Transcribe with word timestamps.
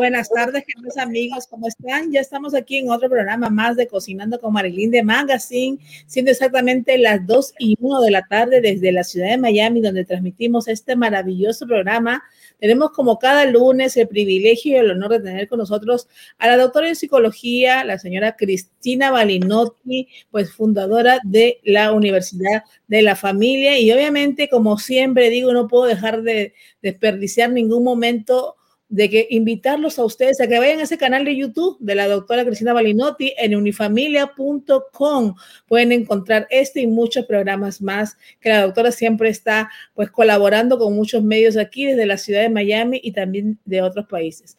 Buenas 0.00 0.30
tardes, 0.30 0.64
queridos 0.64 0.96
amigos, 0.96 1.46
¿cómo 1.46 1.68
están? 1.68 2.10
Ya 2.10 2.20
estamos 2.20 2.54
aquí 2.54 2.78
en 2.78 2.88
otro 2.88 3.10
programa 3.10 3.50
más 3.50 3.76
de 3.76 3.86
Cocinando 3.86 4.40
con 4.40 4.50
Marilyn 4.54 4.90
de 4.90 5.02
Magazine, 5.02 5.76
siendo 6.06 6.30
exactamente 6.30 6.96
las 6.96 7.26
2 7.26 7.52
y 7.58 7.76
1 7.78 8.00
de 8.00 8.10
la 8.10 8.26
tarde 8.26 8.62
desde 8.62 8.92
la 8.92 9.04
ciudad 9.04 9.28
de 9.28 9.36
Miami, 9.36 9.82
donde 9.82 10.06
transmitimos 10.06 10.68
este 10.68 10.96
maravilloso 10.96 11.66
programa. 11.66 12.22
Tenemos 12.58 12.92
como 12.92 13.18
cada 13.18 13.44
lunes 13.44 13.94
el 13.98 14.08
privilegio 14.08 14.72
y 14.72 14.76
el 14.76 14.90
honor 14.90 15.10
de 15.10 15.20
tener 15.20 15.48
con 15.48 15.58
nosotros 15.58 16.08
a 16.38 16.46
la 16.48 16.56
doctora 16.56 16.88
en 16.88 16.96
psicología, 16.96 17.84
la 17.84 17.98
señora 17.98 18.36
Cristina 18.36 19.10
Balinotti, 19.10 20.08
pues 20.30 20.50
fundadora 20.50 21.20
de 21.24 21.60
la 21.62 21.92
Universidad 21.92 22.62
de 22.88 23.02
la 23.02 23.16
Familia. 23.16 23.78
Y 23.78 23.92
obviamente, 23.92 24.48
como 24.48 24.78
siempre 24.78 25.28
digo, 25.28 25.52
no 25.52 25.68
puedo 25.68 25.84
dejar 25.84 26.22
de 26.22 26.54
desperdiciar 26.80 27.50
ningún 27.50 27.84
momento 27.84 28.56
de 28.90 29.08
que 29.08 29.28
invitarlos 29.30 29.98
a 29.98 30.04
ustedes 30.04 30.40
a 30.40 30.48
que 30.48 30.58
vayan 30.58 30.80
a 30.80 30.82
ese 30.82 30.98
canal 30.98 31.24
de 31.24 31.36
YouTube 31.36 31.78
de 31.80 31.94
la 31.94 32.08
doctora 32.08 32.44
Cristina 32.44 32.72
Balinotti 32.72 33.32
en 33.38 33.56
unifamilia.com. 33.56 35.34
Pueden 35.66 35.92
encontrar 35.92 36.46
este 36.50 36.80
y 36.80 36.86
muchos 36.86 37.24
programas 37.24 37.80
más 37.80 38.18
que 38.40 38.50
la 38.50 38.62
doctora 38.62 38.90
siempre 38.90 39.30
está 39.30 39.70
pues 39.94 40.10
colaborando 40.10 40.78
con 40.78 40.94
muchos 40.94 41.22
medios 41.22 41.56
aquí 41.56 41.86
desde 41.86 42.04
la 42.04 42.18
ciudad 42.18 42.42
de 42.42 42.50
Miami 42.50 43.00
y 43.02 43.12
también 43.12 43.58
de 43.64 43.80
otros 43.80 44.06
países. 44.06 44.58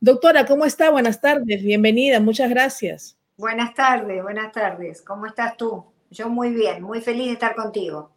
Doctora, 0.00 0.46
¿cómo 0.46 0.64
está? 0.64 0.90
Buenas 0.90 1.20
tardes, 1.20 1.62
bienvenida, 1.62 2.20
muchas 2.20 2.50
gracias. 2.50 3.18
Buenas 3.36 3.74
tardes, 3.74 4.22
buenas 4.22 4.52
tardes. 4.52 5.02
¿Cómo 5.02 5.26
estás 5.26 5.56
tú? 5.56 5.84
Yo 6.10 6.28
muy 6.28 6.50
bien, 6.50 6.82
muy 6.82 7.00
feliz 7.00 7.26
de 7.26 7.32
estar 7.32 7.56
contigo. 7.56 8.12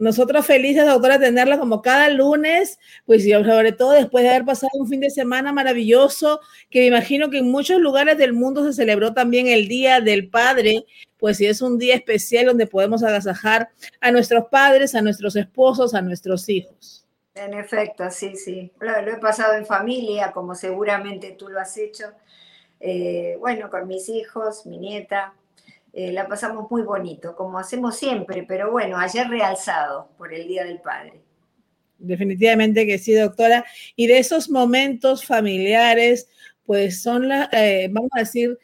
Nosotros 0.00 0.46
felices, 0.46 0.86
doctora, 0.86 1.20
tenerla 1.20 1.58
como 1.58 1.82
cada 1.82 2.08
lunes, 2.08 2.78
pues 3.04 3.26
y 3.26 3.32
sobre 3.32 3.72
todo 3.72 3.92
después 3.92 4.24
de 4.24 4.30
haber 4.30 4.46
pasado 4.46 4.70
un 4.74 4.88
fin 4.88 5.00
de 5.00 5.10
semana 5.10 5.52
maravilloso, 5.52 6.40
que 6.70 6.80
me 6.80 6.86
imagino 6.86 7.28
que 7.28 7.38
en 7.38 7.50
muchos 7.50 7.80
lugares 7.80 8.16
del 8.16 8.32
mundo 8.32 8.64
se 8.64 8.72
celebró 8.72 9.12
también 9.12 9.46
el 9.46 9.68
Día 9.68 10.00
del 10.00 10.30
Padre, 10.30 10.86
pues 11.18 11.36
sí 11.36 11.44
es 11.44 11.60
un 11.60 11.78
día 11.78 11.94
especial 11.94 12.46
donde 12.46 12.66
podemos 12.66 13.02
agasajar 13.02 13.68
a 14.00 14.10
nuestros 14.10 14.46
padres, 14.50 14.94
a 14.94 15.02
nuestros 15.02 15.36
esposos, 15.36 15.92
a 15.92 16.00
nuestros 16.00 16.48
hijos. 16.48 17.06
En 17.34 17.52
efecto, 17.52 18.10
sí, 18.10 18.36
sí. 18.36 18.72
Lo, 18.80 18.96
he 18.96 19.18
pasado 19.18 19.52
en 19.52 19.66
familia, 19.66 20.32
como 20.32 20.54
seguramente 20.54 21.32
tú 21.32 21.48
lo 21.48 21.60
has 21.60 21.76
hecho. 21.76 22.06
Eh, 22.80 23.36
bueno, 23.38 23.68
con 23.68 23.86
mis 23.86 24.08
hijos, 24.08 24.64
mi 24.64 24.78
nieta, 24.78 25.34
eh, 25.92 26.12
la 26.12 26.28
pasamos 26.28 26.70
muy 26.70 26.82
bonito, 26.82 27.34
como 27.34 27.58
hacemos 27.58 27.96
siempre, 27.96 28.44
pero 28.46 28.70
bueno, 28.70 28.96
ayer 28.98 29.28
realzado 29.28 30.10
por 30.16 30.32
el 30.32 30.46
Día 30.46 30.64
del 30.64 30.80
Padre. 30.80 31.22
Definitivamente 31.98 32.86
que 32.86 32.98
sí, 32.98 33.12
doctora. 33.12 33.64
Y 33.96 34.06
de 34.06 34.18
esos 34.18 34.48
momentos 34.48 35.24
familiares, 35.24 36.28
pues 36.64 37.02
son 37.02 37.28
las, 37.28 37.48
eh, 37.52 37.88
vamos 37.90 38.10
a 38.14 38.20
decir, 38.20 38.58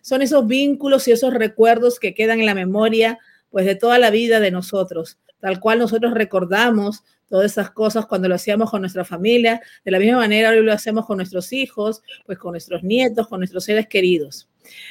son 0.00 0.22
esos 0.22 0.46
vínculos 0.46 1.08
y 1.08 1.12
esos 1.12 1.34
recuerdos 1.34 1.98
que 1.98 2.14
quedan 2.14 2.40
en 2.40 2.46
la 2.46 2.54
memoria, 2.54 3.18
pues 3.50 3.66
de 3.66 3.74
toda 3.74 3.98
la 3.98 4.10
vida 4.10 4.40
de 4.40 4.50
nosotros, 4.50 5.18
tal 5.40 5.60
cual 5.60 5.78
nosotros 5.78 6.14
recordamos 6.14 7.04
todas 7.28 7.50
esas 7.50 7.70
cosas 7.70 8.06
cuando 8.06 8.28
lo 8.28 8.34
hacíamos 8.34 8.70
con 8.70 8.82
nuestra 8.82 9.04
familia, 9.04 9.60
de 9.84 9.90
la 9.90 9.98
misma 9.98 10.18
manera 10.18 10.50
hoy 10.50 10.62
lo 10.62 10.72
hacemos 10.72 11.06
con 11.06 11.16
nuestros 11.16 11.52
hijos, 11.52 12.02
pues 12.26 12.38
con 12.38 12.52
nuestros 12.52 12.82
nietos, 12.82 13.28
con 13.28 13.40
nuestros 13.40 13.64
seres 13.64 13.86
queridos. 13.88 14.48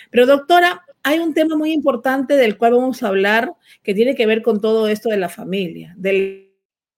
Pero 0.09 0.25
doctora, 0.25 0.83
hay 1.03 1.19
un 1.19 1.33
tema 1.33 1.55
muy 1.55 1.71
importante 1.71 2.35
del 2.35 2.57
cual 2.57 2.73
vamos 2.73 3.03
a 3.03 3.09
hablar 3.09 3.53
que 3.83 3.93
tiene 3.93 4.15
que 4.15 4.25
ver 4.25 4.41
con 4.41 4.61
todo 4.61 4.87
esto 4.87 5.09
de 5.09 5.17
la 5.17 5.29
familia, 5.29 5.93
del 5.97 6.49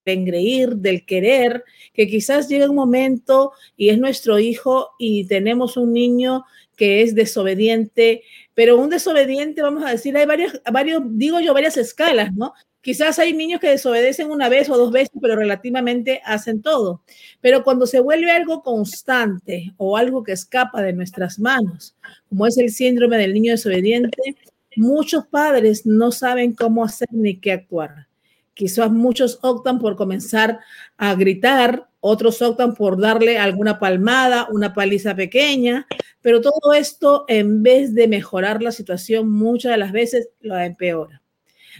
engreír, 0.06 0.76
del 0.76 1.06
querer, 1.06 1.64
que 1.94 2.08
quizás 2.08 2.48
llegue 2.48 2.70
un 2.70 2.76
momento 2.76 3.54
y 3.76 3.90
es 3.90 3.98
nuestro 3.98 4.38
hijo 4.38 4.92
y 5.00 5.26
tenemos 5.26 5.78
un 5.78 5.94
niño 5.94 6.46
que 6.76 7.02
es 7.02 7.16
desobediente, 7.16 8.22
pero 8.54 8.78
un 8.78 8.90
desobediente, 8.90 9.64
vamos 9.64 9.84
a 9.84 9.92
decir, 9.92 10.16
hay 10.16 10.26
varios, 10.26 10.62
varios, 10.72 11.02
digo 11.06 11.40
yo, 11.40 11.54
varias 11.54 11.78
escalas, 11.78 12.34
¿no? 12.36 12.54
Quizás 12.86 13.18
hay 13.18 13.34
niños 13.34 13.60
que 13.60 13.72
desobedecen 13.72 14.30
una 14.30 14.48
vez 14.48 14.70
o 14.70 14.78
dos 14.78 14.92
veces, 14.92 15.10
pero 15.20 15.36
relativamente 15.36 16.22
hacen 16.24 16.62
todo. 16.62 17.02
Pero 17.42 17.64
cuando 17.64 17.88
se 17.88 18.00
vuelve 18.00 18.30
algo 18.30 18.62
constante 18.62 19.74
o 19.78 19.98
algo 19.98 20.24
que 20.24 20.34
escapa 20.34 20.84
de 20.84 20.94
nuestras 20.94 21.40
manos, 21.40 21.96
como 22.30 22.46
es 22.46 22.60
el 22.60 22.70
síndrome 22.70 23.18
del 23.18 23.34
niño 23.34 23.54
desobediente, 23.54 24.36
muchos 24.76 25.26
padres 25.26 25.88
no 25.88 26.12
saben 26.12 26.54
cómo 26.54 26.86
hacer 26.86 27.08
ni 27.12 27.40
qué 27.40 27.54
actuar. 27.54 28.06
Quizás 28.54 28.92
muchos 28.92 29.40
optan 29.42 29.80
por 29.80 29.96
comenzar 29.96 30.60
a 30.96 31.16
gritar, 31.16 31.88
otros 32.02 32.40
optan 32.44 32.76
por 32.76 33.02
darle 33.02 33.40
alguna 33.40 33.80
palmada, 33.80 34.48
una 34.52 34.76
paliza 34.76 35.16
pequeña, 35.16 35.88
pero 36.22 36.40
todo 36.40 36.74
esto 36.76 37.26
en 37.30 37.64
vez 37.64 37.96
de 37.96 38.08
mejorar 38.08 38.62
la 38.62 38.72
situación, 38.72 39.32
muchas 39.32 39.72
de 39.72 39.78
las 39.80 39.92
veces 39.92 40.30
lo 40.40 40.56
empeora. 40.60 41.24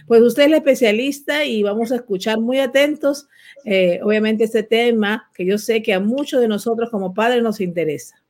Pues 0.06 0.22
usted 0.22 0.44
es 0.44 0.50
la 0.50 0.58
especialista 0.58 1.44
y 1.44 1.62
vamos 1.62 1.90
a 1.90 1.96
escuchar 1.96 2.38
muy 2.38 2.60
atentos, 2.60 3.28
eh, 3.64 4.00
obviamente, 4.02 4.44
este 4.44 4.62
tema 4.62 5.30
que 5.34 5.44
yo 5.44 5.58
sé 5.58 5.82
que 5.82 5.92
a 5.94 6.00
muchos 6.00 6.40
de 6.40 6.48
nosotros 6.48 6.90
como 6.90 7.12
padres 7.12 7.42
nos 7.42 7.60
interesa. 7.60 8.22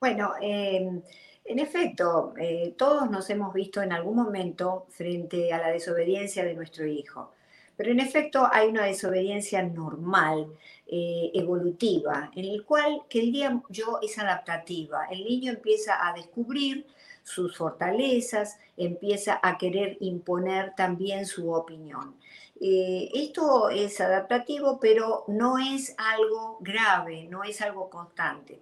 Bueno, 0.00 0.32
em, 0.40 1.02
en 1.44 1.58
efecto, 1.58 2.32
eh, 2.38 2.74
todos 2.78 3.10
nos 3.10 3.28
hemos 3.28 3.52
visto 3.52 3.82
en 3.82 3.92
algún 3.92 4.16
momento 4.16 4.86
frente 4.88 5.52
a 5.52 5.58
la 5.58 5.68
desobediencia 5.68 6.44
de 6.44 6.54
nuestro 6.54 6.86
hijo. 6.86 7.32
Pero 7.76 7.92
en 7.92 8.00
efecto 8.00 8.46
hay 8.50 8.68
una 8.68 8.84
desobediencia 8.84 9.62
normal, 9.62 10.46
eh, 10.86 11.30
evolutiva, 11.34 12.30
en 12.34 12.44
el 12.44 12.64
cual, 12.64 13.02
que 13.08 13.20
diría 13.20 13.60
yo, 13.68 13.98
es 14.02 14.18
adaptativa. 14.18 15.06
El 15.10 15.24
niño 15.24 15.52
empieza 15.52 16.06
a 16.06 16.12
descubrir 16.12 16.86
sus 17.22 17.56
fortalezas, 17.56 18.58
empieza 18.76 19.40
a 19.42 19.58
querer 19.58 19.96
imponer 20.00 20.74
también 20.74 21.26
su 21.26 21.52
opinión. 21.52 22.16
Eh, 22.60 23.10
esto 23.14 23.70
es 23.70 24.00
adaptativo, 24.00 24.78
pero 24.80 25.24
no 25.28 25.58
es 25.58 25.94
algo 25.96 26.58
grave, 26.60 27.26
no 27.30 27.42
es 27.42 27.62
algo 27.62 27.88
constante. 27.88 28.60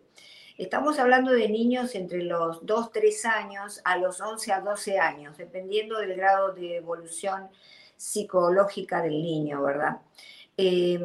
Estamos 0.56 0.98
hablando 0.98 1.30
de 1.32 1.48
niños 1.48 1.94
entre 1.94 2.22
los 2.22 2.64
2, 2.66 2.92
3 2.92 3.24
años 3.26 3.80
a 3.84 3.96
los 3.96 4.20
11 4.20 4.52
a 4.52 4.60
12 4.60 4.98
años, 4.98 5.36
dependiendo 5.36 5.98
del 5.98 6.14
grado 6.14 6.52
de 6.52 6.76
evolución 6.76 7.48
psicológica 7.96 9.02
del 9.02 9.22
niño, 9.22 9.62
¿verdad? 9.62 10.00
Eh, 10.56 10.98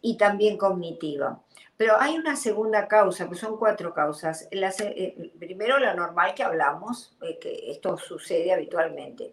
y 0.00 0.16
también 0.16 0.56
cognitiva. 0.56 1.43
Pero 1.76 2.00
hay 2.00 2.16
una 2.16 2.36
segunda 2.36 2.86
causa, 2.86 3.28
que 3.28 3.34
son 3.34 3.56
cuatro 3.56 3.92
causas. 3.92 4.46
Eh, 4.50 5.32
primero, 5.38 5.78
la 5.78 5.94
normal 5.94 6.34
que 6.34 6.44
hablamos, 6.44 7.16
eh, 7.22 7.38
que 7.40 7.70
esto 7.70 7.98
sucede 7.98 8.52
habitualmente. 8.52 9.32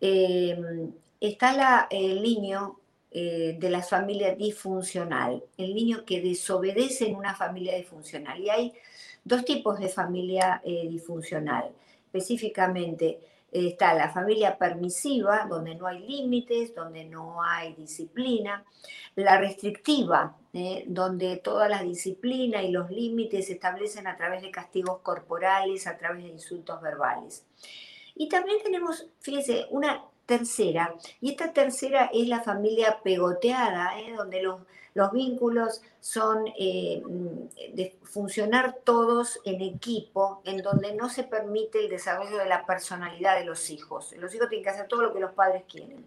Em, 0.00 0.92
está 1.20 1.86
el 1.90 2.22
niño 2.22 2.78
eh, 3.10 3.56
de 3.58 3.70
la 3.70 3.82
familia 3.82 4.34
disfuncional, 4.34 5.42
el 5.56 5.74
niño 5.74 6.04
que 6.04 6.20
desobedece 6.20 7.08
en 7.08 7.16
una 7.16 7.34
familia 7.34 7.76
disfuncional. 7.76 8.40
Y 8.40 8.50
hay 8.50 8.74
dos 9.24 9.44
tipos 9.44 9.78
de 9.78 9.88
familia 9.88 10.60
disfuncional, 10.64 11.70
específicamente 12.06 13.20
está 13.50 13.94
la 13.94 14.10
familia 14.10 14.58
permisiva, 14.58 15.46
donde 15.48 15.74
no 15.74 15.86
hay 15.86 16.00
límites, 16.00 16.74
donde 16.74 17.04
no 17.04 17.42
hay 17.42 17.74
disciplina, 17.74 18.64
la 19.14 19.38
restrictiva, 19.38 20.36
¿eh? 20.52 20.84
donde 20.86 21.36
toda 21.38 21.68
la 21.68 21.82
disciplina 21.82 22.62
y 22.62 22.70
los 22.70 22.90
límites 22.90 23.46
se 23.46 23.54
establecen 23.54 24.06
a 24.06 24.16
través 24.16 24.42
de 24.42 24.50
castigos 24.50 25.00
corporales, 25.00 25.86
a 25.86 25.96
través 25.96 26.24
de 26.24 26.30
insultos 26.30 26.80
verbales. 26.80 27.46
Y 28.14 28.28
también 28.28 28.58
tenemos, 28.62 29.06
fíjese, 29.20 29.66
una 29.70 30.04
tercera, 30.28 30.94
y 31.20 31.30
esta 31.30 31.52
tercera 31.52 32.10
es 32.12 32.28
la 32.28 32.42
familia 32.42 33.00
pegoteada, 33.02 33.98
¿eh? 33.98 34.12
donde 34.16 34.42
los 34.42 34.60
los 34.98 35.12
vínculos 35.12 35.80
son 36.00 36.46
eh, 36.58 37.00
de 37.72 37.96
funcionar 38.02 38.80
todos 38.82 39.38
en 39.44 39.60
equipo, 39.62 40.42
en 40.44 40.60
donde 40.60 40.92
no 40.92 41.08
se 41.08 41.22
permite 41.22 41.84
el 41.84 41.88
desarrollo 41.88 42.36
de 42.38 42.46
la 42.46 42.66
personalidad 42.66 43.38
de 43.38 43.44
los 43.44 43.70
hijos. 43.70 44.12
Los 44.18 44.34
hijos 44.34 44.48
tienen 44.48 44.64
que 44.64 44.70
hacer 44.70 44.88
todo 44.88 45.02
lo 45.02 45.14
que 45.14 45.20
los 45.20 45.34
padres 45.34 45.62
quieren. 45.70 46.04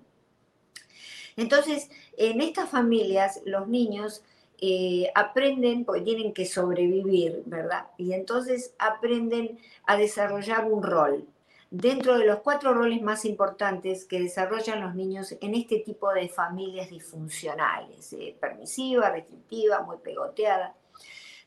Entonces, 1.38 1.90
en 2.18 2.42
estas 2.42 2.70
familias, 2.70 3.40
los 3.46 3.70
niños 3.70 4.24
eh, 4.60 5.10
aprenden, 5.16 5.86
porque 5.86 6.02
tienen 6.02 6.34
que 6.34 6.46
sobrevivir, 6.46 7.44
¿verdad? 7.46 7.88
Y 7.98 8.12
entonces 8.12 8.74
aprenden 8.78 9.58
a 9.86 9.96
desarrollar 9.96 10.70
un 10.70 10.84
rol 10.84 11.26
dentro 11.72 12.20
de 12.20 12.26
los 12.26 12.40
cuatro 12.42 12.74
roles 12.74 13.02
más 13.02 13.26
importantes 13.26 14.06
que 14.06 14.20
desarrollan 14.20 14.82
los 14.82 14.94
niños 14.94 15.36
en 15.42 15.56
este 15.56 15.80
tipo 15.80 16.14
de 16.14 16.30
familias 16.30 16.90
disfuncionales, 16.90 18.14
eh, 18.14 18.38
permisiva, 18.40 19.10
restrictiva, 19.10 19.82
muy 19.82 19.98
pegoteada. 19.98 20.76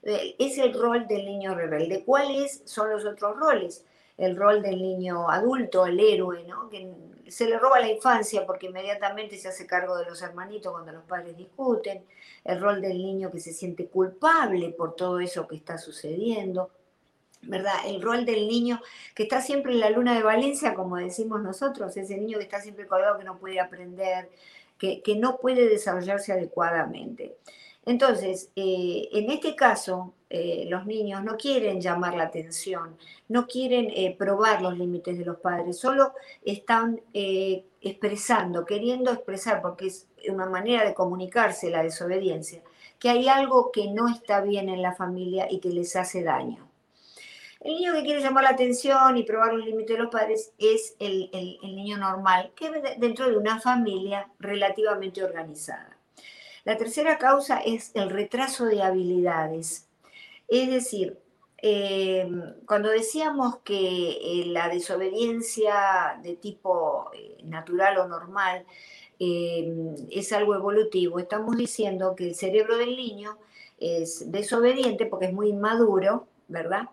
Eh, 0.02 0.34
es 0.38 0.58
el 0.58 0.74
rol 0.74 1.06
del 1.06 1.24
niño 1.24 1.54
rebelde. 1.54 2.04
¿Cuáles 2.04 2.62
son 2.64 2.90
los 2.90 3.04
otros 3.04 3.36
roles? 3.36 3.84
el 4.16 4.36
rol 4.36 4.62
del 4.62 4.80
niño 4.80 5.28
adulto, 5.28 5.86
el 5.86 5.98
héroe, 5.98 6.44
¿no? 6.44 6.68
que 6.68 6.92
se 7.28 7.48
le 7.48 7.58
roba 7.58 7.80
la 7.80 7.90
infancia 7.90 8.46
porque 8.46 8.66
inmediatamente 8.66 9.36
se 9.38 9.48
hace 9.48 9.66
cargo 9.66 9.96
de 9.96 10.04
los 10.04 10.22
hermanitos 10.22 10.72
cuando 10.72 10.92
los 10.92 11.04
padres 11.04 11.36
discuten, 11.36 12.04
el 12.44 12.60
rol 12.60 12.80
del 12.80 12.98
niño 12.98 13.30
que 13.30 13.40
se 13.40 13.52
siente 13.52 13.88
culpable 13.88 14.70
por 14.70 14.94
todo 14.94 15.18
eso 15.20 15.48
que 15.48 15.56
está 15.56 15.78
sucediendo, 15.78 16.70
¿verdad? 17.46 17.74
El 17.86 18.02
rol 18.02 18.24
del 18.24 18.48
niño 18.48 18.80
que 19.14 19.24
está 19.24 19.40
siempre 19.40 19.72
en 19.72 19.80
la 19.80 19.90
luna 19.90 20.14
de 20.14 20.22
Valencia, 20.22 20.74
como 20.74 20.96
decimos 20.96 21.42
nosotros, 21.42 21.96
ese 21.96 22.16
niño 22.16 22.38
que 22.38 22.44
está 22.44 22.60
siempre 22.60 22.86
colgado, 22.86 23.18
que 23.18 23.24
no 23.24 23.38
puede 23.38 23.60
aprender, 23.60 24.28
que, 24.78 25.16
no 25.16 25.38
puede 25.38 25.68
desarrollarse 25.68 26.32
adecuadamente. 26.32 27.36
Entonces, 27.86 28.50
eh, 28.56 29.08
en 29.12 29.30
este 29.30 29.54
caso, 29.54 30.14
eh, 30.30 30.66
los 30.68 30.86
niños 30.86 31.22
no 31.22 31.36
quieren 31.36 31.80
llamar 31.80 32.14
la 32.16 32.24
atención, 32.24 32.96
no 33.28 33.46
quieren 33.46 33.90
eh, 33.90 34.14
probar 34.18 34.62
los 34.62 34.76
límites 34.78 35.18
de 35.18 35.24
los 35.24 35.38
padres, 35.38 35.78
solo 35.78 36.14
están 36.44 37.00
expresando, 37.80 38.64
queriendo 38.64 39.12
expresar, 39.12 39.60
porque 39.60 39.86
es 39.86 40.08
una 40.28 40.46
manera 40.46 40.84
de 40.84 40.94
comunicarse 40.94 41.70
la 41.70 41.82
desobediencia, 41.82 42.62
que 42.98 43.10
hay 43.10 43.28
algo 43.28 43.70
que 43.70 43.90
no 43.90 44.08
está 44.08 44.40
bien 44.40 44.68
en 44.70 44.80
la 44.80 44.94
familia 44.94 45.46
y 45.50 45.60
que 45.60 45.68
les 45.68 45.94
hace 45.96 46.22
daño. 46.22 46.73
El 47.64 47.76
niño 47.76 47.94
que 47.94 48.02
quiere 48.02 48.20
llamar 48.20 48.44
la 48.44 48.50
atención 48.50 49.16
y 49.16 49.22
probar 49.22 49.54
los 49.54 49.64
límites 49.64 49.96
de 49.96 50.02
los 50.02 50.12
padres 50.12 50.52
es 50.58 50.96
el, 50.98 51.30
niño 51.62 51.96
normal, 51.96 52.52
que 52.54 52.70
dentro 52.98 53.26
de 53.26 53.38
una 53.38 53.58
familia 53.58 54.28
relativamente 54.38 55.24
organizada. 55.24 55.96
La 56.64 56.76
tercera 56.76 57.16
causa 57.16 57.60
es 57.60 57.90
el 57.94 58.10
retraso 58.10 58.66
de 58.66 58.82
habilidades. 58.82 59.88
Es 60.46 60.68
decir, 60.68 61.18
eh, 61.56 62.30
cuando 62.66 62.90
decíamos 62.90 63.56
que 63.64 64.10
eh, 64.10 64.44
la 64.48 64.68
desobediencia 64.68 66.20
de 66.22 66.36
tipo 66.36 67.10
eh, 67.14 67.38
natural 67.44 67.96
o 67.96 68.06
normal 68.06 68.66
es 69.18 70.32
algo 70.34 70.54
evolutivo, 70.54 71.18
estamos 71.18 71.56
diciendo 71.56 72.14
que 72.14 72.28
el 72.28 72.34
cerebro 72.34 72.76
del 72.76 72.94
niño 72.94 73.38
es 73.78 74.30
desobediente 74.30 75.06
porque 75.06 75.26
es 75.26 75.32
muy 75.32 75.48
inmaduro, 75.48 76.26
¿verdad? 76.48 76.90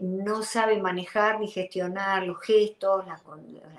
No 0.00 0.42
sabe 0.42 0.80
manejar 0.80 1.40
ni 1.40 1.48
gestionar 1.48 2.24
los 2.24 2.40
gestos, 2.40 3.06
la, 3.06 3.20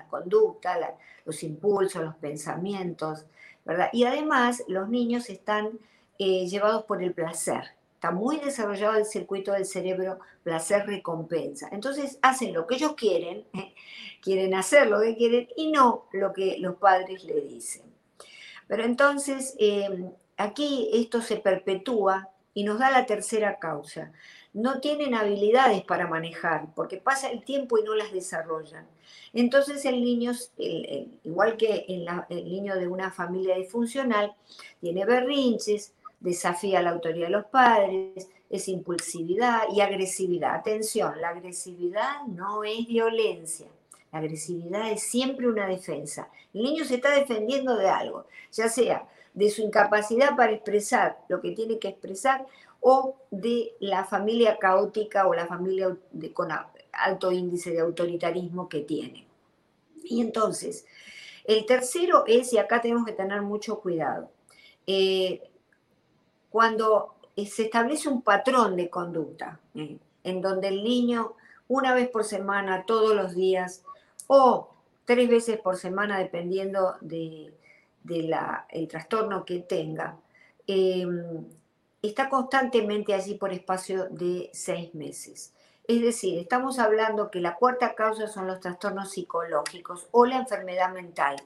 conducta, 0.08 0.96
los 1.24 1.42
impulsos, 1.42 2.02
los 2.02 2.16
pensamientos, 2.16 3.24
y 3.92 4.04
además 4.04 4.62
los 4.68 4.88
niños 4.88 5.28
están 5.30 5.78
eh, 6.18 6.46
llevados 6.46 6.84
por 6.84 7.02
el 7.02 7.12
placer. 7.12 7.62
Está 7.94 8.10
muy 8.10 8.38
desarrollado 8.38 8.96
el 8.96 9.04
circuito 9.04 9.52
del 9.52 9.66
cerebro 9.66 10.20
placer-recompensa. 10.42 11.68
Entonces 11.72 12.18
hacen 12.22 12.54
lo 12.54 12.66
que 12.66 12.76
ellos 12.76 12.94
quieren, 12.94 13.44
¿eh? 13.52 13.74
quieren 14.22 14.54
hacer 14.54 14.88
lo 14.88 15.00
que 15.00 15.16
quieren 15.16 15.48
y 15.56 15.70
no 15.70 16.06
lo 16.12 16.32
que 16.32 16.58
los 16.58 16.76
padres 16.76 17.24
le 17.24 17.40
dicen. 17.40 17.82
Pero 18.66 18.84
entonces 18.84 19.54
em, 19.58 20.10
aquí 20.36 20.90
esto 20.92 21.20
se 21.20 21.36
perpetúa 21.36 22.28
y 22.54 22.64
nos 22.64 22.78
da 22.78 22.90
la 22.90 23.06
tercera 23.06 23.58
causa. 23.58 24.12
No 24.52 24.80
tienen 24.80 25.14
habilidades 25.14 25.82
para 25.82 26.08
manejar 26.08 26.74
porque 26.74 26.96
pasa 26.96 27.30
el 27.30 27.44
tiempo 27.44 27.78
y 27.78 27.84
no 27.84 27.94
las 27.94 28.12
desarrollan. 28.12 28.86
Entonces 29.32 29.84
el 29.84 30.02
niño, 30.02 30.32
igual 31.24 31.56
que 31.56 31.84
el 31.88 32.44
niño 32.44 32.76
de 32.76 32.88
una 32.88 33.12
familia 33.12 33.56
disfuncional, 33.56 34.34
tiene 34.80 35.04
berrinches, 35.04 35.92
desafía 36.18 36.82
la 36.82 36.90
autoridad 36.90 37.26
de 37.26 37.32
los 37.32 37.46
padres, 37.46 38.28
es 38.50 38.68
impulsividad 38.68 39.62
y 39.72 39.80
agresividad. 39.80 40.56
Atención, 40.56 41.20
la 41.20 41.28
agresividad 41.28 42.26
no 42.26 42.64
es 42.64 42.86
violencia. 42.86 43.68
La 44.12 44.18
agresividad 44.18 44.90
es 44.90 45.04
siempre 45.04 45.46
una 45.46 45.68
defensa. 45.68 46.28
El 46.52 46.64
niño 46.64 46.84
se 46.84 46.96
está 46.96 47.10
defendiendo 47.14 47.76
de 47.76 47.88
algo, 47.88 48.26
ya 48.50 48.68
sea 48.68 49.08
de 49.32 49.48
su 49.48 49.62
incapacidad 49.62 50.34
para 50.36 50.50
expresar 50.50 51.18
lo 51.28 51.40
que 51.40 51.52
tiene 51.52 51.78
que 51.78 51.86
expresar 51.88 52.44
o 52.80 53.16
de 53.30 53.74
la 53.80 54.04
familia 54.04 54.58
caótica 54.58 55.26
o 55.26 55.34
la 55.34 55.46
familia 55.46 55.96
de, 56.10 56.32
con 56.32 56.48
alto 56.92 57.32
índice 57.32 57.70
de 57.70 57.80
autoritarismo 57.80 58.68
que 58.68 58.80
tiene. 58.80 59.26
Y 60.04 60.20
entonces, 60.20 60.86
el 61.44 61.66
tercero 61.66 62.24
es, 62.26 62.52
y 62.52 62.58
acá 62.58 62.80
tenemos 62.80 63.04
que 63.04 63.12
tener 63.12 63.42
mucho 63.42 63.80
cuidado, 63.80 64.30
eh, 64.86 65.42
cuando 66.50 67.14
se 67.36 67.64
establece 67.64 68.08
un 68.08 68.22
patrón 68.22 68.76
de 68.76 68.90
conducta, 68.90 69.60
eh, 69.74 69.98
en 70.24 70.40
donde 70.40 70.68
el 70.68 70.82
niño 70.82 71.34
una 71.68 71.94
vez 71.94 72.08
por 72.08 72.24
semana, 72.24 72.84
todos 72.84 73.14
los 73.14 73.34
días, 73.34 73.84
o 74.26 74.70
tres 75.04 75.28
veces 75.28 75.58
por 75.58 75.76
semana, 75.76 76.18
dependiendo 76.18 76.96
del 77.00 77.54
de, 78.02 78.86
trastorno 78.88 79.44
que 79.44 79.60
tenga, 79.60 80.16
eh, 80.66 81.06
está 82.02 82.28
constantemente 82.28 83.14
allí 83.14 83.34
por 83.34 83.52
espacio 83.52 84.06
de 84.10 84.50
seis 84.52 84.94
meses. 84.94 85.52
Es 85.86 86.00
decir, 86.00 86.38
estamos 86.38 86.78
hablando 86.78 87.30
que 87.30 87.40
la 87.40 87.56
cuarta 87.56 87.94
causa 87.94 88.28
son 88.28 88.46
los 88.46 88.60
trastornos 88.60 89.10
psicológicos 89.10 90.06
o 90.12 90.24
la 90.24 90.36
enfermedad 90.36 90.92
mental. 90.92 91.36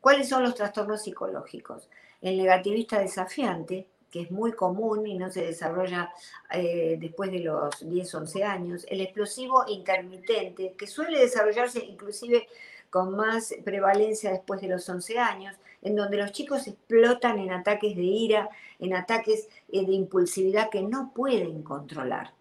¿Cuáles 0.00 0.28
son 0.28 0.42
los 0.42 0.54
trastornos 0.54 1.02
psicológicos? 1.02 1.88
El 2.22 2.38
negativista 2.38 2.98
desafiante, 2.98 3.86
que 4.10 4.22
es 4.22 4.30
muy 4.30 4.52
común 4.52 5.06
y 5.06 5.18
no 5.18 5.30
se 5.30 5.44
desarrolla 5.44 6.12
eh, 6.50 6.96
después 6.98 7.30
de 7.30 7.40
los 7.40 7.86
10, 7.86 8.14
11 8.14 8.44
años. 8.44 8.86
El 8.88 9.02
explosivo 9.02 9.64
intermitente, 9.68 10.74
que 10.76 10.86
suele 10.86 11.20
desarrollarse 11.20 11.84
inclusive 11.84 12.48
con 12.90 13.16
más 13.16 13.54
prevalencia 13.64 14.30
después 14.30 14.60
de 14.60 14.68
los 14.68 14.88
11 14.88 15.18
años, 15.18 15.56
en 15.82 15.96
donde 15.96 16.18
los 16.18 16.32
chicos 16.32 16.66
explotan 16.66 17.38
en 17.38 17.52
ataques 17.52 17.96
de 17.96 18.02
ira, 18.02 18.50
en 18.78 18.94
ataques 18.94 19.48
eh, 19.70 19.86
de 19.86 19.92
impulsividad 19.92 20.68
que 20.68 20.82
no 20.82 21.12
pueden 21.14 21.62
controlar. 21.62 22.32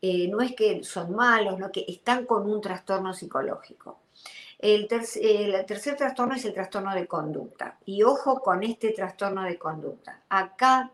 Eh, 0.00 0.26
no 0.28 0.40
es 0.40 0.54
que 0.56 0.82
son 0.82 1.14
malos, 1.14 1.58
no 1.58 1.70
que 1.70 1.84
están 1.86 2.26
con 2.26 2.50
un 2.50 2.60
trastorno 2.60 3.14
psicológico. 3.14 4.00
El, 4.58 4.88
el, 5.20 5.66
tercer 5.66 5.96
trastorno 5.96 6.34
es 6.34 6.44
el 6.44 6.54
trastorno 6.54 6.94
de 6.94 7.06
conducta. 7.06 7.78
Y 7.84 8.02
ojo 8.02 8.40
con 8.40 8.62
este 8.62 8.90
trastorno 8.90 9.42
de 9.44 9.58
conducta. 9.58 10.22
Acá 10.28 10.90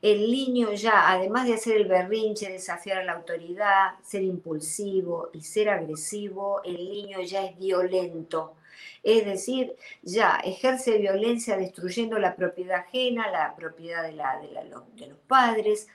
el 0.00 0.30
niño 0.30 0.72
ya, 0.72 1.10
además 1.10 1.46
de 1.46 1.54
hacer 1.54 1.76
el 1.76 1.88
berrinche, 1.88 2.50
desafiar 2.50 2.98
a 2.98 3.04
la 3.04 3.14
autoridad, 3.14 3.94
ser 4.02 4.22
impulsivo 4.22 5.30
y 5.32 5.40
ser 5.42 5.68
agresivo, 5.68 6.62
el 6.64 6.76
niño 6.88 7.20
ya 7.22 7.44
es 7.44 7.58
violento. 7.58 8.54
Es 9.02 9.24
decir, 9.24 9.74
ya 10.02 10.40
ejerce 10.44 10.98
violencia 10.98 11.56
destruyendo 11.56 12.18
la 12.18 12.36
propiedad 12.36 12.80
ajena, 12.80 13.30
la 13.30 13.56
propiedad 13.56 14.04
de, 14.04 14.14
los 15.06 15.18
padres. 15.26 15.88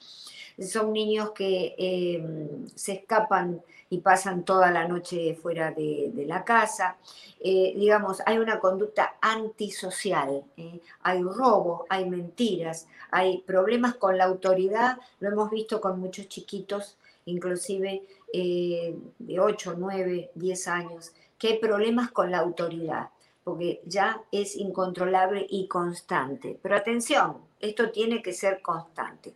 Son 0.59 0.93
niños 0.93 1.31
que 1.31 1.75
em, 1.77 2.67
se 2.75 2.93
escapan 2.93 3.61
y 3.93 3.99
pasan 3.99 4.43
toda 4.43 4.71
la 4.71 4.87
noche 4.87 5.35
fuera 5.35 5.69
de, 5.71 6.11
la 6.25 6.43
casa. 6.43 6.97
Eh, 7.39 7.73
digamos, 7.75 8.23
hay 8.25 8.39
una 8.39 8.59
conducta 8.59 9.17
antisocial, 9.21 10.43
¿eh? 10.57 10.79
hay 11.03 11.21
robo, 11.21 11.85
hay 11.89 12.09
mentiras, 12.09 12.87
hay 13.11 13.43
problemas 13.45 13.93
con 13.95 14.17
la 14.17 14.23
autoridad, 14.23 14.97
lo 15.19 15.29
hemos 15.29 15.51
visto 15.51 15.79
con 15.79 15.99
muchos 15.99 16.27
chiquitos, 16.27 16.97
inclusive 17.25 18.01
eh, 18.33 18.95
de 19.19 19.39
8, 19.39 19.75
9, 19.77 20.31
10 20.33 20.67
años, 20.69 21.13
que 21.37 21.49
hay 21.49 21.59
problemas 21.59 22.09
con 22.09 22.31
la 22.31 22.39
autoridad, 22.39 23.09
porque 23.43 23.81
ya 23.85 24.23
es 24.31 24.55
incontrolable 24.55 25.45
y 25.47 25.67
constante. 25.67 26.57
Pero 26.63 26.75
atención, 26.75 27.37
esto 27.59 27.91
tiene 27.91 28.23
que 28.23 28.33
ser 28.33 28.63
constante, 28.63 29.35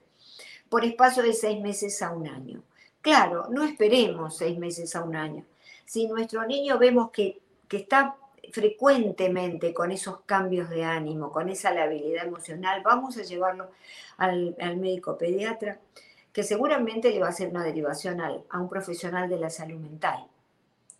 por 0.67 0.83
espacio 0.83 1.21
de 1.21 1.33
seis 1.33 1.61
meses 1.61 2.01
a 2.01 2.11
un 2.11 2.27
año. 2.27 2.63
Claro, 3.01 3.47
no 3.49 3.63
esperemos 3.63 4.37
seis 4.37 4.57
meses 4.57 4.95
a 4.95 5.03
un 5.03 5.15
año. 5.15 5.45
Si 5.85 6.07
nuestro 6.07 6.45
niño 6.45 6.77
vemos 6.77 7.11
que, 7.11 7.39
está 7.69 8.15
frecuentemente 8.51 9.73
con 9.73 9.91
esos 9.91 10.21
cambios 10.21 10.69
de 10.69 10.83
ánimo, 10.83 11.31
con 11.31 11.49
esa 11.49 11.71
labilidad 11.71 12.25
emocional, 12.27 12.81
vamos 12.83 13.17
a 13.17 13.23
llevarlo 13.23 13.71
al, 14.17 14.55
médico 14.77 15.17
pediatra, 15.17 15.79
que 16.31 16.43
seguramente 16.43 17.11
le 17.11 17.19
va 17.19 17.27
a 17.27 17.29
hacer 17.31 17.49
una 17.49 17.63
derivación 17.63 18.21
a 18.21 18.59
un 18.59 18.69
profesional 18.69 19.29
de 19.29 19.39
la 19.39 19.49
salud 19.49 19.79
mental. 19.79 20.27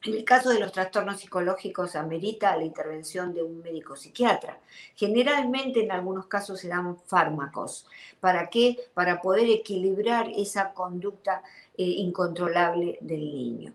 En 0.03 0.13
el 0.13 0.23
caso 0.23 0.49
de 0.49 0.59
los 0.59 0.71
trastornos 0.71 1.19
psicológicos 1.19 1.95
amerita 1.95 2.55
la 2.55 2.63
intervención 2.63 3.33
de 3.33 3.41
un 3.41 3.61
médico 3.61 3.95
psiquiatra. 3.95 4.59
Generalmente 4.95 5.83
en 5.83 5.91
algunos 5.91 6.27
casos 6.27 6.59
se 6.59 6.67
dan 6.67 6.97
fármacos. 7.07 7.87
¿Para 8.19 8.49
qué? 8.49 8.77
Para 8.93 9.21
poder 9.21 9.49
equilibrar 9.49 10.29
esa 10.35 10.71
conducta 10.73 11.41
eh, 11.79 11.83
incontrolable 11.83 12.97
del 13.01 13.19
niño. 13.19 13.71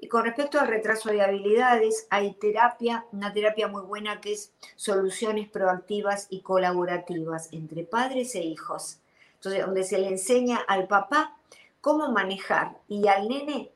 Y 0.00 0.08
con 0.08 0.24
respecto 0.24 0.58
al 0.58 0.66
retraso 0.66 1.10
de 1.10 1.22
habilidades, 1.22 2.08
hay 2.10 2.32
terapia, 2.34 3.06
una 3.12 3.32
terapia 3.32 3.68
muy 3.68 3.82
buena 3.82 4.20
que 4.20 4.32
es 4.32 4.52
soluciones 4.74 5.48
proactivas 5.48 6.26
y 6.28 6.40
colaborativas 6.40 7.52
entre 7.52 7.84
padres 7.84 8.34
e 8.34 8.40
hijos. 8.40 8.98
Entonces, 9.36 9.64
donde 9.64 9.84
se 9.84 9.98
le 9.98 10.08
enseña 10.08 10.56
al 10.56 10.88
papá 10.88 11.36
cómo 11.80 12.10
manejar 12.10 12.78
y 12.88 13.06
al 13.06 13.28
nene 13.28 13.70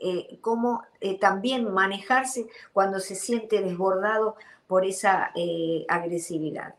eh, 0.00 0.38
cómo 0.42 0.82
eh, 1.00 1.18
también 1.18 1.72
manejarse 1.72 2.46
cuando 2.74 3.00
se 3.00 3.14
siente 3.14 3.62
desbordado 3.62 4.36
por 4.66 4.84
esa 4.84 5.32
agresividad. 5.88 6.74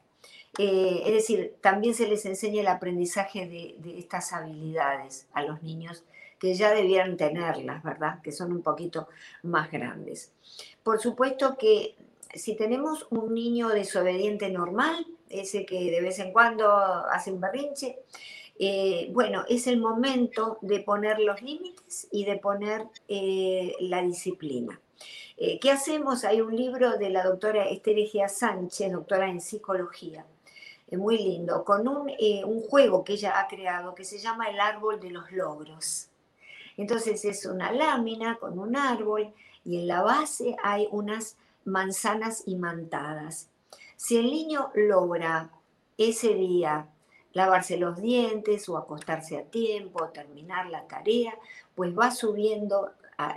es 0.59 1.11
decir, 1.11 1.55
también 1.59 1.95
se 1.95 2.07
les 2.07 2.23
enseña 2.27 2.61
el 2.61 2.67
aprendizaje 2.67 3.47
de, 3.47 3.97
estas 3.97 4.31
habilidades 4.31 5.27
a 5.33 5.41
los 5.41 5.63
niños 5.63 6.03
que 6.39 6.53
ya 6.53 6.73
debieran 6.73 7.17
tenerlas, 7.17 7.83
¿verdad? 7.83 8.21
Que 8.21 8.31
son 8.31 8.51
un 8.51 8.63
poquito 8.63 9.07
más 9.43 9.71
grandes. 9.71 10.31
Por 10.83 10.99
supuesto 10.99 11.57
que 11.57 11.95
si 12.33 12.55
tenemos 12.55 13.07
un 13.09 13.33
niño 13.33 13.69
desobediente 13.69 14.49
normal, 14.49 15.05
ese 15.29 15.65
que 15.65 15.91
de 15.91 16.01
vez 16.01 16.19
en 16.19 16.31
cuando 16.31 16.69
hace 16.69 17.31
un 17.31 17.41
berrinche, 17.41 17.99
eh, 18.57 19.09
bueno, 19.13 19.45
es 19.47 19.67
el 19.67 19.79
momento 19.79 20.57
de 20.61 20.81
poner 20.81 21.19
los 21.19 21.41
límites 21.41 22.07
y 22.11 22.25
de 22.25 22.37
poner 22.37 22.85
eh, 23.07 23.73
la 23.79 24.01
disciplina. 24.01 24.79
Eh, 25.37 25.59
¿Qué 25.59 25.71
hacemos? 25.71 26.25
Hay 26.25 26.41
un 26.41 26.53
libro 26.53 26.97
de 26.97 27.09
la 27.09 27.23
doctora 27.23 27.69
Esteregia 27.69 28.27
Sánchez, 28.27 28.91
doctora 28.91 29.29
en 29.29 29.39
psicología, 29.39 30.25
muy 30.91 31.17
lindo, 31.19 31.63
con 31.63 31.87
un, 31.87 32.11
un 32.45 32.61
juego 32.63 33.03
que 33.03 33.13
ella 33.13 33.39
ha 33.39 33.47
creado 33.47 33.95
que 33.95 34.03
se 34.03 34.19
llama 34.19 34.49
el 34.49 34.59
árbol 34.59 34.99
de 34.99 35.11
los 35.11 35.31
logros. 35.31 36.08
Entonces 36.79 37.25
es 37.25 37.45
una 37.45 37.73
lámina 37.73 38.37
con 38.37 38.57
un 38.57 38.77
árbol 38.77 39.33
y 39.65 39.79
en 39.79 39.87
la 39.87 40.01
base 40.01 40.55
hay 40.63 40.87
unas 40.91 41.35
manzanas 41.65 42.43
imantadas. 42.45 43.49
Si 43.97 44.15
el 44.15 44.27
niño 44.27 44.71
logra 44.73 45.49
ese 45.97 46.33
día 46.35 46.87
lavarse 47.33 47.75
los 47.75 48.01
dientes 48.01 48.69
o 48.69 48.77
acostarse 48.77 49.37
a 49.37 49.43
tiempo 49.43 50.05
o 50.05 50.07
terminar 50.07 50.69
la 50.69 50.87
tarea, 50.87 51.37
pues 51.75 51.93
va 51.93 52.11
subiendo 52.11 52.91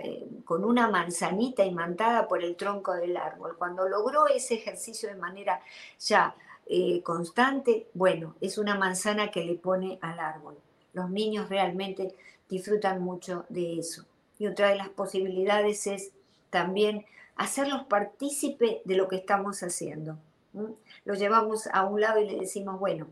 eh, 0.04 0.24
con 0.44 0.64
una 0.64 0.86
manzanita 0.86 1.64
imantada 1.64 2.28
por 2.28 2.44
el 2.44 2.54
tronco 2.54 2.92
del 2.92 3.16
árbol. 3.16 3.56
Cuando 3.58 3.88
logró 3.88 4.28
ese 4.28 4.54
ejercicio 4.54 5.08
de 5.08 5.16
manera 5.16 5.60
ya 5.98 6.36
eh, 6.66 7.02
constante, 7.02 7.88
bueno, 7.92 8.36
es 8.40 8.56
una 8.56 8.76
manzana 8.76 9.32
que 9.32 9.44
le 9.44 9.56
pone 9.56 9.98
al 10.00 10.20
árbol. 10.20 10.58
Los 10.92 11.10
niños 11.10 11.48
realmente 11.48 12.14
disfrutan 12.48 13.02
mucho 13.02 13.44
de 13.48 13.78
eso. 13.78 14.04
Y 14.38 14.46
otra 14.46 14.68
de 14.68 14.76
las 14.76 14.88
posibilidades 14.88 15.86
es 15.86 16.10
también 16.50 17.06
hacerlos 17.36 17.84
partícipe 17.84 18.82
de 18.84 18.96
lo 18.96 19.08
que 19.08 19.16
estamos 19.16 19.62
haciendo. 19.62 20.18
Lo 21.04 21.14
llevamos 21.14 21.66
a 21.72 21.84
un 21.84 22.00
lado 22.00 22.20
y 22.20 22.28
le 22.28 22.38
decimos, 22.38 22.78
bueno, 22.78 23.06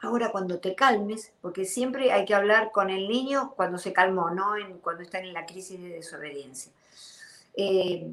ahora 0.00 0.30
cuando 0.30 0.60
te 0.60 0.74
calmes, 0.74 1.32
porque 1.40 1.64
siempre 1.64 2.12
hay 2.12 2.24
que 2.24 2.34
hablar 2.34 2.70
con 2.70 2.90
el 2.90 3.08
niño 3.08 3.52
cuando 3.56 3.78
se 3.78 3.92
calmó, 3.92 4.30
no 4.30 4.54
cuando 4.82 5.02
están 5.02 5.24
en 5.24 5.34
la 5.34 5.46
crisis 5.46 5.80
de 5.80 5.88
desobediencia. 5.88 6.72
Eh, 7.54 8.12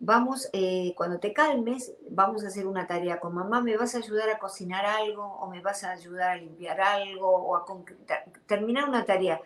vamos, 0.00 0.48
eh, 0.52 0.92
cuando 0.96 1.18
te 1.18 1.32
calmes, 1.32 1.92
vamos 2.10 2.44
a 2.44 2.48
hacer 2.48 2.66
una 2.66 2.86
tarea 2.86 3.20
con 3.20 3.34
mamá, 3.34 3.60
¿me 3.60 3.76
vas 3.76 3.94
a 3.94 3.98
ayudar 3.98 4.30
a 4.30 4.38
cocinar 4.38 4.86
algo 4.86 5.24
o 5.24 5.50
me 5.50 5.60
vas 5.60 5.84
a 5.84 5.92
ayudar 5.92 6.30
a 6.30 6.36
limpiar 6.36 6.80
algo 6.80 7.28
o 7.28 7.56
a 7.56 7.64
terminar 8.46 8.88
una 8.88 9.04
tarea? 9.04 9.40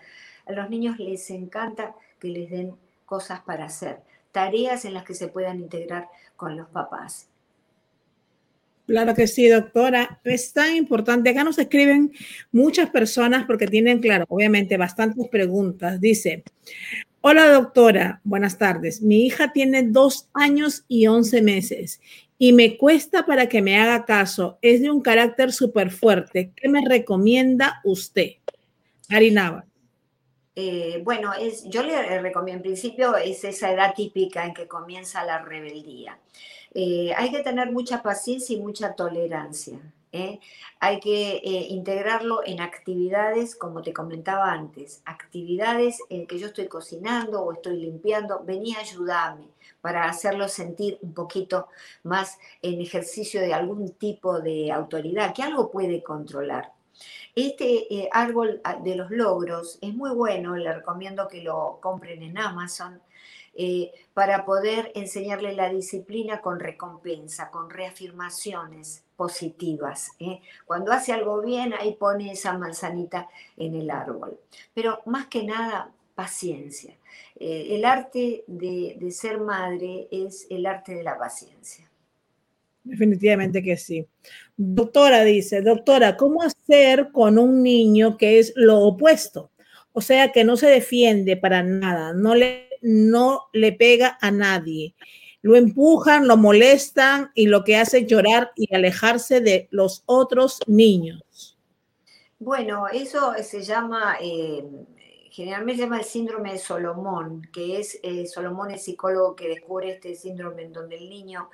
A 0.47 0.53
los 0.53 0.69
niños 0.71 0.99
les 0.99 1.31
encanta 1.31 1.95
que 2.19 2.29
les 2.29 2.51
den 2.51 2.77
cosas 3.07 3.41
para 3.41 3.67
hacer 3.67 4.01
tareas 4.33 4.85
en 4.85 4.95
las 4.95 5.05
que 5.05 5.15
se 5.15 5.29
puedan 5.29 5.61
integrar 5.61 6.09
con 6.37 6.57
los 6.57 6.69
papás. 6.69 7.29
Claro 8.87 9.15
que 9.15 9.29
sí, 9.29 9.49
doctora. 9.49 10.21
Es 10.25 10.53
tan 10.53 10.75
importante. 10.75 11.31
Acá 11.31 11.45
nos 11.45 11.59
escriben 11.59 12.13
muchas 12.51 12.91
personas 12.91 13.45
porque 13.47 13.67
tienen, 13.67 14.01
claro, 14.01 14.25
obviamente 14.29 14.77
bastantes 14.77 15.29
preguntas. 15.29 16.01
Dice, 16.01 16.43
hola 17.23 17.51
doctora, 17.51 18.21
buenas 18.25 18.59
tardes. 18.59 19.01
Mi 19.01 19.25
hija 19.25 19.53
tiene 19.53 19.85
dos 19.85 20.29
años 20.35 20.85
y 20.89 21.07
once 21.07 21.41
meses 21.41 22.01
y 22.37 22.53
me 22.53 22.77
cuesta 22.77 23.25
para 23.25 23.49
que 23.49 23.63
me 23.63 23.79
haga 23.79 24.05
caso. 24.05 24.59
Es 24.61 24.83
de 24.83 24.91
un 24.91 25.01
carácter 25.01 25.53
súper 25.53 25.91
fuerte. 25.91 26.53
¿Qué 26.57 26.69
me 26.69 26.85
recomienda 26.87 27.81
usted? 27.85 28.33
Ari 29.09 29.35
eh, 30.55 31.01
bueno, 31.03 31.33
es, 31.33 31.65
yo 31.65 31.83
le 31.83 32.21
recomiendo, 32.21 32.59
en 32.59 32.63
principio 32.63 33.17
es 33.17 33.43
esa 33.45 33.73
edad 33.73 33.95
típica 33.95 34.45
en 34.45 34.53
que 34.53 34.69
comienza 34.69 35.25
la 35.25 35.39
rebeldía. 35.39 36.19
Eh, 36.75 37.13
hay 37.17 37.31
que 37.31 37.43
tener 37.43 37.71
mucha 37.73 38.03
paciencia 38.03 38.57
y 38.57 38.61
mucha 38.61 38.95
tolerancia. 38.95 39.79
¿Eh? 40.13 40.39
Hay 40.79 41.01
que 41.01 41.41
integrarlo 41.71 42.43
en 42.45 42.61
actividades, 42.61 43.57
como 43.57 43.83
te 43.83 43.93
comentaba 43.93 44.53
antes, 44.53 45.03
actividades 45.05 45.99
en 46.11 46.27
que 46.27 46.39
yo 46.39 46.47
estoy 46.49 46.69
cocinando 46.69 47.43
o 47.43 47.53
estoy 47.53 47.79
limpiando, 47.79 48.43
vení 48.45 48.75
a 48.75 48.81
ayudarme 48.81 49.49
para 49.81 50.05
hacerlo 50.05 50.49
sentir 50.49 50.99
un 51.03 51.13
poquito 51.13 51.69
más 52.05 52.39
en 52.63 52.81
ejercicio 52.81 53.41
de 53.41 53.53
algún 53.53 53.91
tipo 53.95 54.41
de 54.41 54.71
autoridad, 54.71 55.35
que 55.35 55.43
algo 55.43 55.71
puede 55.71 56.03
controlar. 56.03 56.73
Este 57.35 57.93
eh, 57.95 58.09
árbol 58.13 58.61
ah, 58.63 58.77
de 58.77 58.95
los 58.95 59.11
logros 59.11 59.79
es 59.81 59.95
muy 59.95 60.11
bueno, 60.11 60.55
le 60.57 60.73
recomiendo 60.73 61.29
que 61.29 61.43
lo 61.43 61.79
compren 61.81 62.23
en 62.23 62.37
Amazon. 62.39 63.01
Eh, 63.55 63.93
para 64.15 64.47
poder 64.47 64.93
enseñarle 64.95 65.55
la 65.55 65.69
disciplina 65.69 66.41
con 66.41 66.59
recompensa, 66.59 67.51
con 67.51 67.69
reafirmaciones 67.69 69.05
positivas. 69.17 70.13
¿eh? 70.19 70.41
Cuando 70.65 70.93
hace 70.93 71.13
algo 71.13 71.43
bien, 71.43 71.75
ahí 71.75 71.95
pone 71.95 72.33
esa 72.33 72.57
manzanita 72.57 73.29
en 73.57 73.75
el 73.75 73.91
árbol. 73.91 74.39
Pero 74.73 75.01
más 75.05 75.27
que 75.27 75.45
nada, 75.45 75.93
paciencia. 76.15 76.97
el 77.39 77.85
arte 77.85 78.45
de 78.47 79.11
ser 79.11 79.39
madre 79.39 80.09
es 80.11 80.47
el 80.51 80.67
arte 80.67 80.95
de 80.95 81.03
la 81.03 81.19
paciencia. 81.19 81.93
Definitivamente 82.85 83.63
que 83.63 83.77
sí. 83.77 84.07
Doctora 84.57 85.23
dice, 85.25 85.63
doctora, 85.63 86.17
¿cómo 86.17 86.43
hacer 86.43 87.11
con 87.13 87.39
un 87.39 87.63
niño 87.63 88.17
que 88.17 88.39
es 88.39 88.53
lo 88.57 88.81
opuesto? 88.81 89.51
O 89.93 90.01
sea, 90.01 90.33
que 90.33 90.45
no 90.45 90.57
se 90.57 90.67
defiende 90.69 91.37
para 91.37 91.63
nada, 91.63 92.13
no 92.13 92.35
le, 92.35 92.69
no 92.83 93.49
le 93.53 93.73
pega 93.73 94.19
a 94.21 94.31
nadie. 94.31 94.95
Lo 95.41 95.57
empujan, 95.57 96.29
lo 96.29 96.37
molestan 96.37 97.33
y 97.35 97.47
lo 97.47 97.65
que 97.65 97.77
hace 97.77 97.99
es 97.99 98.07
llorar 98.07 98.53
y 98.55 98.75
alejarse 98.75 99.41
de 99.41 99.69
los 99.71 100.03
otros 100.07 100.61
niños. 100.67 101.59
Bueno, 102.39 102.89
eso 102.89 103.35
se 103.43 103.63
llama, 103.63 104.17
eh, 104.21 104.65
generalmente 105.31 105.79
se 105.79 105.85
llama 105.85 105.99
el 105.99 106.05
síndrome 106.05 106.53
de 106.53 106.59
Solomón, 106.59 107.49
que 107.53 107.79
es, 107.79 107.99
eh, 108.03 108.27
Solomón 108.27 108.73
es 108.73 108.85
psicólogo 108.85 109.37
que 109.37 109.49
descubre 109.49 109.91
este 109.91 110.15
síndrome 110.15 110.63
en 110.63 110.73
donde 110.73 110.97
el 110.97 111.09
niño 111.09 111.51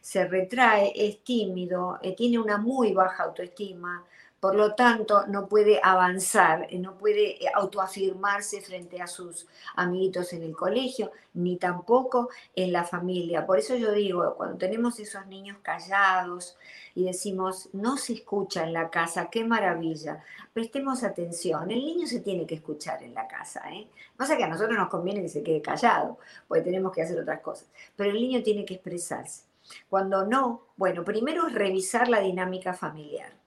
se 0.00 0.26
retrae, 0.26 0.92
es 0.94 1.22
tímido, 1.22 1.98
eh, 2.02 2.14
tiene 2.14 2.38
una 2.38 2.58
muy 2.58 2.92
baja 2.92 3.24
autoestima, 3.24 4.04
por 4.40 4.54
lo 4.54 4.74
tanto 4.74 5.26
no 5.26 5.46
puede 5.46 5.80
avanzar, 5.82 6.66
eh, 6.70 6.78
no 6.78 6.96
puede 6.96 7.44
eh, 7.44 7.50
autoafirmarse 7.54 8.62
frente 8.62 9.00
a 9.02 9.06
sus 9.06 9.46
amiguitos 9.76 10.32
en 10.32 10.42
el 10.42 10.56
colegio, 10.56 11.12
ni 11.34 11.56
tampoco 11.56 12.30
en 12.56 12.72
la 12.72 12.84
familia. 12.84 13.46
Por 13.46 13.58
eso 13.58 13.76
yo 13.76 13.92
digo, 13.92 14.34
cuando 14.36 14.56
tenemos 14.56 14.98
esos 14.98 15.26
niños 15.26 15.58
callados 15.62 16.56
y 16.94 17.04
decimos, 17.04 17.68
no 17.74 17.98
se 17.98 18.14
escucha 18.14 18.64
en 18.64 18.72
la 18.72 18.88
casa, 18.88 19.28
qué 19.30 19.44
maravilla, 19.44 20.24
prestemos 20.54 21.04
atención, 21.04 21.70
el 21.70 21.84
niño 21.84 22.06
se 22.06 22.20
tiene 22.20 22.46
que 22.46 22.54
escuchar 22.56 23.02
en 23.02 23.14
la 23.14 23.28
casa. 23.28 23.62
¿eh? 23.70 23.88
Pasa 24.16 24.38
que 24.38 24.44
a 24.44 24.48
nosotros 24.48 24.76
nos 24.76 24.88
conviene 24.88 25.20
que 25.20 25.28
se 25.28 25.42
quede 25.42 25.60
callado, 25.60 26.18
porque 26.48 26.64
tenemos 26.64 26.92
que 26.92 27.02
hacer 27.02 27.20
otras 27.20 27.40
cosas, 27.40 27.68
pero 27.94 28.10
el 28.10 28.16
niño 28.16 28.42
tiene 28.42 28.64
que 28.64 28.74
expresarse. 28.74 29.44
Cuando 29.88 30.26
no, 30.26 30.62
bueno, 30.76 31.04
primero 31.04 31.46
es 31.46 31.54
revisar 31.54 32.08
la 32.08 32.20
dinámica 32.20 32.72
familiar. 32.72 33.39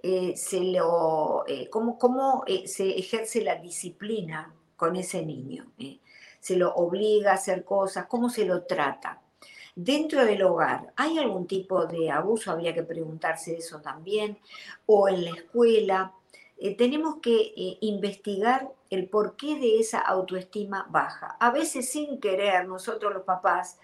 Eh, 0.00 0.36
se 0.36 0.60
lo, 0.60 1.44
eh, 1.48 1.68
cómo, 1.70 2.44
eh, 2.46 2.68
se 2.68 2.98
ejerce 2.98 3.42
la 3.42 3.56
disciplina 3.56 4.54
con 4.76 4.94
ese 4.96 5.24
niño. 5.24 5.72
Se 6.40 6.56
lo 6.56 6.72
obliga 6.74 7.32
a 7.32 7.34
hacer 7.34 7.64
cosas, 7.64 8.06
cómo 8.06 8.30
se 8.30 8.44
lo 8.44 8.62
trata. 8.62 9.20
Dentro 9.74 10.24
del 10.24 10.42
hogar, 10.42 10.92
¿hay 10.96 11.18
algún 11.18 11.46
tipo 11.46 11.86
de 11.86 12.10
abuso? 12.10 12.52
Habría 12.52 12.74
que 12.74 12.82
preguntarse 12.84 13.56
eso 13.56 13.80
también. 13.80 14.38
O 14.86 15.08
en 15.08 15.24
la 15.24 15.30
escuela. 15.30 16.12
tenemos 16.76 17.16
que 17.22 17.52
investigar 17.80 18.68
el 18.90 19.08
porqué 19.08 19.56
de 19.56 19.78
esa 19.78 20.00
autoestima 20.00 20.86
baja. 20.90 21.36
A 21.38 21.50
veces 21.50 21.90
sin 21.90 22.20
querer, 22.20 22.66
nosotros 22.66 23.14
los 23.14 23.22
papás 23.22 23.78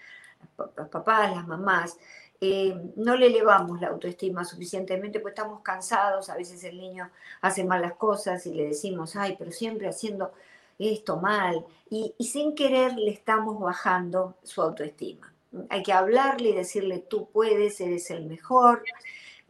los 0.76 0.88
papás, 0.88 1.34
las 1.34 1.46
mamás, 1.46 1.98
eh, 2.40 2.74
no 2.96 3.16
le 3.16 3.26
elevamos 3.26 3.80
la 3.80 3.88
autoestima 3.88 4.44
suficientemente, 4.44 5.20
pues 5.20 5.32
estamos 5.32 5.62
cansados, 5.62 6.28
a 6.28 6.36
veces 6.36 6.62
el 6.64 6.78
niño 6.78 7.10
hace 7.40 7.64
malas 7.64 7.94
cosas 7.94 8.46
y 8.46 8.54
le 8.54 8.66
decimos, 8.66 9.16
ay, 9.16 9.36
pero 9.38 9.50
siempre 9.50 9.88
haciendo 9.88 10.32
esto 10.78 11.16
mal, 11.18 11.64
y, 11.88 12.14
sin 12.20 12.54
querer 12.54 12.94
le 12.96 13.10
estamos 13.10 13.60
bajando 13.60 14.36
su 14.42 14.60
autoestima. 14.62 15.32
Hay 15.70 15.82
que 15.82 15.92
hablarle 15.92 16.50
y 16.50 16.54
decirle, 16.54 16.98
tú 16.98 17.28
puedes, 17.32 17.80
eres 17.80 18.10
el 18.10 18.26
mejor, 18.26 18.82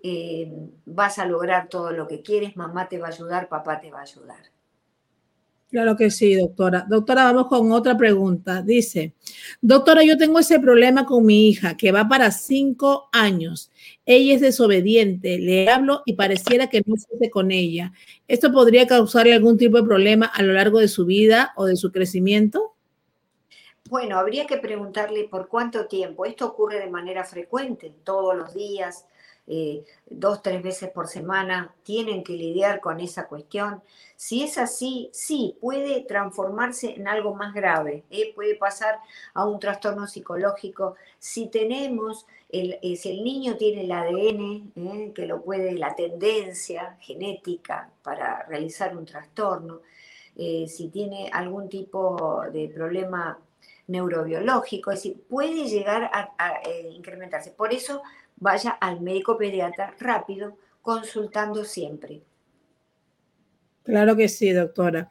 eh, 0.02 0.52
vas 0.84 1.18
a 1.18 1.24
lograr 1.24 1.68
todo 1.68 1.90
lo 1.90 2.06
que 2.06 2.22
quieres, 2.22 2.56
mamá 2.56 2.88
te 2.88 2.98
va 2.98 3.06
a 3.06 3.10
ayudar, 3.10 3.48
papá 3.48 3.80
te 3.80 3.90
va 3.90 4.00
a 4.00 4.02
ayudar. 4.02 4.53
Claro 5.74 5.96
que 5.96 6.08
sí, 6.08 6.36
doctora. 6.36 6.86
Doctora, 6.88 7.24
vamos 7.24 7.48
con 7.48 7.72
otra 7.72 7.96
pregunta. 7.96 8.62
Dice, 8.62 9.12
doctora, 9.60 10.04
yo 10.04 10.16
tengo 10.16 10.38
ese 10.38 10.60
problema 10.60 11.04
con 11.04 11.26
mi 11.26 11.48
hija 11.48 11.76
que 11.76 11.90
va 11.90 12.06
para 12.06 12.30
cinco 12.30 13.08
años. 13.10 13.72
Ella 14.06 14.36
es 14.36 14.40
desobediente, 14.40 15.36
le 15.36 15.68
hablo 15.68 16.02
y 16.06 16.12
pareciera 16.12 16.68
que 16.68 16.84
no 16.86 16.94
se 16.94 17.28
con 17.28 17.50
ella. 17.50 17.92
¿Esto 18.28 18.52
podría 18.52 18.86
causarle 18.86 19.34
algún 19.34 19.58
tipo 19.58 19.76
de 19.76 19.82
problema 19.82 20.26
a 20.26 20.44
lo 20.44 20.52
largo 20.52 20.78
de 20.78 20.86
su 20.86 21.06
vida 21.06 21.52
o 21.56 21.64
de 21.64 21.74
su 21.74 21.90
crecimiento? 21.90 22.76
Bueno, 23.90 24.16
habría 24.16 24.46
que 24.46 24.58
preguntarle 24.58 25.24
por 25.24 25.48
cuánto 25.48 25.88
tiempo. 25.88 26.24
Esto 26.24 26.46
ocurre 26.46 26.78
de 26.78 26.88
manera 26.88 27.24
frecuente, 27.24 27.92
todos 28.04 28.36
los 28.36 28.54
días, 28.54 29.06
eh, 29.46 29.84
dos, 30.08 30.42
tres 30.42 30.62
veces 30.62 30.90
por 30.90 31.06
semana, 31.06 31.74
tienen 31.82 32.24
que 32.24 32.32
lidiar 32.32 32.80
con 32.80 33.00
esa 33.00 33.26
cuestión. 33.26 33.82
Si 34.16 34.42
es 34.42 34.56
así, 34.56 35.10
sí, 35.12 35.56
puede 35.60 36.00
transformarse 36.02 36.94
en 36.94 37.08
algo 37.08 37.34
más 37.34 37.52
grave, 37.52 38.04
¿eh? 38.10 38.32
puede 38.34 38.54
pasar 38.54 38.98
a 39.34 39.44
un 39.44 39.58
trastorno 39.58 40.06
psicológico. 40.06 40.94
Si 41.18 41.48
tenemos, 41.48 42.26
el, 42.48 42.78
eh, 42.82 42.96
si 42.96 43.10
el 43.10 43.24
niño 43.24 43.56
tiene 43.56 43.82
el 43.82 43.92
ADN, 43.92 45.12
que 45.12 45.26
lo 45.26 45.42
puede, 45.42 45.72
la 45.72 45.94
tendencia 45.94 46.96
genética 47.00 47.90
para 48.02 48.44
realizar 48.44 48.96
un 48.96 49.04
trastorno, 49.04 49.80
si 50.36 50.88
tiene 50.88 51.30
algún 51.32 51.68
tipo 51.68 52.42
de 52.52 52.68
problema 52.68 53.38
neurobiológico, 53.86 54.90
es 54.90 55.02
decir, 55.02 55.22
puede 55.28 55.68
llegar 55.68 56.10
a, 56.12 56.62
incrementarse. 56.90 57.50
Por 57.50 57.72
eso 57.72 58.02
vaya 58.36 58.70
al 58.70 59.00
médico 59.00 59.36
pediatra 59.36 59.94
rápido, 59.98 60.56
consultando 60.82 61.64
siempre. 61.64 62.22
Claro 63.82 64.16
que 64.16 64.28
sí, 64.28 64.50
doctora. 64.50 65.10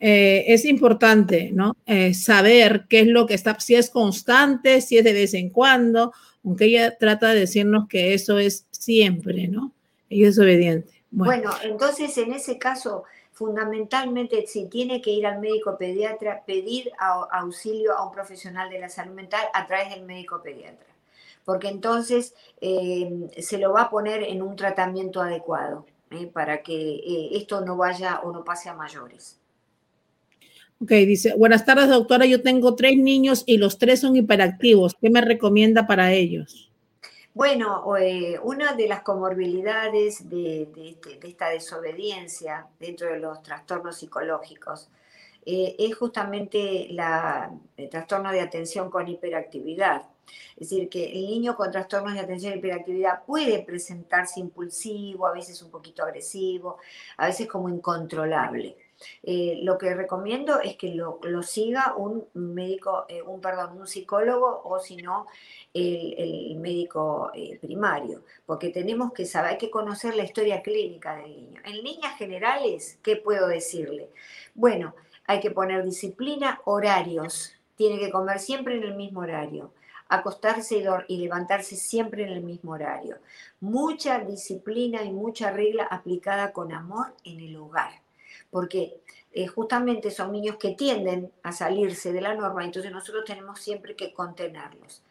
Eh, 0.00 0.44
es 0.48 0.64
importante, 0.64 1.50
¿no? 1.52 1.76
Eh, 1.86 2.14
saber 2.14 2.86
qué 2.88 3.00
es 3.00 3.06
lo 3.06 3.26
que 3.26 3.34
está, 3.34 3.58
si 3.60 3.74
es 3.74 3.90
constante, 3.90 4.80
si 4.80 4.98
es 4.98 5.04
de 5.04 5.12
vez 5.12 5.34
en 5.34 5.50
cuando, 5.50 6.12
aunque 6.44 6.66
ella 6.66 6.96
trata 6.96 7.32
de 7.32 7.40
decirnos 7.40 7.88
que 7.88 8.14
eso 8.14 8.38
es 8.38 8.66
siempre, 8.70 9.48
¿no? 9.48 9.72
Ella 10.10 10.28
es 10.28 10.38
obediente. 10.38 11.04
Bueno, 11.10 11.50
entonces 11.62 12.16
en 12.18 12.32
ese 12.32 12.58
caso, 12.58 13.04
fundamentalmente, 13.32 14.46
si 14.46 14.68
tiene 14.68 15.00
que 15.00 15.10
ir 15.10 15.26
al 15.26 15.40
médico 15.40 15.76
pediatra, 15.78 16.42
pedir 16.44 16.90
auxilio 17.30 17.96
a 17.96 18.06
un 18.06 18.12
profesional 18.12 18.68
de 18.68 18.80
la 18.80 18.88
salud 18.88 19.14
mental 19.14 19.46
a 19.54 19.66
través 19.66 19.90
del 19.90 20.04
médico 20.04 20.42
pediatra 20.42 20.87
porque 21.48 21.68
entonces 21.68 22.34
eh, 22.60 23.30
se 23.38 23.56
lo 23.56 23.72
va 23.72 23.84
a 23.84 23.88
poner 23.88 24.22
en 24.22 24.42
un 24.42 24.54
tratamiento 24.54 25.22
adecuado 25.22 25.86
eh, 26.10 26.26
para 26.26 26.62
que 26.62 26.74
eh, 26.74 27.30
esto 27.38 27.62
no 27.62 27.74
vaya 27.74 28.20
o 28.20 28.32
no 28.32 28.44
pase 28.44 28.68
a 28.68 28.74
mayores. 28.74 29.40
Ok, 30.78 30.90
dice, 30.90 31.34
buenas 31.38 31.64
tardes 31.64 31.88
doctora, 31.88 32.26
yo 32.26 32.42
tengo 32.42 32.74
tres 32.74 32.98
niños 32.98 33.44
y 33.46 33.56
los 33.56 33.78
tres 33.78 34.00
son 34.00 34.14
hiperactivos. 34.14 34.94
¿Qué 35.00 35.08
me 35.08 35.22
recomienda 35.22 35.86
para 35.86 36.12
ellos? 36.12 36.70
Bueno, 37.32 37.82
una 38.42 38.74
de 38.74 38.86
las 38.86 39.00
comorbilidades 39.00 40.28
de, 40.28 40.68
este, 40.84 41.18
de, 41.18 41.28
esta 41.28 41.48
desobediencia 41.48 42.66
dentro 42.78 43.08
de 43.08 43.20
los 43.20 43.42
trastornos 43.42 43.96
psicológicos 43.96 44.90
es 45.46 45.96
justamente 45.96 46.88
la, 46.90 47.50
el 47.78 47.88
trastorno 47.88 48.32
de 48.32 48.42
atención 48.42 48.90
con 48.90 49.08
hiperactividad. 49.08 50.02
Es 50.56 50.70
decir, 50.70 50.88
que 50.88 51.12
el 51.12 51.26
niño 51.26 51.56
con 51.56 51.70
trastornos 51.70 52.14
de 52.14 52.20
atención 52.20 52.54
y 52.54 52.58
hiperactividad 52.58 53.24
puede 53.24 53.62
presentarse 53.62 54.40
impulsivo, 54.40 55.26
a 55.26 55.32
veces 55.32 55.62
un 55.62 55.70
poquito 55.70 56.02
agresivo, 56.02 56.78
a 57.16 57.26
veces 57.26 57.46
como 57.46 57.68
incontrolable. 57.68 58.76
Eh, 59.22 59.60
lo 59.62 59.78
que 59.78 59.94
recomiendo 59.94 60.60
es 60.60 60.76
que 60.76 60.94
lo, 60.94 61.20
siga 61.42 61.94
un 61.96 62.26
médico, 62.34 63.06
eh, 63.08 63.22
un 63.22 63.40
perdón, 63.40 63.78
un 63.78 63.86
psicólogo 63.86 64.62
o 64.64 64.80
si 64.80 64.96
no 64.96 65.26
el, 65.72 66.56
médico 66.56 67.30
eh, 67.34 67.58
primario, 67.60 68.24
porque 68.46 68.70
tenemos 68.70 69.12
que 69.12 69.24
saber, 69.24 69.52
hay 69.52 69.58
que 69.58 69.70
conocer 69.70 70.16
la 70.16 70.24
historia 70.24 70.62
clínica 70.62 71.16
del 71.16 71.36
niño. 71.36 71.60
En 71.64 71.82
líneas 71.84 72.16
generales, 72.18 72.98
¿qué 73.02 73.16
puedo 73.16 73.46
decirle? 73.46 74.10
Bueno, 74.54 74.94
hay 75.26 75.40
que 75.40 75.50
poner 75.50 75.84
disciplina, 75.84 76.60
horarios. 76.64 77.54
Tiene 77.76 77.98
que 78.00 78.10
comer 78.10 78.40
siempre 78.40 78.76
en 78.76 78.82
el 78.82 78.96
mismo 78.96 79.20
horario 79.20 79.72
acostarse 80.08 80.82
y, 81.08 81.16
levantarse 81.18 81.76
siempre 81.76 82.22
en 82.22 82.30
el 82.30 82.42
mismo 82.42 82.72
horario. 82.72 83.18
Mucha 83.60 84.20
disciplina 84.20 85.02
y 85.02 85.12
mucha 85.12 85.50
regla 85.50 85.84
aplicada 85.84 86.52
con 86.52 86.72
amor 86.72 87.14
en 87.24 87.40
el 87.40 87.56
hogar, 87.56 87.92
porque 88.50 89.00
eh, 89.32 89.46
justamente 89.46 90.10
son 90.10 90.32
niños 90.32 90.56
que 90.56 90.70
tienden 90.70 91.30
a 91.42 91.52
salirse 91.52 92.12
de 92.12 92.22
la 92.22 92.34
norma, 92.34 92.64
entonces 92.64 92.90
nosotros 92.90 93.24
tenemos 93.26 93.60
siempre 93.60 93.94
que 93.94 94.12
contenerlos. 94.12 95.02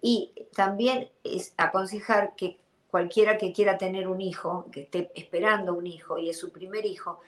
Y 0.00 0.32
también 0.54 1.10
es 1.22 1.52
aconsejar 1.56 2.34
que 2.34 2.58
cualquiera 2.90 3.38
que 3.38 3.52
quiera 3.52 3.78
tener 3.78 4.08
un 4.08 4.20
hijo, 4.20 4.66
que 4.72 4.82
esté 4.82 5.10
esperando 5.14 5.74
un 5.74 5.86
hijo 5.86 6.18
y 6.18 6.30
es 6.30 6.38
su 6.38 6.50
primer 6.50 6.86
hijo, 6.86 7.20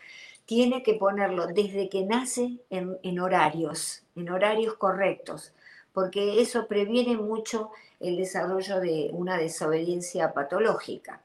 tiene 0.46 0.82
que 0.82 0.94
ponerlo 0.94 1.46
desde 1.46 1.88
que 1.88 2.04
nace 2.04 2.58
en 2.68 3.18
horarios, 3.18 4.02
en 4.14 4.28
horarios 4.28 4.74
correctos 4.74 5.54
porque 5.94 6.42
eso 6.42 6.66
previene 6.66 7.16
mucho 7.16 7.70
el 8.00 8.16
desarrollo 8.16 8.80
de 8.80 9.08
una 9.12 9.38
desobediencia 9.38 10.34
patológica. 10.34 11.22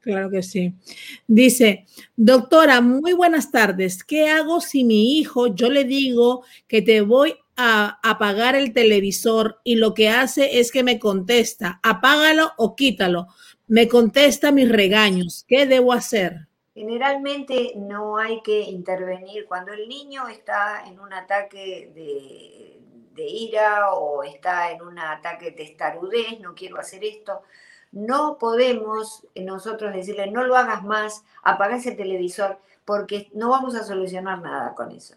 Claro 0.00 0.28
que 0.28 0.42
sí. 0.42 0.74
Dice, 1.26 1.86
doctora, 2.14 2.82
muy 2.82 3.14
buenas 3.14 3.50
tardes. 3.50 4.04
¿Qué 4.04 4.28
hago 4.28 4.60
si 4.60 4.84
mi 4.84 5.18
hijo, 5.18 5.54
yo 5.54 5.70
le 5.70 5.84
digo 5.84 6.44
que 6.68 6.82
te 6.82 7.00
voy 7.00 7.36
a 7.56 8.00
apagar 8.02 8.54
el 8.54 8.74
televisor 8.74 9.60
y 9.64 9.76
lo 9.76 9.94
que 9.94 10.10
hace 10.10 10.58
es 10.58 10.72
que 10.72 10.82
me 10.82 10.98
contesta, 10.98 11.80
apágalo 11.82 12.50
o 12.58 12.76
quítalo? 12.76 13.28
Me 13.66 13.88
contesta 13.88 14.52
mis 14.52 14.68
regaños. 14.68 15.46
¿Qué 15.48 15.64
debo 15.64 15.94
hacer? 15.94 16.48
Generalmente 16.74 17.72
no 17.76 18.18
hay 18.18 18.42
que 18.42 18.60
intervenir 18.60 19.46
cuando 19.46 19.72
el 19.72 19.88
niño 19.88 20.28
está 20.28 20.84
en 20.86 20.98
un 21.00 21.14
ataque 21.14 21.90
de 21.94 22.83
de 23.14 23.26
ira 23.26 23.92
o 23.92 24.22
está 24.22 24.70
en 24.70 24.82
un 24.82 24.98
ataque 24.98 25.46
de 25.46 25.52
testarudez, 25.52 26.40
no 26.40 26.54
quiero 26.54 26.78
hacer 26.78 27.04
esto. 27.04 27.42
No 27.92 28.38
podemos 28.38 29.26
nosotros 29.36 29.94
decirle, 29.94 30.30
no 30.30 30.44
lo 30.44 30.56
hagas 30.56 30.82
más, 30.82 31.24
apaga 31.42 31.76
ese 31.76 31.92
televisor, 31.92 32.58
porque 32.84 33.30
no 33.34 33.50
vamos 33.50 33.74
a 33.76 33.84
solucionar 33.84 34.40
nada 34.40 34.74
con 34.74 34.90
eso. 34.90 35.14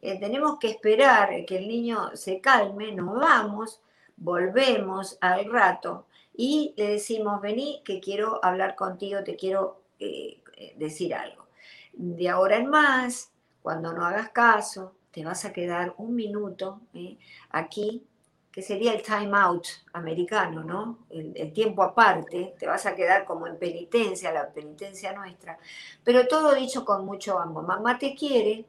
Eh, 0.00 0.20
tenemos 0.20 0.58
que 0.58 0.68
esperar 0.68 1.44
que 1.46 1.58
el 1.58 1.66
niño 1.66 2.14
se 2.14 2.40
calme, 2.40 2.92
nos 2.92 3.18
vamos, 3.18 3.80
volvemos 4.16 5.18
al 5.20 5.50
rato 5.50 6.06
y 6.34 6.74
le 6.76 6.90
decimos, 6.90 7.40
vení, 7.40 7.82
que 7.84 7.98
quiero 7.98 8.38
hablar 8.44 8.76
contigo, 8.76 9.24
te 9.24 9.34
quiero 9.34 9.82
eh, 9.98 10.40
eh, 10.56 10.74
decir 10.76 11.14
algo. 11.14 11.46
De 11.92 12.28
ahora 12.28 12.58
en 12.58 12.68
más, 12.68 13.32
cuando 13.60 13.92
no 13.92 14.04
hagas 14.04 14.28
caso, 14.30 14.94
te 15.10 15.24
vas 15.24 15.44
a 15.44 15.52
quedar 15.52 15.94
un 15.98 16.14
minuto 16.14 16.80
¿eh? 16.94 17.16
aquí, 17.50 18.04
que 18.52 18.62
sería 18.62 18.92
el 18.92 19.02
time 19.02 19.30
out 19.32 19.66
americano, 19.92 20.64
¿no? 20.64 20.98
El, 21.10 21.52
tiempo 21.52 21.82
aparte, 21.82 22.54
te 22.58 22.66
vas 22.66 22.86
a 22.86 22.94
quedar 22.94 23.24
como 23.24 23.46
en 23.46 23.56
penitencia, 23.56 24.32
la 24.32 24.48
penitencia 24.48 25.12
nuestra, 25.12 25.58
pero 26.02 26.26
todo 26.26 26.54
dicho 26.54 26.84
con 26.84 27.04
mucho 27.04 27.38
amor. 27.38 27.66
Mamá 27.66 27.98
te 27.98 28.14
quiere, 28.14 28.64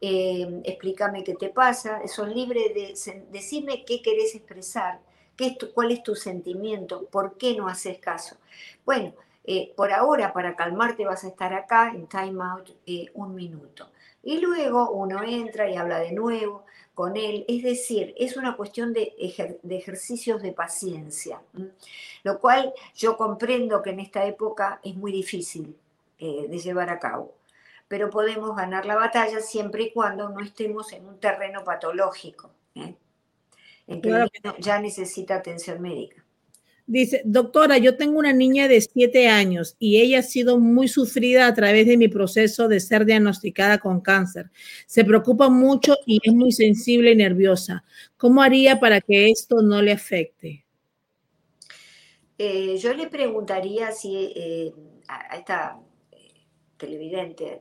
eh, 0.00 0.62
explícame 0.64 1.22
qué 1.22 1.34
te 1.34 1.50
pasa, 1.50 2.00
sos 2.06 2.28
libre 2.28 2.72
de 2.72 2.94
decirme 3.30 3.84
qué 3.84 4.00
querés 4.00 4.34
expresar, 4.34 5.00
qué 5.36 5.48
es 5.48 5.58
cuál 5.74 5.90
es 5.90 6.02
tu 6.02 6.14
sentimiento, 6.14 7.04
por 7.06 7.36
qué 7.36 7.54
no 7.54 7.68
haces 7.68 7.98
caso. 7.98 8.36
Bueno, 8.86 9.12
eh, 9.44 9.72
por 9.76 9.92
ahora, 9.92 10.32
para 10.32 10.56
calmarte, 10.56 11.04
vas 11.04 11.24
a 11.24 11.28
estar 11.28 11.52
acá 11.52 11.92
en 11.94 12.06
time 12.06 12.42
out 12.42 12.70
un 13.14 13.34
minuto. 13.34 13.90
Y 14.22 14.38
luego 14.38 14.90
uno 14.90 15.22
entra 15.22 15.70
y 15.70 15.76
habla 15.76 15.98
de 15.98 16.12
nuevo 16.12 16.64
con 16.94 17.16
él. 17.16 17.44
Es 17.48 17.62
decir, 17.62 18.14
es 18.18 18.36
una 18.36 18.56
cuestión 18.56 18.92
de, 18.92 19.14
ejercicios 19.68 20.42
de 20.42 20.52
paciencia, 20.52 21.40
lo 22.22 22.38
cual 22.38 22.74
yo 22.94 23.16
comprendo 23.16 23.82
que 23.82 23.90
en 23.90 24.00
esta 24.00 24.26
época 24.26 24.80
es 24.84 24.94
muy 24.94 25.12
difícil 25.12 25.76
eh, 26.18 26.46
de 26.48 26.58
llevar 26.58 26.90
a 26.90 26.98
cabo. 26.98 27.34
Pero 27.88 28.10
podemos 28.10 28.54
ganar 28.54 28.86
la 28.86 28.94
batalla 28.94 29.40
siempre 29.40 29.84
y 29.84 29.92
cuando 29.92 30.28
no 30.28 30.40
estemos 30.40 30.92
en 30.92 31.06
un 31.06 31.18
terreno 31.18 31.64
patológico, 31.64 32.50
¿eh? 32.74 32.94
en 33.86 34.00
que 34.00 34.28
ya 34.58 34.78
necesita 34.78 35.36
atención 35.36 35.80
médica. 35.80 36.19
Dice, 36.90 37.22
doctora, 37.24 37.78
yo 37.78 37.96
tengo 37.96 38.18
una 38.18 38.32
niña 38.32 38.66
de 38.66 38.80
siete 38.80 39.28
años 39.28 39.76
y 39.78 40.00
ella 40.00 40.18
ha 40.18 40.22
sido 40.22 40.58
muy 40.58 40.88
sufrida 40.88 41.46
a 41.46 41.54
través 41.54 41.86
de 41.86 41.96
mi 41.96 42.08
proceso 42.08 42.66
de 42.66 42.80
ser 42.80 43.04
diagnosticada 43.04 43.78
con 43.78 44.00
cáncer. 44.00 44.50
Se 44.86 45.04
preocupa 45.04 45.48
mucho 45.48 45.94
y 46.04 46.18
es 46.20 46.34
muy 46.34 46.50
sensible 46.50 47.12
y 47.12 47.14
nerviosa. 47.14 47.84
¿Cómo 48.16 48.42
haría 48.42 48.80
para 48.80 49.00
que 49.00 49.30
esto 49.30 49.62
no 49.62 49.80
le 49.80 49.92
afecte? 49.92 50.64
Eh, 52.36 52.76
yo 52.78 52.92
le 52.92 53.06
preguntaría 53.06 53.92
si 53.92 54.32
eh, 54.34 54.72
a 55.06 55.36
esta 55.36 55.78
eh, 56.10 56.16
televidente, 56.76 57.60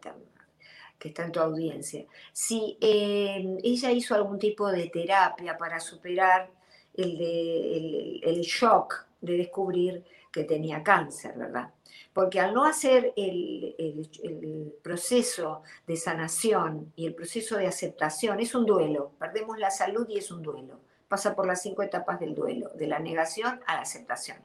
que 0.98 1.10
está 1.10 1.26
en 1.26 1.32
tu 1.32 1.40
audiencia, 1.40 2.04
si 2.34 2.80
eh, 2.82 3.46
ella 3.64 3.92
hizo 3.92 4.16
algún 4.16 4.40
tipo 4.40 4.72
de 4.72 4.90
terapia 4.90 5.56
para 5.56 5.80
superar 5.80 6.50
el, 6.96 8.22
el, 8.24 8.42
shock 8.42 9.09
de 9.22 9.38
descubrir 9.38 10.04
que 10.32 10.44
tenía 10.44 10.84
cáncer, 10.84 11.34
¿verdad? 11.38 11.72
Porque 12.14 12.40
al 12.40 12.54
no 12.54 12.66
hacer 12.66 13.14
el, 13.16 14.74
proceso 14.82 15.64
de 15.88 15.98
sanación 15.98 16.92
y 16.96 17.06
el 17.06 17.14
proceso 17.14 17.58
de 17.58 17.68
aceptación, 17.68 18.40
es 18.40 18.56
un 18.56 18.66
duelo, 18.66 19.12
perdemos 19.20 19.58
la 19.58 19.72
salud 19.72 20.08
y 20.10 20.18
es 20.18 20.32
un 20.32 20.42
duelo 20.42 20.80
pasa 21.10 21.36
por 21.36 21.48
las 21.48 21.64
cinco 21.64 21.82
etapas 21.82 22.20
del 22.20 22.36
duelo, 22.36 22.70
de 22.76 22.86
la 22.86 23.00
negación 23.00 23.60
a 23.66 23.74
la 23.74 23.82
aceptación. 23.82 24.38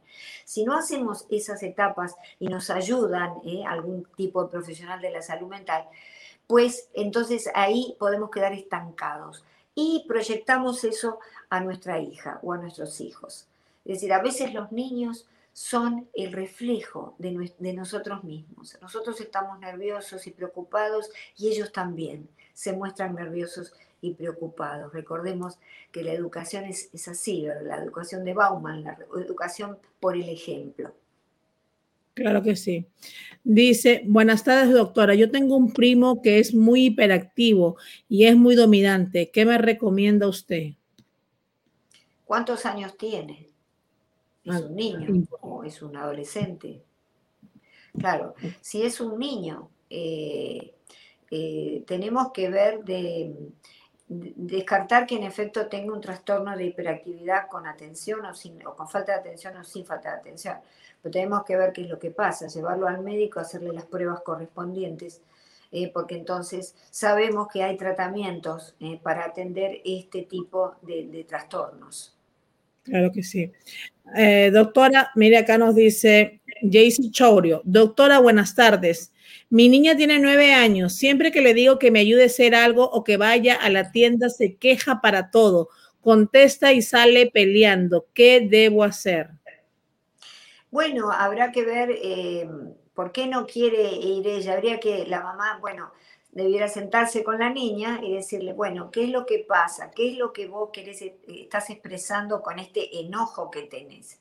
Si 0.47 0.65
no 0.65 0.77
hacemos 0.77 1.27
esas 1.29 1.63
etapas 1.63 2.17
y 2.41 2.49
nos 2.49 2.71
ayudan 2.71 3.35
¿eh? 3.45 3.65
algún 3.69 4.09
tipo 4.17 4.43
de 4.43 4.51
profesional 4.51 5.01
de 5.01 5.11
la 5.11 5.21
salud 5.21 5.49
mental, 5.49 5.87
pues 6.47 6.89
entonces 6.95 7.51
ahí 7.55 7.95
podemos 7.99 8.31
quedar 8.31 8.55
estancados 8.55 9.45
y 9.75 10.05
proyectamos 10.09 10.85
eso 10.85 11.19
a 11.51 11.61
nuestra 11.61 11.99
hija 11.99 12.41
o 12.43 12.53
a 12.53 12.59
nuestros 12.59 13.01
hijos. 13.01 13.47
Es 13.85 13.95
decir, 13.97 14.13
a 14.13 14.23
veces 14.23 14.55
los 14.55 14.73
niños 14.73 15.27
son 15.53 16.09
el 16.15 16.33
reflejo 16.33 17.15
de, 17.19 17.53
de, 17.59 17.73
nosotros 17.75 18.25
mismos. 18.25 18.77
Nosotros 18.81 19.21
estamos 19.21 19.61
nerviosos 19.61 20.27
y 20.27 20.31
preocupados 20.31 21.11
y 21.37 21.49
ellos 21.49 21.71
también 21.71 22.29
se 22.55 22.73
muestran 22.73 23.15
nerviosos 23.15 23.73
y 24.01 24.15
preocupados. 24.15 24.93
Recordemos 24.93 25.59
que 25.93 26.03
la 26.03 26.13
educación 26.13 26.65
es, 26.65 27.09
así, 27.09 27.47
la 27.63 27.77
educación 27.77 28.25
de 28.25 28.35
Bauman, 28.35 28.83
la 28.83 28.99
educación 29.17 29.79
por 30.01 30.17
el 30.17 30.29
ejemplo. 30.29 30.93
Claro 32.15 32.43
que 32.43 32.55
sí. 32.55 32.87
Dice, 33.43 34.03
buenas 34.07 34.45
tardes, 34.45 34.73
doctora. 34.73 35.15
Yo 35.15 35.31
tengo 35.31 35.57
un 35.57 35.73
primo 35.73 36.23
que 36.23 36.39
es 36.39 36.55
muy 36.55 36.87
hiperactivo 36.87 37.77
y 38.09 38.27
es 38.27 38.37
muy 38.37 38.55
dominante. 38.55 39.31
¿Qué 39.31 39.45
me 39.45 39.59
recomienda 39.59 40.29
usted? 40.29 40.75
¿Cuántos 42.25 42.67
años 42.67 42.97
tiene? 42.97 43.54
¿Es 44.45 44.61
un 44.61 44.77
niño 44.77 45.27
o 45.41 45.65
es 45.65 45.81
un 45.83 45.97
adolescente? 45.97 46.83
Claro, 47.99 48.35
si 48.61 48.83
es 48.83 49.01
un 49.01 49.19
niño, 49.19 49.71
eh, 49.89 50.75
eh, 51.31 51.85
tenemos 51.87 52.33
que 52.33 52.51
ver 52.51 52.85
de 52.85 53.53
descartar 54.09 55.07
que 55.07 55.17
en 55.17 55.23
efecto 55.23 55.69
tenga 55.69 55.93
un 55.93 56.01
trastorno 56.01 56.57
de 56.57 56.67
hiperactividad 56.67 57.49
con 57.49 57.67
atención 57.67 58.25
o, 58.27 58.35
sin, 58.35 58.65
o 58.67 58.75
con 58.75 58.89
falta 58.89 59.13
de 59.13 59.19
atención 59.21 59.57
o 59.57 59.65
sin 59.65 59.87
falta 59.87 60.11
de 60.11 60.17
atención. 60.17 60.59
Pero 61.01 61.13
tenemos 61.13 61.45
que 61.45 61.57
ver 61.57 61.73
qué 61.73 61.83
es 61.83 61.89
lo 61.89 61.99
que 61.99 62.11
pasa, 62.11 62.49
llevarlo 62.49 62.89
al 62.89 63.03
médico, 63.03 63.41
hacerle 63.41 63.73
las 63.73 63.87
pruebas 63.87 64.21
correspondientes, 64.21 65.23
eh, 65.71 65.91
porque 65.93 66.17
entonces 66.17 66.75
sabemos 66.91 67.49
que 67.49 67.63
hay 67.63 67.77
tratamientos 67.77 68.75
para 69.03 69.25
atender 69.25 69.81
este 69.85 70.23
tipo 70.23 70.75
de, 70.83 71.25
trastornos. 71.29 72.15
Claro 72.85 73.11
que 73.11 73.23
sí. 73.23 73.51
Eh, 74.15 74.51
doctora, 74.53 75.11
mire 75.17 75.39
acá 75.39 75.59
nos 75.59 75.75
dice 75.75 76.41
Jaycee 76.63 77.11
Chourio. 77.11 77.63
Doctora, 77.65 78.19
buenas 78.19 78.55
tardes. 78.55 79.13
Mi 79.49 79.69
niña 79.69 79.97
tiene 79.97 80.19
nueve 80.19 80.53
años. 80.53 80.95
Siempre 80.95 81.33
que 81.33 81.41
le 81.41 81.55
digo 81.55 81.79
que 81.79 81.91
me 81.91 82.01
ayude 82.01 82.25
a 82.25 82.27
hacer 82.27 82.55
algo 82.55 82.85
o 82.85 83.03
que 83.03 83.17
vaya 83.17 83.55
a 83.55 83.71
la 83.71 83.91
tienda, 83.91 84.29
se 84.29 84.57
queja 84.57 85.01
para 85.01 85.31
todo. 85.31 85.69
Contesta 86.01 86.73
y 86.73 86.83
sale 86.83 87.31
peleando. 87.31 88.07
¿Qué 88.13 88.47
debo 88.49 88.85
hacer? 88.85 89.31
Bueno, 90.71 91.11
habrá 91.11 91.51
que 91.53 91.65
ver 91.65 91.91
eh, 92.03 92.49
por 92.95 93.13
qué 93.13 93.27
no 93.27 93.47
quiere 93.47 93.93
ir 93.93 94.27
ella. 94.27 94.55
Habría 94.55 94.79
que 94.81 95.07
la 95.07 95.23
mamá, 95.23 95.59
bueno, 95.61 95.93
debiera 96.35 96.67
sentarse 96.69 97.23
con 97.23 97.39
la 97.39 97.49
niña 97.49 98.01
y 98.03 98.13
decirle, 98.13 98.53
bueno, 98.53 98.91
¿qué 98.91 99.05
es 99.05 99.11
lo 99.11 99.25
que 99.25 99.39
pasa? 99.39 99.93
¿Qué 99.93 100.11
es 100.11 100.19
lo 100.19 100.33
que 100.33 100.49
vos 100.49 100.71
querés, 100.73 101.01
eh, 101.01 101.17
estás 101.29 101.71
expresando 101.71 102.43
con 102.43 102.59
este 102.59 102.99
enojo 103.01 103.51
que 103.51 103.63
tenés? 103.63 104.21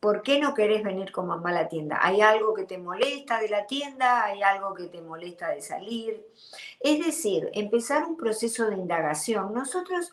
¿Por 0.00 0.22
qué 0.22 0.38
no 0.38 0.54
querés 0.54 0.82
venir 0.82 1.12
con 1.12 1.26
mamá 1.26 1.50
a 1.50 1.52
la 1.52 1.68
tienda? 1.68 1.98
¿Hay 2.00 2.22
algo 2.22 2.54
que 2.54 2.64
te 2.64 2.78
molesta 2.78 3.40
de 3.40 3.48
la 3.48 3.66
tienda? 3.66 4.24
¿Hay 4.24 4.42
algo 4.42 4.74
que 4.74 4.84
te 4.84 5.00
molesta 5.00 5.50
de 5.50 5.60
salir? 5.60 6.26
Es 6.80 7.04
decir, 7.04 7.50
empezar 7.52 8.04
un 8.04 8.16
proceso 8.16 8.66
de 8.66 8.76
indagación. 8.76 9.52
Nosotros 9.54 10.12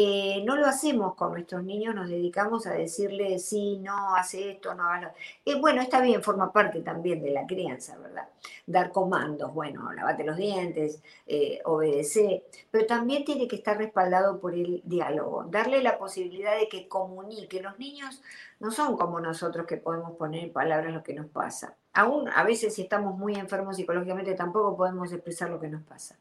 eh, 0.00 0.44
no 0.44 0.54
lo 0.54 0.68
hacemos 0.68 1.16
con 1.16 1.32
nuestros 1.32 1.64
niños, 1.64 1.92
nos 1.92 2.08
dedicamos 2.08 2.68
a 2.68 2.72
decirle 2.72 3.36
sí, 3.40 3.78
no, 3.78 4.14
hace 4.14 4.52
esto, 4.52 4.72
no 4.72 4.84
haga 4.84 5.12
eh, 5.44 5.56
bueno, 5.56 5.82
está 5.82 6.00
bien, 6.00 6.22
forma 6.22 6.52
parte 6.52 6.82
también 6.82 7.20
de 7.20 7.32
la 7.32 7.44
crianza, 7.48 7.98
¿verdad? 7.98 8.28
Dar 8.64 8.92
comandos, 8.92 9.52
bueno, 9.52 9.92
lavate 9.92 10.22
los 10.22 10.36
dientes, 10.36 11.02
eh, 11.26 11.60
obedece, 11.64 12.44
pero 12.70 12.86
también 12.86 13.24
tiene 13.24 13.48
que 13.48 13.56
estar 13.56 13.76
respaldado 13.76 14.38
por 14.38 14.54
el 14.54 14.82
diálogo, 14.84 15.46
darle 15.50 15.82
la 15.82 15.98
posibilidad 15.98 16.56
de 16.56 16.68
que 16.68 16.86
comunique. 16.86 17.60
Los 17.60 17.76
niños 17.80 18.22
no 18.60 18.70
son 18.70 18.96
como 18.96 19.18
nosotros 19.18 19.66
que 19.66 19.78
podemos 19.78 20.12
poner 20.12 20.44
en 20.44 20.52
palabras 20.52 20.94
lo 20.94 21.02
que 21.02 21.14
nos 21.14 21.26
pasa. 21.26 21.74
Aún 21.92 22.28
a 22.28 22.44
veces 22.44 22.72
si 22.72 22.82
estamos 22.82 23.18
muy 23.18 23.34
enfermos 23.34 23.74
psicológicamente 23.74 24.36
tampoco 24.36 24.76
podemos 24.76 25.12
expresar 25.12 25.50
lo 25.50 25.58
que 25.58 25.66
nos 25.66 25.82
pasa. 25.82 26.16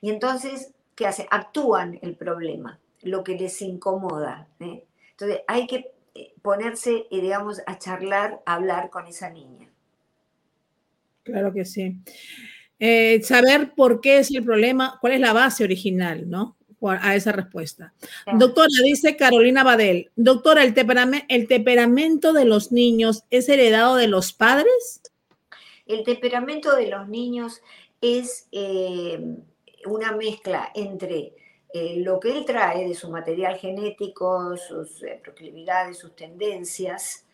Y 0.00 0.08
entonces, 0.10 0.72
¿qué 0.94 1.08
hace? 1.08 1.26
Actúan 1.32 1.98
el 2.00 2.14
problema 2.14 2.78
lo 3.02 3.24
que 3.24 3.36
les 3.36 3.60
incomoda. 3.62 4.48
¿eh? 4.60 4.84
Entonces 5.10 5.40
hay 5.46 5.66
que 5.66 5.92
eh, 6.14 6.32
ponerse, 6.42 7.06
eh, 7.10 7.20
digamos, 7.20 7.60
a 7.66 7.78
charlar, 7.78 8.40
a 8.46 8.54
hablar 8.54 8.90
con 8.90 9.06
esa 9.06 9.30
niña. 9.30 9.68
Claro 11.22 11.52
que 11.52 11.64
sí. 11.64 11.96
saber 13.22 13.74
por 13.74 14.00
qué 14.00 14.18
es 14.18 14.30
el 14.32 14.44
problema, 14.44 14.98
cuál 15.00 15.12
es 15.14 15.20
la 15.20 15.32
base 15.32 15.62
original, 15.62 16.28
¿no? 16.28 16.56
A 16.84 17.14
esa 17.14 17.30
respuesta. 17.30 17.94
Doctora, 18.34 18.66
dice 18.82 19.14
Carolina 19.14 19.62
Badel, 19.62 20.10
doctora, 20.16 20.64
¿el, 20.64 20.74
¿el 21.28 21.46
temperamento 21.46 22.32
de 22.32 22.44
los 22.44 22.72
niños 22.72 23.22
es 23.30 23.48
heredado 23.48 23.94
de 23.94 24.08
los 24.08 24.32
padres? 24.32 25.00
El 25.86 26.02
temperamento 26.02 26.74
de 26.74 26.88
los 26.88 27.06
niños 27.06 27.62
es 28.00 28.48
una 29.86 30.10
mezcla 30.16 30.72
entre 30.74 31.34
eh, 31.72 31.96
lo 31.98 32.20
que 32.20 32.30
él 32.30 32.44
trae 32.44 32.86
de 32.86 32.94
su 32.94 33.10
material 33.10 33.56
genético, 33.56 34.56
sus 34.56 35.02
eh, 35.02 35.20
proclividades, 35.22 35.98
sus 35.98 36.14
tendencias, 36.14 37.24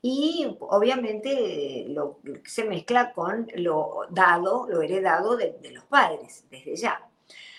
y 0.00 0.56
obviamente 0.60 1.86
lo, 1.88 2.20
se 2.44 2.64
mezcla 2.64 3.12
con 3.12 3.50
lo 3.56 4.02
dado, 4.10 4.68
lo 4.68 4.82
heredado 4.82 5.36
de, 5.36 5.58
los 5.72 5.84
padres, 5.84 6.44
desde 6.50 6.76
ya. 6.76 7.08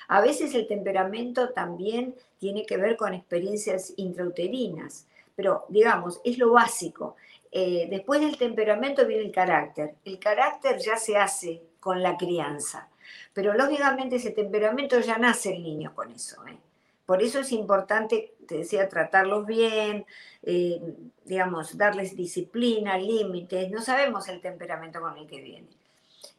A 0.07 0.21
veces 0.21 0.55
el 0.55 0.67
temperamento 0.67 1.49
también 1.49 2.15
tiene 2.39 2.65
que 2.65 2.77
ver 2.77 2.95
con 2.95 3.13
experiencias 3.13 3.93
intrauterinas, 3.97 5.07
pero 5.35 5.65
digamos, 5.67 6.21
es 6.23 6.37
lo 6.37 6.51
básico. 6.51 7.15
Eh, 7.51 7.87
después 7.89 8.21
del 8.21 8.37
temperamento 8.37 9.05
viene 9.05 9.23
el 9.23 9.31
carácter. 9.31 9.95
El 10.05 10.19
carácter 10.19 10.77
ya 10.79 10.95
se 10.95 11.17
hace 11.17 11.61
con 11.79 12.01
la 12.01 12.17
crianza. 12.17 12.89
Pero 13.33 13.53
lógicamente 13.53 14.15
ese 14.15 14.31
temperamento 14.31 14.99
ya 14.99 15.17
nace 15.17 15.53
el 15.55 15.63
niño 15.63 15.93
con 15.93 16.11
eso. 16.11 16.45
¿eh? 16.47 16.57
Por 17.05 17.21
eso 17.21 17.39
es 17.39 17.51
importante, 17.51 18.33
te 18.47 18.57
decía, 18.57 18.89
tratarlos 18.89 19.45
bien, 19.45 20.05
eh, 20.43 20.81
digamos, 21.25 21.77
darles 21.77 22.15
disciplina, 22.15 22.97
límites. 22.97 23.69
No 23.71 23.81
sabemos 23.81 24.27
el 24.29 24.41
temperamento 24.41 24.99
con 24.99 25.17
el 25.17 25.27
que 25.27 25.41
viene. 25.41 25.67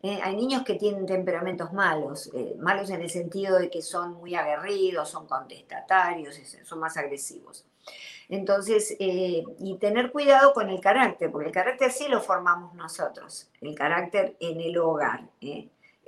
Eh, 0.02 0.18
hay 0.22 0.34
niños 0.34 0.62
que 0.62 0.74
tienen 0.74 1.06
temperamentos 1.06 1.72
malos, 1.72 2.30
malos 2.58 2.88
en 2.90 3.02
el 3.02 3.10
sentido 3.10 3.58
de 3.58 3.68
que 3.68 3.82
son 3.82 4.14
muy 4.14 4.34
aguerridos, 4.34 5.10
son 5.10 5.26
contestatarios, 5.26 6.40
son 6.64 6.78
más 6.78 6.96
agresivos. 6.96 7.66
Entonces, 8.28 8.96
y 8.98 9.76
tener 9.78 10.10
cuidado 10.12 10.52
con 10.52 10.70
el 10.70 10.80
carácter, 10.80 11.30
porque 11.30 11.48
el 11.48 11.52
carácter 11.52 11.90
sí 11.90 12.08
lo 12.08 12.20
formamos 12.20 12.74
nosotros, 12.74 13.50
el 13.60 13.74
carácter 13.74 14.36
en 14.40 14.60
el 14.60 14.78
hogar 14.78 15.24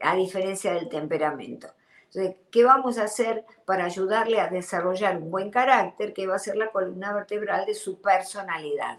a 0.03 0.17
diferencia 0.17 0.73
del 0.75 0.89
temperamento. 0.89 1.69
Entonces, 2.07 2.37
¿qué 2.51 2.65
vamos 2.65 2.99
a 2.99 3.05
hacer 3.05 3.45
para 3.65 3.87
ayudarle 3.87 4.39
a 4.39 4.49
desarrollar 4.49 5.17
un 5.17 5.31
buen 5.31 5.51
carácter 5.51 6.13
que 6.13 6.27
va 6.27 6.37
a 6.37 6.39
ser 6.39 6.57
la 6.57 6.71
columna 6.71 7.15
vertebral 7.15 7.65
de 7.65 7.75
su 7.75 8.03
personalidad? 8.03 8.99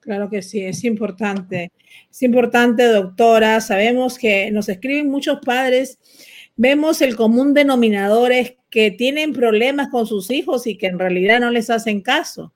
Claro 0.00 0.28
que 0.28 0.42
sí, 0.42 0.62
es 0.62 0.84
importante. 0.84 1.72
Es 2.10 2.22
importante, 2.22 2.84
doctora. 2.84 3.60
Sabemos 3.60 4.18
que 4.18 4.50
nos 4.50 4.68
escriben 4.68 5.08
muchos 5.08 5.40
padres. 5.40 5.98
Vemos 6.54 7.00
el 7.00 7.16
común 7.16 7.54
denominador 7.54 8.32
es 8.32 8.56
que 8.70 8.90
tienen 8.90 9.32
problemas 9.32 9.88
con 9.88 10.06
sus 10.06 10.30
hijos 10.30 10.66
y 10.66 10.76
que 10.76 10.86
en 10.86 10.98
realidad 10.98 11.40
no 11.40 11.50
les 11.50 11.70
hacen 11.70 12.02
caso. 12.02 12.52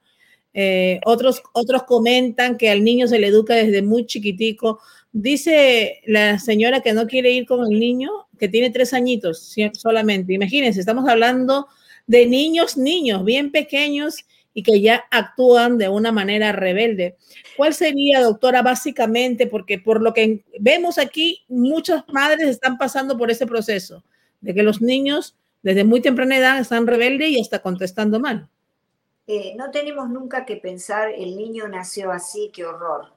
Eh, 0.52 1.00
otros, 1.04 1.42
otros 1.52 1.84
comentan 1.84 2.56
que 2.56 2.70
al 2.70 2.82
niño 2.82 3.06
se 3.06 3.18
le 3.18 3.28
educa 3.28 3.54
desde 3.54 3.82
muy 3.82 4.04
chiquitico 4.06 4.80
Dice 5.12 6.02
la 6.06 6.38
señora 6.38 6.82
que 6.82 6.92
no 6.92 7.08
quiere 7.08 7.32
ir 7.32 7.44
con 7.44 7.60
el 7.70 7.80
niño, 7.80 8.10
que 8.38 8.48
tiene 8.48 8.70
tres 8.70 8.94
añitos 8.94 9.54
solamente. 9.72 10.32
Imagínense, 10.32 10.78
estamos 10.78 11.08
hablando 11.08 11.66
de 12.06 12.26
niños, 12.26 12.76
niños 12.76 13.24
bien 13.24 13.50
pequeños 13.50 14.24
y 14.54 14.62
que 14.62 14.80
ya 14.80 15.04
actúan 15.10 15.78
de 15.78 15.88
una 15.88 16.12
manera 16.12 16.52
rebelde. 16.52 17.16
¿Cuál 17.56 17.74
sería, 17.74 18.20
doctora, 18.20 18.62
básicamente? 18.62 19.48
Porque 19.48 19.78
por 19.80 20.00
lo 20.00 20.12
que 20.14 20.44
vemos 20.60 20.96
aquí, 20.98 21.40
muchas 21.48 22.04
madres 22.08 22.48
están 22.48 22.78
pasando 22.78 23.18
por 23.18 23.32
ese 23.32 23.46
proceso 23.46 24.04
de 24.40 24.54
que 24.54 24.62
los 24.62 24.80
niños 24.80 25.34
desde 25.62 25.82
muy 25.82 26.00
temprana 26.00 26.36
edad 26.38 26.60
están 26.60 26.86
rebeldes 26.86 27.30
y 27.30 27.40
hasta 27.40 27.60
contestando 27.60 28.20
mal. 28.20 28.48
Eh, 29.32 29.54
no 29.56 29.70
tenemos 29.70 30.10
nunca 30.10 30.44
que 30.44 30.56
pensar, 30.56 31.08
el 31.08 31.36
niño 31.36 31.68
nació 31.68 32.10
así, 32.10 32.50
qué 32.52 32.66
horror. 32.66 33.12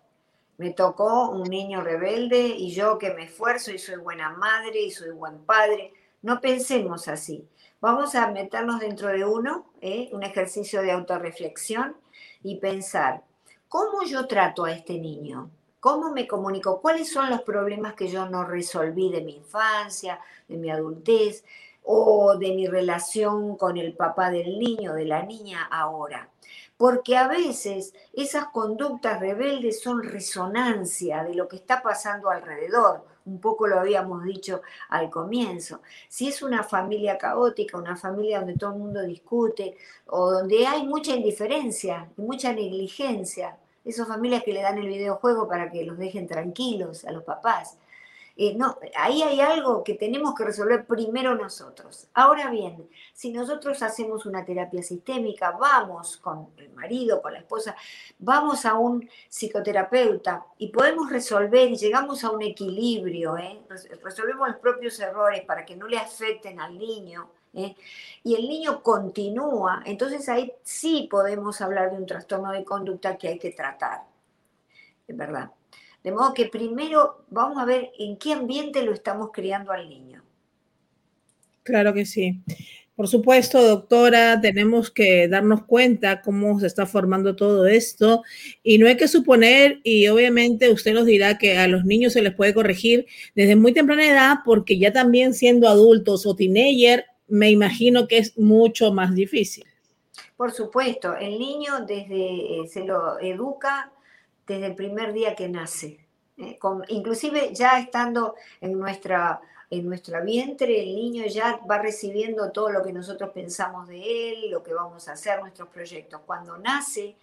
Me 0.58 0.70
tocó 0.70 1.32
un 1.32 1.50
niño 1.50 1.82
rebelde 1.82 2.50
y 2.50 2.72
yo 2.72 3.00
que 3.00 3.16
me 3.16 3.24
esfuerzo 3.24 3.72
y 3.72 3.80
soy 3.80 3.96
buena 3.96 4.30
madre 4.30 4.80
y 4.80 4.92
soy 4.92 5.10
buen 5.10 5.40
padre. 5.40 5.92
No 6.22 6.40
pensemos 6.40 7.08
así. 7.08 7.50
Vamos 7.82 8.14
a 8.14 8.28
meternos 8.28 8.80
dentro 8.80 9.08
de 9.08 9.26
uno, 9.26 9.66
¿eh? 9.82 10.12
un 10.12 10.22
ejercicio 10.22 10.84
de 10.84 10.92
autorreflexión 10.92 11.98
y 12.44 12.58
pensar, 12.58 13.24
¿cómo 13.68 14.04
yo 14.04 14.28
trato 14.28 14.66
a 14.66 14.72
este 14.72 15.00
niño? 15.00 15.50
¿Cómo 15.80 16.12
me 16.12 16.28
comunico? 16.28 16.80
¿Cuáles 16.80 17.12
son 17.12 17.32
los 17.32 17.42
problemas 17.42 17.96
que 17.96 18.08
yo 18.08 18.30
no 18.30 18.46
resolví 18.46 19.10
de 19.10 19.22
mi 19.22 19.38
infancia, 19.38 20.20
de 20.48 20.58
mi 20.58 20.70
adultez 20.70 21.44
o 21.84 22.38
de 22.38 22.54
mi 22.54 22.68
relación 22.68 23.58
con 23.58 23.78
el 23.78 23.94
papá 23.94 24.30
del 24.30 24.60
niño, 24.60 24.94
de 24.94 25.06
la 25.06 25.24
niña 25.24 25.68
ahora? 25.72 26.30
porque 26.78 27.16
a 27.16 27.28
veces 27.28 27.94
esas 28.12 28.48
conductas 28.48 29.20
rebeldes 29.20 29.82
son 29.82 30.04
resonancia 30.04 31.24
de 31.24 31.36
lo 31.36 31.48
que 31.48 31.56
está 31.56 31.82
pasando 31.82 32.30
alrededor. 32.30 33.06
Un 33.26 33.40
poco 33.40 33.68
lo 33.68 33.80
habíamos 33.80 34.26
dicho 34.26 34.62
al 34.90 35.10
comienzo. 35.10 35.82
Si 36.10 36.28
es 36.28 36.42
una 36.42 36.62
familia 36.64 37.18
caótica, 37.18 37.78
una 37.78 37.96
familia 37.96 38.40
donde 38.40 38.58
todo 38.58 38.74
el 38.74 38.80
mundo 38.80 39.02
discute 39.02 39.78
o 40.08 40.30
donde 40.30 40.68
hay 40.68 40.86
mucha 40.86 41.16
indiferencia 41.16 42.10
y 42.18 42.22
mucha 42.22 42.52
negligencia, 42.52 43.58
esas 43.86 44.08
familias 44.08 44.44
que 44.44 44.52
le 44.52 44.62
dan 44.62 44.78
el 44.78 44.88
videojuego 44.88 45.48
para 45.48 45.72
que 45.72 45.86
los 45.86 45.98
dejen 45.98 46.28
tranquilos 46.28 47.06
a 47.06 47.12
los 47.12 47.24
papás, 47.24 47.78
eh, 48.36 48.56
no, 48.56 48.80
ahí 48.96 49.22
hay 49.22 49.40
algo 49.42 49.84
que 49.84 49.94
tenemos 49.94 50.34
que 50.34 50.44
resolver 50.44 50.88
primero 50.88 51.36
nosotros. 51.36 52.08
Ahora 52.16 52.50
bien, 52.50 52.90
si 53.14 53.32
nosotros 53.32 53.84
hacemos 53.84 54.26
una 54.26 54.44
terapia 54.44 54.82
sistémica, 54.82 55.52
vamos 55.52 56.18
con 56.18 56.50
el 56.58 56.72
marido, 56.72 57.22
con 57.22 57.34
la 57.34 57.40
esposa, 57.40 57.76
vamos 58.18 58.66
a 58.66 58.74
un 58.74 59.08
psicoterapeuta 59.30 60.48
y 60.58 60.70
podemos 60.70 61.12
resolver 61.12 61.70
y 61.70 61.78
llegamos 61.78 62.24
a 62.24 62.32
un 62.32 62.42
equilibrio, 62.42 63.38
¿eh? 63.38 63.62
resolvemos 64.04 64.48
los 64.48 64.58
propios 64.58 65.00
errores 65.00 65.46
para 65.46 65.64
que 65.64 65.76
no 65.76 65.88
le 65.88 65.98
afecten 65.98 66.60
al 66.60 66.78
niño. 66.78 67.30
¿eh? 67.56 67.76
y 68.24 68.34
el 68.34 68.48
niño 68.48 68.82
continúa, 68.82 69.84
entonces 69.86 70.28
ahí 70.28 70.52
sí 70.64 71.08
podemos 71.10 71.62
hablar 71.62 71.92
de 71.92 71.98
un 71.98 72.08
trastorno 72.08 72.52
de 72.52 72.64
conducta 72.64 73.16
que 73.16 73.28
hay 73.28 73.38
que 73.38 73.52
tratar. 73.52 74.06
Es 75.08 75.16
verdad. 75.16 75.52
De 76.04 76.12
modo 76.12 76.34
que 76.34 76.48
primero 76.48 77.26
vamos 77.30 77.58
a 77.58 77.66
ver 77.66 77.92
en 77.98 78.18
qué 78.18 78.34
ambiente 78.34 78.84
lo 78.84 78.94
estamos 78.94 79.30
criando 79.32 79.72
al 79.72 79.88
niño. 79.88 80.24
Claro 81.64 81.94
que 81.94 82.06
sí. 82.06 82.42
Por 82.96 83.08
supuesto, 83.08 83.60
doctora, 83.64 84.40
tenemos 84.40 84.92
que 84.92 85.28
darnos 85.28 85.64
cuenta 85.64 86.22
cómo 86.22 86.60
se 86.60 86.68
está 86.68 86.86
formando 86.86 87.36
todo 87.36 87.66
esto 87.66 88.22
y 88.62 88.78
no 88.78 88.88
hay 88.88 88.98
que 88.98 89.08
suponer, 89.08 89.80
y 89.84 90.08
obviamente 90.10 90.70
usted 90.70 90.94
nos 90.94 91.08
dirá 91.08 91.40
que 91.40 91.58
a 91.58 91.68
los 91.68 91.86
niños 91.86 92.14
se 92.14 92.22
les 92.22 92.36
puede 92.36 92.54
corregir 92.54 93.08
desde 93.34 93.56
muy 93.56 93.74
temprana 93.74 94.08
edad 94.08 94.38
porque 94.46 94.78
ya 94.78 94.94
también 94.94 95.34
siendo 95.34 95.68
adultos 95.68 96.28
o 96.28 96.36
teenager, 96.36 97.06
me 97.28 97.50
imagino 97.50 98.08
que 98.08 98.20
es 98.20 98.38
mucho 98.38 98.94
más 98.94 99.16
difícil. 99.16 99.66
Por 100.38 100.52
supuesto, 100.52 101.16
el 101.16 101.40
niño 101.40 101.86
desde 101.88 102.62
eh, 102.62 102.68
se 102.68 102.84
lo 102.84 103.18
educa 103.20 103.93
desde 104.48 104.68
el 104.68 104.76
primer 104.76 105.14
día 105.14 105.36
que 105.36 105.50
nace. 105.50 106.00
¿eh? 106.38 106.58
inclusive 106.90 107.54
ya 107.54 107.80
estando 107.80 108.36
en 108.62 108.78
nuestra, 108.78 109.42
en 109.70 109.86
nuestra 109.86 110.22
vientre, 110.22 110.82
el 110.82 110.96
niño 110.96 111.26
ya 111.26 111.60
va 111.70 111.80
recibiendo 111.80 112.52
todo 112.52 112.70
lo 112.70 112.84
que 112.84 112.94
nosotros 112.94 113.32
pensamos 113.32 113.88
de 113.88 114.32
él, 114.32 114.52
lo 114.52 114.64
que 114.64 114.74
vamos 114.74 115.08
a 115.08 115.14
hacer, 115.14 115.40
nuestros 115.40 115.70
proyectos. 115.70 116.22
Cuando 116.26 116.58
nace, 116.58 117.16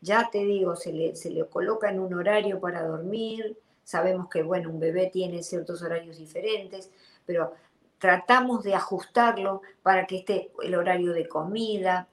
ya 0.00 0.28
te 0.30 0.44
digo, 0.44 0.76
se 0.76 0.92
le, 0.92 1.16
se 1.16 1.30
le 1.30 1.46
coloca 1.46 1.90
en 1.90 2.00
un 2.00 2.14
horario 2.14 2.60
para 2.60 2.82
dormir. 2.86 3.56
Sabemos 3.84 4.28
que, 4.28 4.42
bueno, 4.42 4.70
un 4.70 4.80
bebé 4.80 5.10
tiene 5.12 5.42
ciertos 5.42 5.82
horarios 5.82 6.18
diferentes, 6.18 6.90
pero 7.26 7.54
tratamos 7.98 8.64
de 8.64 8.74
ajustarlo 8.74 9.62
para 9.82 10.06
que 10.06 10.18
esté 10.18 10.50
el 10.62 10.74
horario 10.74 11.12
de 11.12 11.28
comida. 11.28 12.08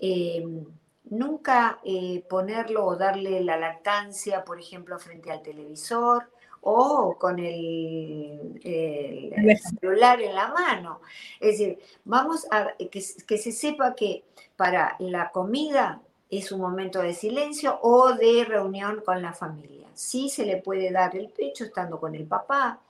Eh, 0.00 0.44
nunca 1.04 1.80
eh, 1.84 2.24
ponerlo 2.28 2.86
o 2.86 2.96
darle 2.96 3.42
la 3.42 3.56
lactancia, 3.56 4.44
por 4.44 4.58
ejemplo, 4.58 4.98
frente 4.98 5.30
al 5.30 5.42
televisor 5.42 6.30
o 6.62 7.16
con 7.18 7.38
el, 7.40 8.60
celular 9.80 10.20
en 10.20 10.34
la 10.34 10.48
mano. 10.48 11.00
Es 11.40 11.58
decir, 11.58 11.78
vamos 12.04 12.46
a 12.50 12.68
que, 12.78 13.02
que 13.26 13.38
se 13.38 13.52
sepa 13.52 13.94
que 13.94 14.24
para 14.56 14.96
la 15.00 15.30
comida 15.30 16.00
es 16.30 16.50
un 16.50 16.60
momento 16.60 17.02
de 17.02 17.12
silencio 17.12 17.78
o 17.82 18.14
de 18.14 18.44
reunión 18.44 19.02
con 19.04 19.20
la 19.20 19.34
familia. 19.34 19.88
Sí 19.92 20.30
se 20.30 20.46
le 20.46 20.56
puede 20.56 20.90
dar 20.90 21.14
el 21.14 21.28
pecho 21.28 21.64
estando 21.64 22.00
con 22.00 22.14
el 22.14 22.26
papá, 22.26 22.80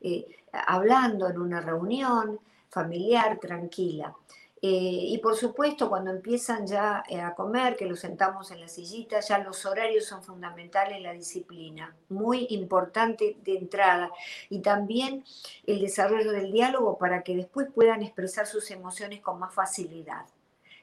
eh, 0.00 0.26
hablando 0.52 1.28
en 1.28 1.38
una 1.38 1.60
reunión 1.60 2.40
familiar 2.68 3.38
tranquila. 3.38 4.14
Eh, 4.60 4.70
y 4.70 5.18
por 5.18 5.36
supuesto, 5.36 5.88
cuando 5.88 6.10
empiezan 6.10 6.66
ya 6.66 7.04
eh, 7.08 7.20
a 7.20 7.34
comer, 7.34 7.76
que 7.76 7.86
los 7.86 8.00
sentamos 8.00 8.50
en 8.50 8.60
la 8.60 8.68
sillita, 8.68 9.20
ya 9.20 9.38
los 9.38 9.64
horarios 9.64 10.06
son 10.06 10.22
fundamentales, 10.22 11.00
la 11.00 11.12
disciplina, 11.12 11.94
muy 12.08 12.46
importante 12.50 13.36
de 13.44 13.56
entrada. 13.56 14.10
Y 14.50 14.60
también 14.60 15.24
el 15.66 15.80
desarrollo 15.80 16.32
del 16.32 16.50
diálogo 16.50 16.98
para 16.98 17.22
que 17.22 17.36
después 17.36 17.68
puedan 17.72 18.02
expresar 18.02 18.46
sus 18.46 18.70
emociones 18.70 19.20
con 19.20 19.38
más 19.38 19.54
facilidad. 19.54 20.26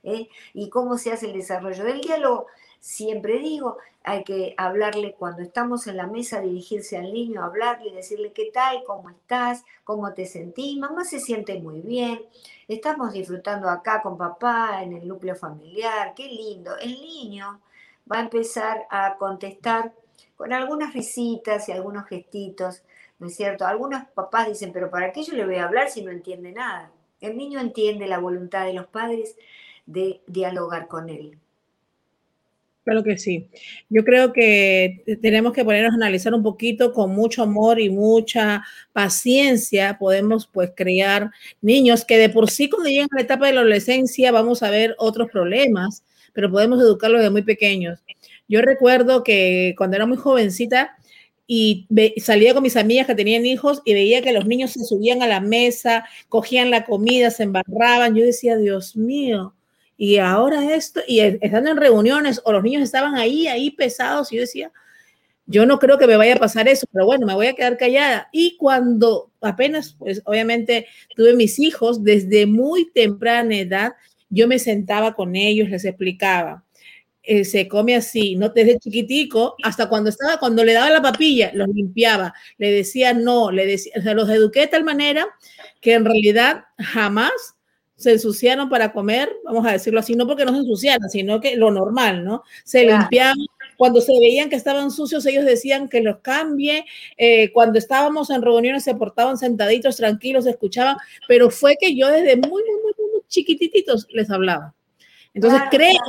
¿eh? 0.04 0.30
¿Y 0.54 0.70
cómo 0.70 0.98
se 0.98 1.12
hace 1.12 1.26
el 1.26 1.34
desarrollo 1.34 1.84
del 1.84 2.00
diálogo? 2.00 2.48
Siempre 2.86 3.40
digo, 3.40 3.80
hay 4.04 4.24
que 4.24 4.54
hablarle 4.58 5.16
cuando 5.16 5.42
estamos 5.42 5.88
en 5.88 5.98
la 5.98 6.06
mesa, 6.06 6.40
dirigirse 6.40 7.00
al 7.00 7.12
niño, 7.12 7.44
hablarle, 7.44 7.92
decirle 7.92 8.32
qué 8.32 8.52
tal, 8.54 8.84
cómo 8.84 9.10
estás, 9.10 9.66
cómo 9.84 10.14
te 10.14 10.28
sentís. 10.28 10.78
Mamá 10.78 11.04
se 11.04 11.20
siente 11.20 11.60
muy 11.60 11.82
bien, 11.82 12.22
estamos 12.68 13.12
disfrutando 13.12 13.72
acá 13.72 14.04
con 14.04 14.20
papá 14.20 14.84
en 14.84 14.94
el 14.94 15.08
núcleo 15.08 15.36
familiar, 15.36 16.14
qué 16.16 16.28
lindo. 16.28 16.78
El 16.78 16.92
niño 16.92 17.60
va 18.10 18.20
a 18.20 18.22
empezar 18.22 18.86
a 18.92 19.18
contestar 19.18 19.92
con 20.38 20.54
algunas 20.54 20.94
risitas 20.94 21.68
y 21.68 21.72
algunos 21.72 22.06
gestitos, 22.06 22.84
¿no 23.18 23.26
es 23.26 23.36
cierto? 23.36 23.66
Algunos 23.66 24.04
papás 24.10 24.48
dicen, 24.48 24.72
pero 24.72 24.92
¿para 24.92 25.12
qué 25.12 25.24
yo 25.24 25.34
le 25.34 25.48
voy 25.48 25.56
a 25.56 25.66
hablar 25.66 25.90
si 25.90 26.04
no 26.04 26.12
entiende 26.12 26.52
nada? 26.52 26.92
El 27.20 27.36
niño 27.36 27.60
entiende 27.60 28.06
la 28.06 28.20
voluntad 28.20 28.64
de 28.66 28.74
los 28.74 28.86
padres 28.86 29.36
de 29.88 30.22
dialogar 30.28 30.88
con 30.88 31.10
él. 31.10 31.40
Claro 32.86 33.04
que 33.04 33.18
sí. 33.18 33.48
Yo 33.90 34.04
creo 34.04 34.32
que 34.32 35.04
tenemos 35.20 35.54
que 35.54 35.66
ponernos 35.66 35.94
a 35.94 35.96
analizar 35.96 36.36
un 36.36 36.44
poquito 36.44 36.94
con 36.94 37.10
mucho 37.16 37.42
amor 37.42 37.80
y 37.80 37.90
mucha 37.90 38.64
paciencia. 38.94 39.98
Podemos 40.00 40.46
pues 40.46 40.72
crear 40.76 41.32
niños 41.62 42.06
que 42.06 42.20
de 42.20 42.30
por 42.30 42.48
sí 42.48 42.70
cuando 42.70 42.88
llegan 42.90 43.08
a 43.12 43.16
la 43.16 43.24
etapa 43.24 43.48
de 43.48 43.54
la 43.54 43.62
adolescencia 43.62 44.32
vamos 44.32 44.62
a 44.62 44.70
ver 44.70 44.96
otros 45.00 45.32
problemas, 45.32 46.04
pero 46.32 46.52
podemos 46.52 46.80
educarlos 46.80 47.22
desde 47.22 47.32
muy 47.32 47.42
pequeños. 47.42 48.04
Yo 48.48 48.62
recuerdo 48.62 49.24
que 49.24 49.74
cuando 49.76 49.96
era 49.96 50.06
muy 50.06 50.18
jovencita 50.18 50.96
y 51.48 51.88
salía 52.18 52.54
con 52.54 52.62
mis 52.62 52.78
amigas 52.78 53.08
que 53.08 53.16
tenían 53.16 53.48
hijos 53.48 53.82
y 53.84 53.96
veía 53.96 54.22
que 54.22 54.32
los 54.32 54.46
niños 54.46 54.72
se 54.72 54.86
subían 54.86 55.24
a 55.24 55.28
la 55.28 55.40
mesa, 55.40 56.06
cogían 56.30 56.70
la 56.70 56.86
comida, 56.86 57.32
se 57.32 57.44
embarraban. 57.44 58.14
Yo 58.14 58.24
decía, 58.24 58.58
Dios 58.58 58.96
mío, 58.96 59.56
y 59.98 60.18
ahora 60.18 60.76
esto, 60.76 61.02
y 61.08 61.20
estando 61.20 61.72
en 61.72 61.78
reuniones 61.78 62.42
o 62.44 62.52
los 62.52 62.64
niños 62.64 62.84
estaban 62.84 63.16
ahí, 63.16 63.48
ahí 63.48 63.72
pesados, 63.72 64.32
y 64.32 64.36
yo 64.36 64.42
decía, 64.42 64.72
yo 65.48 65.66
no 65.66 65.80
creo 65.80 65.98
que 65.98 66.08
me 66.08 66.18
vaya 66.18 66.36
a 66.36 66.40
pasar 66.40 66.68
eso, 66.68 66.88
pero 66.92 67.06
bueno, 67.06 67.28
me 67.28 67.36
voy 67.36 67.48
a 67.48 67.54
quedar 67.54 67.78
callada. 67.78 68.30
Y 68.32 68.58
cuando 68.58 69.32
apenas, 69.42 69.96
pues 69.98 70.22
obviamente 70.26 70.88
tuve 71.16 71.36
mis 71.36 71.60
hijos, 71.60 72.04
desde 72.04 72.46
muy 72.46 72.92
temprana 72.92 73.56
edad, 73.56 73.94
yo 74.30 74.48
me 74.48 74.60
sentaba 74.60 75.14
con 75.14 75.36
ellos, 75.36 75.70
les 75.70 75.86
explicaba. 75.86 76.64
Eh, 77.28 77.44
se 77.44 77.68
come 77.68 77.96
así, 77.96 78.36
no 78.36 78.50
desde 78.50 78.78
chiquitico 78.78 79.56
hasta 79.64 79.90
cuando 79.90 80.10
estaba, 80.12 80.38
cuando 80.38 80.64
le 80.64 80.74
daba 80.74 80.92
la 80.92 81.02
papilla, 81.02 81.52
los 81.56 81.68
limpiaba, 81.70 82.36
le 82.60 82.72
decía 82.72 83.14
no, 83.16 83.50
le 83.50 83.66
decía, 83.66 83.94
o 83.98 84.02
sea, 84.04 84.14
los 84.14 84.30
eduqué 84.30 84.62
de 84.62 84.68
tal 84.68 84.84
manera 84.84 85.26
que 85.82 85.94
en 85.94 86.06
realidad 86.06 86.66
jamás 86.78 87.32
se 87.96 88.12
ensuciaron 88.12 88.70
para 88.70 88.92
comer, 88.92 89.32
vamos 89.44 89.66
a 89.66 89.72
decirlo 89.72 90.00
así, 90.00 90.16
no 90.16 90.28
porque 90.28 90.46
no 90.46 90.52
se 90.52 90.60
ensuciaran, 90.60 91.10
sino 91.10 91.40
que 91.40 91.56
lo 91.56 91.72
normal, 91.72 92.24
¿no? 92.26 92.44
Se 92.64 92.86
limpiaban, 92.86 93.38
cuando 93.78 94.02
se 94.02 94.12
veían 94.20 94.50
que 94.50 94.56
estaban 94.56 94.92
sucios, 94.92 95.26
ellos 95.26 95.46
decían 95.46 95.88
que 95.88 96.02
los 96.02 96.20
cambie, 96.20 96.86
eh, 97.18 97.52
cuando 97.52 97.80
estábamos 97.80 98.30
en 98.30 98.42
reuniones 98.42 98.84
se 98.84 98.96
portaban 98.96 99.38
sentaditos, 99.38 99.98
tranquilos, 99.98 100.46
escuchaban, 100.46 100.98
pero 101.28 101.50
fue 101.50 101.76
que 101.80 101.96
yo 101.96 102.10
desde 102.10 102.36
muy, 102.36 102.50
muy, 102.50 102.82
muy, 102.84 102.94
muy 103.12 103.22
chiquititos 103.28 104.08
les 104.10 104.30
hablaba. 104.30 104.74
Entonces 105.36 105.62
creo, 105.70 106.00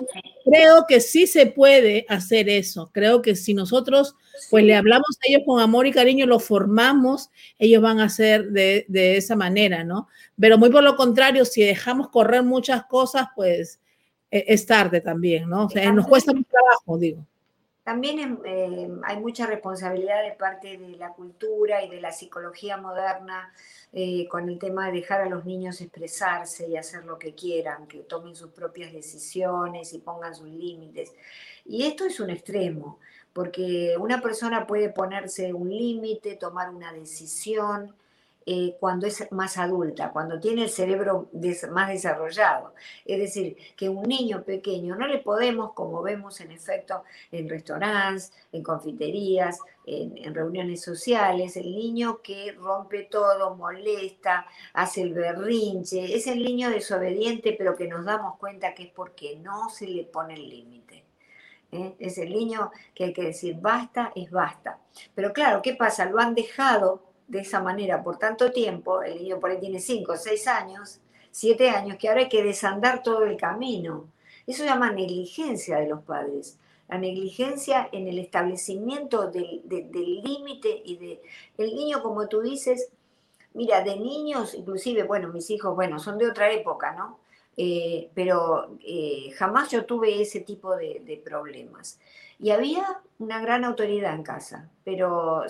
creo 0.45 0.85
que 0.89 1.01
sí 1.01 1.27
se 1.27 1.47
puede 1.47 2.07
hacer 2.09 2.49
eso. 2.49 2.91
Creo 2.93 3.23
que 3.23 3.35
si 3.35 3.55
nosotros 3.55 4.15
pues 4.51 4.65
le 4.65 4.77
hablamos 4.77 5.19
a 5.19 5.29
ellos 5.29 5.43
con 5.45 5.61
amor 5.61 5.87
y 5.89 5.93
cariño, 5.93 6.27
los 6.27 6.45
formamos, 6.45 7.31
ellos 7.59 7.83
van 7.83 7.99
a 7.99 8.05
hacer 8.05 8.51
de, 8.51 8.87
de, 8.89 9.17
esa 9.17 9.35
manera, 9.35 9.83
¿no? 9.83 10.07
Pero 10.39 10.59
muy 10.59 10.71
por 10.71 10.85
lo 10.85 10.95
contrario, 10.95 11.45
si 11.45 11.63
dejamos 11.63 12.09
correr 12.11 12.45
muchas 12.45 12.85
cosas, 12.85 13.27
pues 13.35 13.81
e, 14.31 14.45
es 14.47 14.65
tarde 14.65 15.01
también, 15.01 15.49
¿no? 15.49 15.67
O 15.67 15.71
sea, 15.71 15.93
nos 15.93 16.07
cuesta 16.07 16.33
mucho 16.33 16.49
trabajo, 16.49 16.97
digo. 16.97 17.27
También 17.87 18.41
eh, 18.45 18.91
hay 19.05 19.21
mucha 19.21 19.47
responsabilidad 19.47 20.25
de 20.25 20.33
parte 20.33 20.77
de 20.77 20.97
la 20.97 21.13
cultura 21.13 21.85
y 21.85 21.89
de 21.89 22.01
la 22.01 22.11
psicología 22.11 22.77
moderna 22.79 23.53
eh, 23.93 24.27
con 24.27 24.49
el 24.49 24.59
tema 24.59 24.87
de 24.87 24.93
dejar 24.95 25.21
a 25.21 25.29
los 25.29 25.45
niños 25.45 25.81
expresarse 25.81 26.69
y 26.69 26.77
hacer 26.77 27.05
lo 27.05 27.17
que 27.17 27.37
quieran, 27.37 27.87
que 27.87 28.01
tomen 28.01 28.35
sus 28.35 28.51
propias 28.51 28.93
decisiones 28.93 29.93
y 29.93 29.99
pongan 29.99 30.35
sus 30.35 30.49
límites. 30.49 31.15
Y 31.65 31.87
esto 31.87 32.07
es 32.07 32.19
un 32.19 32.31
extremo, 32.31 32.99
porque 33.33 33.95
una 34.01 34.21
persona 34.21 34.67
puede 34.67 34.89
ponerse 34.89 35.53
un 35.53 35.71
límite, 35.71 36.35
tomar 36.35 36.71
una 36.71 36.93
decisión, 36.93 37.95
eh, 38.49 38.77
cuando 38.79 39.09
es 39.09 39.27
más 39.33 39.59
adulta, 39.59 40.13
cuando 40.13 40.39
tiene 40.39 40.63
el 40.63 40.71
cerebro 40.71 41.29
más 41.73 41.89
desarrollado. 41.89 42.75
Es 43.05 43.19
decir, 43.19 43.57
que 43.77 43.89
un 43.89 44.05
niño 44.05 44.45
pequeño 44.45 44.95
no 44.95 45.09
le 45.09 45.19
podemos, 45.19 45.73
como 45.73 46.01
vemos 46.01 46.41
en 46.41 46.53
efecto 46.53 47.03
en 47.33 47.49
restaurantes, 47.49 48.33
en 48.53 48.63
confiterías, 48.63 49.59
en, 49.85 50.33
reuniones 50.33 50.81
sociales, 50.81 51.57
el 51.57 51.75
niño 51.75 52.21
que 52.23 52.53
rompe 52.53 53.03
todo, 53.11 53.57
molesta, 53.57 54.47
hace 54.75 55.03
el 55.03 55.13
berrinche, 55.13 56.15
es 56.15 56.29
el 56.29 56.41
niño 56.41 56.71
desobediente, 56.71 57.53
pero 57.59 57.75
que 57.75 57.89
nos 57.89 58.05
damos 58.05 58.39
cuenta 58.39 58.75
que 58.75 58.85
es 58.85 58.91
porque 58.93 59.37
no 59.37 59.71
se 59.71 59.89
le 59.89 60.05
pone 60.05 60.35
el 60.35 60.49
límite. 60.49 61.05
¿eh? 61.73 61.97
Es 61.99 62.19
el 62.19 62.31
niño 62.31 62.71
que 62.95 63.07
hay 63.07 63.13
que 63.13 63.23
decir 63.25 63.57
basta, 63.61 64.13
es 64.15 64.31
basta. 64.31 64.79
Pero 65.17 65.33
claro, 65.33 65.63
¿qué 65.63 65.75
pasa? 65.75 66.05
Lo 66.05 66.21
han 66.21 66.35
dejado 66.37 67.06
de 67.29 67.41
esa 67.41 67.61
manera 67.61 68.03
por 68.03 68.19
tanto 68.19 68.51
tiempo, 68.53 69.03
el 69.03 69.19
niño 69.19 69.41
por 69.41 69.51
ahí 69.51 69.61
tiene 69.61 69.81
5, 69.81 70.17
6 70.17 70.47
años, 70.49 71.01
7 71.31 71.71
años, 71.71 71.97
que 71.99 72.09
ahora 72.09 72.23
hay 72.23 72.29
que 72.29 72.43
desandar 72.43 73.03
todo 73.03 73.25
el 73.25 73.37
camino. 73.37 74.07
Eso 74.47 74.63
se 74.63 74.69
llama 74.69 74.93
negligencia 74.93 75.79
de 75.79 75.89
los 75.89 76.03
padres. 76.03 76.59
La 76.89 76.99
negligencia 76.99 77.89
en 77.91 78.07
el 78.07 78.19
establecimiento 78.19 79.29
del 79.31 79.63
límite 80.23 80.83
y 80.85 80.97
de 80.97 81.23
el 81.59 81.75
niño, 81.75 82.01
como 82.01 82.29
tú 82.29 82.43
dices, 82.43 82.91
mira, 83.55 83.83
de 83.83 83.97
niños, 83.97 84.55
inclusive, 84.55 85.03
bueno, 85.03 85.29
mis 85.29 85.51
hijos, 85.51 85.75
bueno, 85.75 85.99
son 85.99 86.17
de 86.17 86.29
otra 86.29 86.53
época, 86.53 86.93
¿no? 86.93 87.19
Eh, 87.57 88.11
pero 88.15 88.79
eh, 88.85 89.31
jamás 89.37 89.71
yo 89.71 89.85
tuve 89.85 90.23
ese 90.23 90.41
tipo 90.41 90.77
de 90.77 91.21
problemas. 91.25 91.99
Y 92.39 92.51
había 92.51 92.85
una 93.19 93.41
gran 93.41 93.65
autoridad 93.65 94.15
en 94.15 94.23
casa, 94.23 94.69
pero 94.85 95.45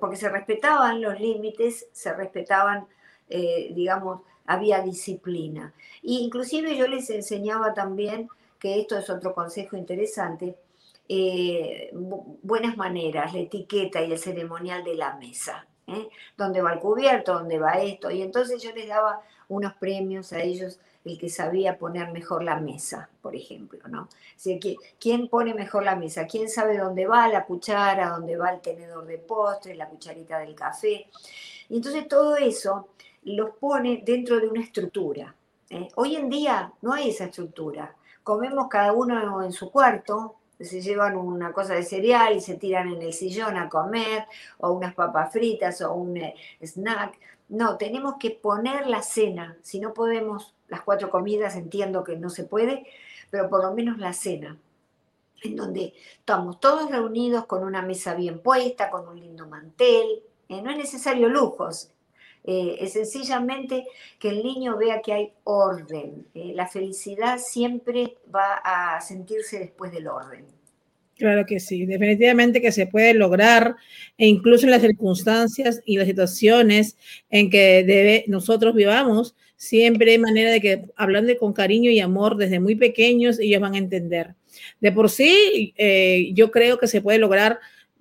porque 0.00 0.16
se 0.16 0.28
respetaban 0.28 1.00
los 1.00 1.20
límites, 1.20 1.86
se 1.92 2.12
respetaban, 2.14 2.86
eh, 3.28 3.70
digamos, 3.74 4.22
había 4.46 4.80
disciplina. 4.80 5.74
E 6.02 6.12
inclusive 6.12 6.76
yo 6.76 6.86
les 6.86 7.10
enseñaba 7.10 7.74
también, 7.74 8.28
que 8.58 8.80
esto 8.80 8.96
es 8.96 9.10
otro 9.10 9.34
consejo 9.34 9.76
interesante, 9.76 10.56
eh, 11.08 11.90
buenas 11.92 12.76
maneras, 12.76 13.34
la 13.34 13.40
etiqueta 13.40 14.02
y 14.02 14.12
el 14.12 14.18
ceremonial 14.18 14.84
de 14.84 14.94
la 14.94 15.16
mesa. 15.16 15.66
¿Eh? 15.92 16.08
¿Dónde 16.36 16.60
va 16.62 16.72
el 16.72 16.80
cubierto? 16.80 17.34
¿Dónde 17.34 17.58
va 17.58 17.72
esto? 17.72 18.10
Y 18.10 18.22
entonces 18.22 18.62
yo 18.62 18.72
les 18.72 18.88
daba 18.88 19.22
unos 19.48 19.74
premios 19.74 20.32
a 20.32 20.40
ellos 20.40 20.78
el 21.04 21.18
que 21.18 21.28
sabía 21.28 21.78
poner 21.78 22.12
mejor 22.12 22.44
la 22.44 22.60
mesa, 22.60 23.08
por 23.20 23.34
ejemplo, 23.34 23.80
¿no? 23.88 24.08
¿Quién 25.00 25.28
pone 25.28 25.52
mejor 25.52 25.84
la 25.84 25.96
mesa? 25.96 26.26
¿Quién 26.26 26.48
sabe 26.48 26.78
dónde 26.78 27.06
va 27.06 27.28
la 27.28 27.44
cuchara, 27.44 28.10
dónde 28.10 28.36
va 28.36 28.50
el 28.50 28.60
tenedor 28.60 29.06
de 29.06 29.18
postre, 29.18 29.74
la 29.74 29.88
cucharita 29.88 30.38
del 30.38 30.54
café? 30.54 31.08
Y 31.68 31.76
entonces 31.76 32.06
todo 32.06 32.36
eso 32.36 32.88
los 33.24 33.50
pone 33.56 34.02
dentro 34.04 34.38
de 34.38 34.48
una 34.48 34.62
estructura. 34.62 35.34
¿eh? 35.70 35.88
Hoy 35.96 36.16
en 36.16 36.28
día 36.28 36.72
no 36.82 36.92
hay 36.92 37.10
esa 37.10 37.24
estructura. 37.24 37.96
Comemos 38.22 38.68
cada 38.68 38.92
uno 38.92 39.42
en 39.42 39.52
su 39.52 39.70
cuarto, 39.70 40.36
se 40.64 40.80
llevan 40.80 41.16
una 41.16 41.52
cosa 41.52 41.74
de 41.74 41.82
cereal 41.82 42.36
y 42.36 42.40
se 42.40 42.56
tiran 42.56 42.88
en 42.88 43.02
el 43.02 43.12
sillón 43.12 43.56
a 43.56 43.68
comer, 43.68 44.26
o 44.58 44.72
unas 44.72 44.94
papas 44.94 45.32
fritas 45.32 45.80
o 45.82 45.94
un 45.94 46.16
eh, 46.16 46.34
snack. 46.60 47.18
No, 47.48 47.76
tenemos 47.76 48.14
que 48.18 48.30
poner 48.30 48.86
la 48.86 49.02
cena. 49.02 49.56
Si 49.62 49.78
no 49.80 49.92
podemos 49.92 50.54
las 50.68 50.82
cuatro 50.82 51.10
comidas, 51.10 51.56
entiendo 51.56 52.04
que 52.04 52.16
no 52.16 52.30
se 52.30 52.44
puede, 52.44 52.86
pero 53.30 53.48
por 53.48 53.62
lo 53.62 53.74
menos 53.74 53.98
la 53.98 54.12
cena, 54.12 54.58
en 55.42 55.56
donde 55.56 55.92
estamos 56.14 56.60
todos 56.60 56.90
reunidos 56.90 57.46
con 57.46 57.64
una 57.64 57.82
mesa 57.82 58.14
bien 58.14 58.40
puesta, 58.40 58.90
con 58.90 59.08
un 59.08 59.20
lindo 59.20 59.46
mantel. 59.46 60.22
Eh, 60.48 60.62
no 60.62 60.70
es 60.70 60.76
necesario 60.76 61.28
lujos, 61.28 61.90
eh, 62.44 62.76
es 62.80 62.92
sencillamente 62.94 63.84
que 64.18 64.30
el 64.30 64.42
niño 64.42 64.76
vea 64.76 65.00
que 65.00 65.12
hay 65.12 65.32
orden. 65.44 66.26
Eh, 66.34 66.52
la 66.54 66.66
felicidad 66.66 67.38
siempre 67.38 68.16
va 68.34 68.60
a 68.64 69.00
sentirse 69.00 69.58
después 69.58 69.92
del 69.92 70.08
orden. 70.08 70.46
Claro 71.16 71.46
que 71.46 71.60
sí, 71.60 71.86
definitivamente 71.86 72.60
que 72.60 72.72
se 72.72 72.86
puede 72.86 73.14
lograr 73.14 73.76
e 74.18 74.26
incluso 74.26 74.66
en 74.66 74.72
las 74.72 74.82
circunstancias 74.82 75.80
y 75.84 75.96
las 75.96 76.08
situaciones 76.08 76.96
en 77.30 77.48
que 77.48 77.84
debe, 77.84 78.24
nosotros 78.26 78.74
vivamos, 78.74 79.36
siempre 79.54 80.10
hay 80.10 80.18
manera 80.18 80.50
de 80.50 80.60
que 80.60 80.82
hablando 80.96 81.36
con 81.36 81.52
cariño 81.52 81.92
y 81.92 82.00
amor 82.00 82.36
desde 82.36 82.58
muy 82.58 82.74
pequeños, 82.74 83.38
ellos 83.38 83.60
van 83.60 83.74
a 83.74 83.78
entender. 83.78 84.34
De 84.80 84.90
por 84.90 85.10
sí, 85.10 85.74
eh, 85.76 86.30
yo 86.34 86.50
creo 86.50 86.78
que 86.78 86.88
se 86.88 87.00
puede 87.00 87.18
lograr, 87.18 87.60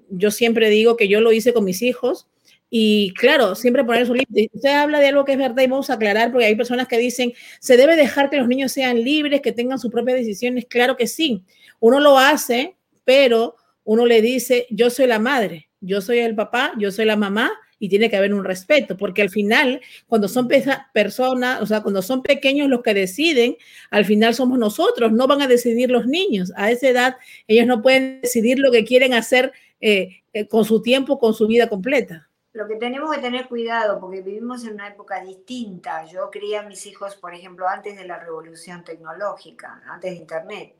yo 0.09 0.31
siempre 0.31 0.71
digo 0.71 0.97
que 0.97 1.07
yo 1.07 1.21
lo 1.21 1.31
hice 1.31 1.53
con 1.53 1.65
mis 1.65 1.83
hijos, 1.83 2.27
y 2.71 3.13
claro, 3.13 3.53
siempre 3.53 3.83
poner 3.83 4.07
su 4.07 4.13
límite. 4.15 4.49
Usted 4.53 4.69
habla 4.69 4.99
de 4.99 5.07
algo 5.09 5.25
que 5.25 5.33
es 5.33 5.37
verdad 5.37 5.61
y 5.61 5.67
vamos 5.67 5.91
a 5.91 5.93
aclarar 5.93 6.31
porque 6.31 6.45
hay 6.45 6.55
personas 6.55 6.87
que 6.87 6.97
dicen, 6.97 7.33
se 7.59 7.77
debe 7.77 7.95
dejar 7.95 8.31
que 8.31 8.37
los 8.37 8.47
niños 8.47 8.71
sean 8.71 9.03
libres, 9.03 9.41
que 9.41 9.51
tengan 9.51 9.77
sus 9.77 9.91
propias 9.91 10.17
decisiones. 10.17 10.65
Claro 10.67 10.95
que 10.97 11.05
sí. 11.05 11.43
Uno 11.79 11.99
lo 11.99 12.17
hace 12.17 12.77
pero 13.03 13.55
uno 13.83 14.05
le 14.05 14.21
dice, 14.21 14.67
yo 14.69 14.89
soy 14.89 15.07
la 15.07 15.19
madre, 15.19 15.69
yo 15.79 16.01
soy 16.01 16.19
el 16.19 16.35
papá, 16.35 16.73
yo 16.77 16.91
soy 16.91 17.05
la 17.05 17.15
mamá 17.15 17.51
y 17.79 17.89
tiene 17.89 18.11
que 18.11 18.15
haber 18.15 18.33
un 18.33 18.45
respeto, 18.45 18.95
porque 18.95 19.23
al 19.23 19.31
final, 19.31 19.81
cuando 20.07 20.27
son 20.27 20.47
personas, 20.93 21.61
o 21.61 21.65
sea, 21.65 21.81
cuando 21.81 22.03
son 22.03 22.21
pequeños 22.21 22.69
los 22.69 22.83
que 22.83 22.93
deciden, 22.93 23.57
al 23.89 24.05
final 24.05 24.35
somos 24.35 24.59
nosotros, 24.59 25.11
no 25.11 25.25
van 25.25 25.41
a 25.41 25.47
decidir 25.47 25.89
los 25.89 26.05
niños. 26.05 26.53
A 26.55 26.69
esa 26.69 26.89
edad, 26.89 27.15
ellos 27.47 27.65
no 27.65 27.81
pueden 27.81 28.21
decidir 28.21 28.59
lo 28.59 28.71
que 28.71 28.85
quieren 28.85 29.15
hacer 29.15 29.51
eh, 29.79 30.21
eh, 30.33 30.47
con 30.47 30.63
su 30.63 30.83
tiempo, 30.83 31.17
con 31.17 31.33
su 31.33 31.47
vida 31.47 31.67
completa. 31.69 32.29
Lo 32.53 32.67
que 32.67 32.75
tenemos 32.75 33.15
que 33.15 33.21
tener 33.21 33.47
cuidado, 33.47 33.99
porque 33.99 34.21
vivimos 34.21 34.65
en 34.65 34.73
una 34.73 34.89
época 34.89 35.21
distinta. 35.23 36.03
Yo 36.05 36.29
crié 36.29 36.57
a 36.57 36.63
mis 36.63 36.85
hijos, 36.85 37.15
por 37.15 37.33
ejemplo, 37.33 37.67
antes 37.67 37.95
de 37.95 38.05
la 38.05 38.19
revolución 38.19 38.83
tecnológica, 38.83 39.81
antes 39.87 40.11
de 40.11 40.17
Internet. 40.17 40.75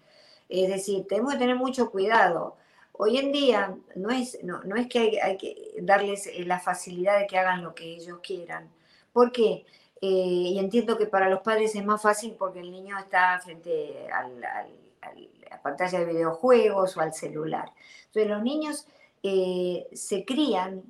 Es 0.49 0.69
decir, 0.69 1.07
tenemos 1.07 1.33
que 1.33 1.39
tener 1.39 1.55
mucho 1.55 1.89
cuidado. 1.89 2.57
Hoy 2.91 3.17
en 3.17 3.31
día 3.31 3.73
no 3.95 4.09
es, 4.09 4.37
no, 4.43 4.61
es 4.75 4.87
que 4.87 5.21
hay, 5.21 5.37
que 5.37 5.75
darles 5.81 6.27
eh, 6.27 6.43
la 6.45 6.59
facilidad 6.59 7.19
de 7.19 7.27
que 7.27 7.37
hagan 7.37 7.63
lo 7.63 7.73
que 7.73 7.85
ellos 7.85 8.19
quieran. 8.21 8.69
¿Por 9.13 9.31
qué? 9.31 9.65
Eh, 10.01 10.07
y 10.07 10.59
entiendo 10.59 10.97
que 10.97 11.05
para 11.05 11.29
los 11.29 11.41
padres 11.41 11.73
es 11.73 11.85
más 11.85 12.01
fácil 12.01 12.35
porque 12.37 12.59
el 12.59 12.69
niño 12.71 12.97
está 12.99 13.39
frente 13.39 14.09
a 14.11 14.27
la 14.27 15.61
pantalla 15.61 15.99
de 15.99 16.05
videojuegos 16.05 16.97
o 16.97 17.01
al 17.01 17.13
celular. 17.13 17.71
Entonces 18.07 18.29
los 18.29 18.43
niños 18.43 18.87
eh, 19.23 19.87
se 19.93 20.25
crían 20.25 20.83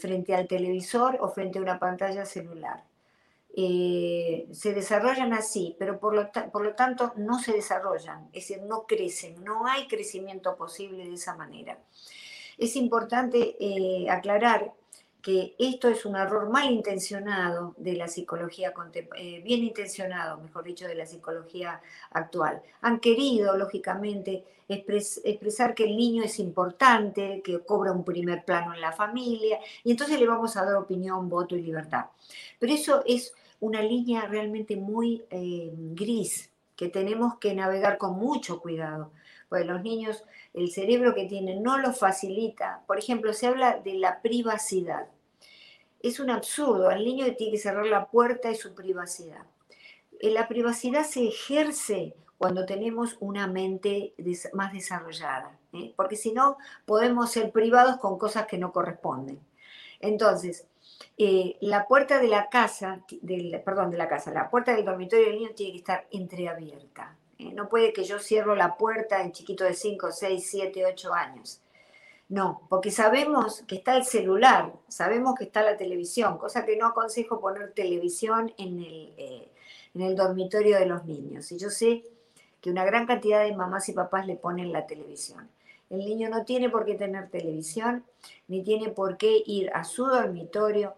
frente 0.00 0.34
al 0.34 0.46
televisor 0.46 1.18
o 1.20 1.28
frente 1.28 1.58
a 1.58 1.62
una 1.62 1.78
pantalla 1.78 2.24
celular. 2.24 2.84
Eh, 3.60 4.46
se 4.52 4.72
desarrollan 4.72 5.32
así, 5.32 5.74
pero 5.80 5.98
por 5.98 6.14
lo, 6.14 6.30
por 6.52 6.62
lo, 6.62 6.76
tanto 6.76 7.12
no 7.16 7.40
se 7.40 7.54
desarrollan, 7.54 8.28
es 8.32 8.46
decir, 8.46 8.62
no 8.62 8.86
crecen, 8.86 9.42
no 9.42 9.66
hay 9.66 9.88
crecimiento 9.88 10.54
posible 10.54 11.08
de 11.08 11.14
esa 11.14 11.34
manera. 11.34 11.76
Es 12.56 12.76
importante 12.76 13.56
eh, 13.58 14.08
aclarar 14.10 14.74
que 15.22 15.54
esto 15.58 15.88
es 15.88 16.04
un 16.06 16.16
error 16.16 16.48
mal 16.48 16.70
intencionado 16.70 17.74
de 17.76 17.94
la 17.94 18.08
psicología, 18.08 18.72
eh, 19.16 19.40
bien 19.44 19.64
intencionado, 19.64 20.38
mejor 20.38 20.64
dicho, 20.64 20.86
de 20.86 20.94
la 20.94 21.06
psicología 21.06 21.80
actual. 22.10 22.62
Han 22.82 23.00
querido, 23.00 23.56
lógicamente, 23.56 24.44
expresar 24.68 25.74
que 25.74 25.84
el 25.84 25.96
niño 25.96 26.22
es 26.22 26.38
importante, 26.38 27.42
que 27.42 27.60
cobra 27.60 27.92
un 27.92 28.04
primer 28.04 28.44
plano 28.44 28.74
en 28.74 28.80
la 28.80 28.92
familia, 28.92 29.58
y 29.82 29.90
entonces 29.90 30.20
le 30.20 30.26
vamos 30.26 30.56
a 30.56 30.64
dar 30.64 30.76
opinión, 30.76 31.28
voto 31.28 31.56
y 31.56 31.62
libertad. 31.62 32.06
Pero 32.58 32.72
eso 32.72 33.02
es 33.06 33.34
una 33.60 33.82
línea 33.82 34.26
realmente 34.26 34.76
muy 34.76 35.24
eh, 35.30 35.72
gris 35.74 36.50
que 36.76 36.88
tenemos 36.88 37.38
que 37.38 37.54
navegar 37.54 37.98
con 37.98 38.16
mucho 38.16 38.60
cuidado. 38.60 39.10
Pues 39.48 39.66
los 39.66 39.82
niños, 39.82 40.24
el 40.54 40.70
cerebro 40.70 41.14
que 41.14 41.26
tienen 41.26 41.62
no 41.62 41.78
lo 41.78 41.92
facilita. 41.92 42.82
Por 42.86 42.98
ejemplo, 42.98 43.32
se 43.32 43.46
habla 43.46 43.80
de 43.82 43.94
la 43.94 44.20
privacidad. 44.20 45.08
Es 46.00 46.20
un 46.20 46.30
absurdo, 46.30 46.90
al 46.90 47.04
niño 47.04 47.24
tiene 47.36 47.52
que 47.52 47.58
cerrar 47.58 47.86
la 47.86 48.06
puerta 48.06 48.50
y 48.50 48.54
su 48.54 48.74
privacidad. 48.74 49.44
Eh, 50.20 50.30
la 50.30 50.48
privacidad 50.48 51.04
se 51.04 51.26
ejerce 51.28 52.14
cuando 52.38 52.64
tenemos 52.64 53.16
una 53.18 53.48
mente 53.48 54.14
más 54.52 54.72
desarrollada, 54.72 55.58
¿eh? 55.72 55.92
porque 55.96 56.14
si 56.14 56.32
no 56.32 56.56
podemos 56.86 57.32
ser 57.32 57.50
privados 57.50 57.96
con 57.96 58.16
cosas 58.16 58.46
que 58.46 58.58
no 58.58 58.72
corresponden. 58.72 59.40
Entonces, 60.00 60.66
eh, 61.16 61.56
la 61.60 61.88
puerta 61.88 62.20
de 62.20 62.28
la 62.28 62.48
casa, 62.48 63.04
del, 63.20 63.60
perdón, 63.64 63.90
de 63.90 63.98
la 63.98 64.08
casa, 64.08 64.32
la 64.32 64.48
puerta 64.50 64.74
del 64.74 64.84
dormitorio 64.84 65.26
del 65.26 65.34
niño 65.34 65.50
tiene 65.56 65.72
que 65.72 65.78
estar 65.78 66.06
entreabierta. 66.12 67.16
¿Eh? 67.38 67.52
No 67.52 67.68
puede 67.68 67.92
que 67.92 68.04
yo 68.04 68.18
cierro 68.18 68.54
la 68.54 68.76
puerta 68.76 69.22
en 69.22 69.32
chiquito 69.32 69.64
de 69.64 69.74
5, 69.74 70.12
6, 70.12 70.48
7, 70.50 70.86
8 70.86 71.14
años. 71.14 71.60
No, 72.28 72.62
porque 72.68 72.90
sabemos 72.90 73.62
que 73.62 73.76
está 73.76 73.96
el 73.96 74.04
celular, 74.04 74.74
sabemos 74.88 75.34
que 75.34 75.44
está 75.44 75.62
la 75.62 75.78
televisión, 75.78 76.36
cosa 76.36 76.66
que 76.66 76.76
no 76.76 76.86
aconsejo 76.86 77.40
poner 77.40 77.72
televisión 77.72 78.52
en 78.58 78.80
el, 78.80 79.14
eh, 79.16 79.48
en 79.94 80.02
el 80.02 80.14
dormitorio 80.14 80.78
de 80.78 80.84
los 80.84 81.06
niños. 81.06 81.50
Y 81.52 81.58
yo 81.58 81.70
sé 81.70 82.04
que 82.60 82.70
una 82.70 82.84
gran 82.84 83.06
cantidad 83.06 83.44
de 83.44 83.56
mamás 83.56 83.88
y 83.88 83.92
papás 83.92 84.26
le 84.26 84.36
ponen 84.36 84.72
la 84.72 84.86
televisión. 84.86 85.48
El 85.88 86.00
niño 86.00 86.28
no 86.28 86.44
tiene 86.44 86.68
por 86.68 86.84
qué 86.84 86.94
tener 86.96 87.30
televisión, 87.30 88.04
ni 88.46 88.62
tiene 88.62 88.90
por 88.90 89.16
qué 89.16 89.42
ir 89.46 89.70
a 89.72 89.84
su 89.84 90.04
dormitorio. 90.06 90.94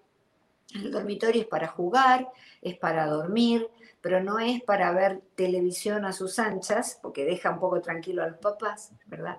El 0.75 0.91
dormitorio 0.91 1.43
es 1.43 1.49
para 1.49 1.69
jugar, 1.69 2.29
es 2.61 2.77
para 2.77 3.07
dormir, 3.07 3.69
pero 4.01 4.23
no 4.23 4.39
es 4.39 4.63
para 4.63 4.93
ver 4.93 5.21
televisión 5.35 6.05
a 6.05 6.13
sus 6.13 6.39
anchas, 6.39 6.99
porque 7.03 7.25
deja 7.25 7.51
un 7.51 7.61
poco 7.61 7.81
tranquilo 7.81 8.23
a 8.23 8.29
los 8.29 8.39
papás, 8.39 8.93
¿verdad? 9.07 9.39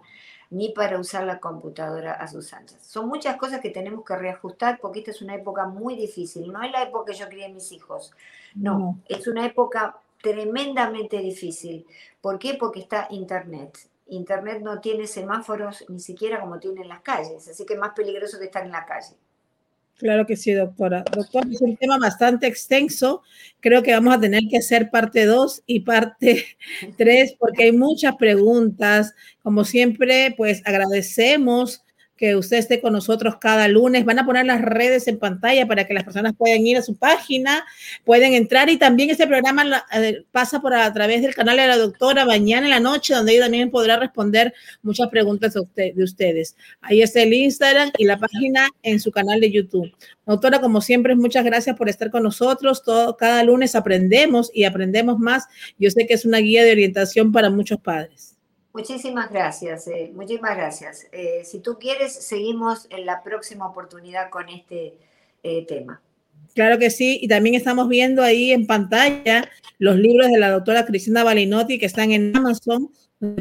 Ni 0.50 0.70
para 0.70 1.00
usar 1.00 1.24
la 1.24 1.40
computadora 1.40 2.14
a 2.14 2.28
sus 2.28 2.54
anchas. 2.54 2.86
Son 2.86 3.08
muchas 3.08 3.38
cosas 3.38 3.62
que 3.62 3.70
tenemos 3.70 4.04
que 4.06 4.16
reajustar 4.16 4.80
porque 4.80 5.00
esta 5.00 5.12
es 5.12 5.22
una 5.22 5.36
época 5.36 5.66
muy 5.66 5.96
difícil. 5.96 6.52
No 6.52 6.62
es 6.62 6.72
la 6.72 6.84
época 6.84 7.12
que 7.12 7.18
yo 7.18 7.28
crié 7.30 7.46
a 7.46 7.50
mis 7.50 7.72
hijos. 7.72 8.14
No, 8.54 9.00
es 9.08 9.28
una 9.28 9.46
época 9.46 9.98
tremendamente 10.22 11.18
difícil. 11.20 11.86
¿Por 12.20 12.38
qué? 12.38 12.56
Porque 12.56 12.82
está 12.82 13.08
Internet. 13.10 13.78
Internet 14.08 14.62
no 14.62 14.82
tiene 14.82 15.08
semáforos 15.08 15.86
ni 15.88 16.00
siquiera 16.00 16.42
como 16.42 16.60
tienen 16.60 16.90
las 16.90 17.02
calles, 17.02 17.48
así 17.48 17.66
que 17.66 17.76
es 17.76 17.80
más 17.80 17.94
peligroso 17.94 18.38
que 18.38 18.46
estar 18.46 18.64
en 18.64 18.72
la 18.72 18.86
calle. 18.86 19.16
Claro 20.02 20.26
que 20.26 20.36
sí, 20.36 20.52
doctora. 20.54 21.04
Doctor, 21.16 21.46
es 21.52 21.62
un 21.62 21.78
tema 21.78 22.00
bastante 22.00 22.48
extenso. 22.48 23.22
Creo 23.60 23.84
que 23.84 23.94
vamos 23.94 24.16
a 24.16 24.20
tener 24.20 24.42
que 24.50 24.58
hacer 24.58 24.90
parte 24.90 25.26
2 25.26 25.62
y 25.68 25.82
parte 25.82 26.44
3 26.98 27.36
porque 27.38 27.66
hay 27.66 27.72
muchas 27.72 28.16
preguntas. 28.16 29.14
Como 29.44 29.64
siempre, 29.64 30.34
pues 30.36 30.64
agradecemos 30.66 31.84
que 32.22 32.36
usted 32.36 32.58
esté 32.58 32.80
con 32.80 32.94
nosotros 32.94 33.38
cada 33.42 33.68
lunes. 33.68 34.06
Van 34.06 34.20
a 34.20 34.26
poner 34.28 34.46
las 34.46 34.62
redes 34.62 35.08
en 35.08 35.18
pantalla 35.18 35.66
para 35.66 35.88
que 35.88 35.96
las 35.96 36.04
personas 36.04 36.34
puedan 36.38 36.68
ir 36.68 36.78
a 36.78 36.84
su 36.84 36.96
página, 36.96 37.66
pueden 38.06 38.36
entrar 38.36 38.70
y 38.70 38.78
también 38.78 39.10
este 39.10 39.26
programa 39.26 39.84
eh, 39.92 40.24
pasa 40.32 40.62
por 40.62 40.76
a, 40.76 40.94
través 40.94 41.24
del 41.24 41.34
canal 41.34 41.58
de 41.58 41.66
la 41.66 41.78
doctora 41.78 42.24
mañana 42.26 42.68
en 42.68 42.70
la 42.70 42.80
noche, 42.80 43.16
donde 43.16 43.32
ella 43.32 43.46
también 43.46 43.72
podrá 43.72 43.98
responder 43.98 44.54
muchas 44.84 45.10
preguntas 45.10 45.56
de, 45.74 45.94
de 45.94 46.04
ustedes. 46.04 46.56
Ahí 46.82 47.02
está 47.02 47.24
el 47.24 47.34
Instagram 47.34 47.90
y 47.98 48.06
la 48.06 48.20
página 48.20 48.70
en 48.84 49.00
su 49.00 49.10
canal 49.12 49.40
de 49.40 49.52
YouTube. 49.52 49.92
Doctora, 50.28 50.62
como 50.62 50.80
siempre, 50.80 51.16
muchas 51.16 51.44
gracias 51.44 51.76
por 51.76 51.90
estar 51.90 52.12
con 52.12 52.22
nosotros. 52.22 52.84
Todo, 52.84 53.18
cada 53.18 53.44
lunes 53.44 53.74
aprendemos 53.74 54.52
y 54.54 54.66
aprendemos 54.66 55.18
más. 55.18 55.48
Yo 55.80 55.90
sé 55.90 56.06
que 56.06 56.14
es 56.14 56.24
una 56.24 56.38
guía 56.38 56.64
de 56.64 56.72
orientación 56.72 57.32
para 57.32 57.50
muchos 57.50 57.80
padres. 57.80 58.38
Muchísimas 58.74 59.30
gracias, 59.30 59.88
eh, 59.88 60.12
muchísimas 60.14 60.56
gracias. 60.56 61.08
Eh, 61.12 61.42
si 61.44 61.60
tú 61.60 61.78
quieres, 61.78 62.14
seguimos 62.14 62.88
en 62.90 63.06
la 63.06 63.22
próxima 63.22 63.68
oportunidad 63.68 64.30
con 64.30 64.48
este 64.48 64.94
eh, 65.44 65.66
tema. 65.66 66.02
Claro 66.54 66.80
que 66.80 66.90
sí, 66.90 67.20
y 67.22 67.28
también 67.28 67.56
estamos 67.56 67.90
viendo 67.90 68.24
ahí 68.24 68.52
en 68.52 68.68
pantalla 68.68 69.50
los 69.78 69.98
libros 69.98 70.28
de 70.30 70.40
la 70.40 70.50
doctora 70.52 70.86
Cristina 70.86 71.24
Balinotti 71.24 71.80
que 71.80 71.86
están 71.86 72.12
en 72.12 72.36
Amazon, 72.36 72.90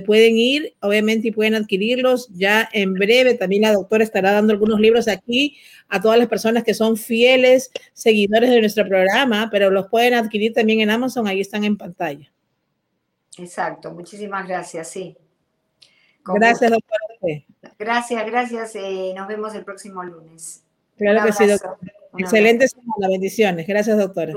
pueden 0.04 0.36
ir, 0.36 0.74
obviamente, 0.80 1.28
y 1.28 1.32
pueden 1.32 1.54
adquirirlos 1.54 2.28
ya 2.34 2.68
en 2.72 2.94
breve. 2.94 3.34
También 3.34 3.62
la 3.62 3.72
doctora 3.72 4.04
estará 4.04 4.32
dando 4.32 4.52
algunos 4.52 4.78
libros 4.78 5.08
aquí 5.08 5.56
a 5.88 6.00
todas 6.00 6.18
las 6.18 6.28
personas 6.28 6.64
que 6.64 6.74
son 6.74 6.96
fieles 6.96 7.70
seguidores 7.94 8.50
de 8.50 8.60
nuestro 8.60 8.86
programa, 8.86 9.48
pero 9.50 9.70
los 9.70 9.88
pueden 9.88 10.14
adquirir 10.14 10.52
también 10.52 10.80
en 10.80 10.90
Amazon, 10.90 11.26
ahí 11.26 11.40
están 11.40 11.64
en 11.64 11.76
pantalla. 11.76 12.30
Exacto, 13.38 13.92
muchísimas 13.92 14.46
gracias, 14.46 14.88
sí. 14.90 15.16
gracias, 16.24 16.70
doctora. 16.70 17.44
Gracias, 17.78 18.26
gracias. 18.26 18.74
Eh, 18.76 19.12
nos 19.16 19.28
vemos 19.28 19.54
el 19.54 19.64
próximo 19.64 20.02
lunes. 20.02 20.64
Claro 20.96 21.24
que 21.24 21.32
sí, 21.32 21.46
doctora. 21.46 21.78
Excelente 22.18 22.68
semana, 22.68 23.08
bendiciones. 23.08 23.66
Gracias, 23.66 23.96
doctora. 23.96 24.32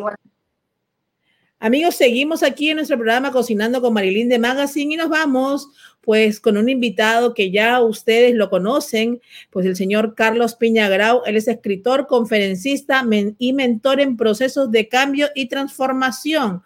Amigos, 1.59 1.95
seguimos 1.95 2.43
aquí 2.43 2.71
en 2.71 2.75
nuestro 2.75 2.97
programa 2.97 3.31
Cocinando 3.31 3.81
con 3.81 3.93
Marilyn 3.93 4.27
de 4.27 4.37
Magazine 4.37 4.95
y 4.95 4.97
nos 4.97 5.07
vamos 5.07 5.69
pues 6.01 6.41
con 6.41 6.57
un 6.57 6.67
invitado 6.67 7.33
que 7.33 7.51
ya 7.51 7.81
ustedes 7.81 8.35
lo 8.35 8.49
conocen, 8.49 9.21
pues 9.49 9.65
el 9.65 9.77
señor 9.77 10.13
Carlos 10.15 10.55
Piñagrau. 10.55 11.21
Él 11.25 11.37
es 11.37 11.47
escritor, 11.47 12.07
conferencista 12.07 13.05
y 13.37 13.53
mentor 13.53 14.01
en 14.01 14.17
procesos 14.17 14.71
de 14.71 14.89
cambio 14.89 15.29
y 15.35 15.47
transformación. 15.47 16.63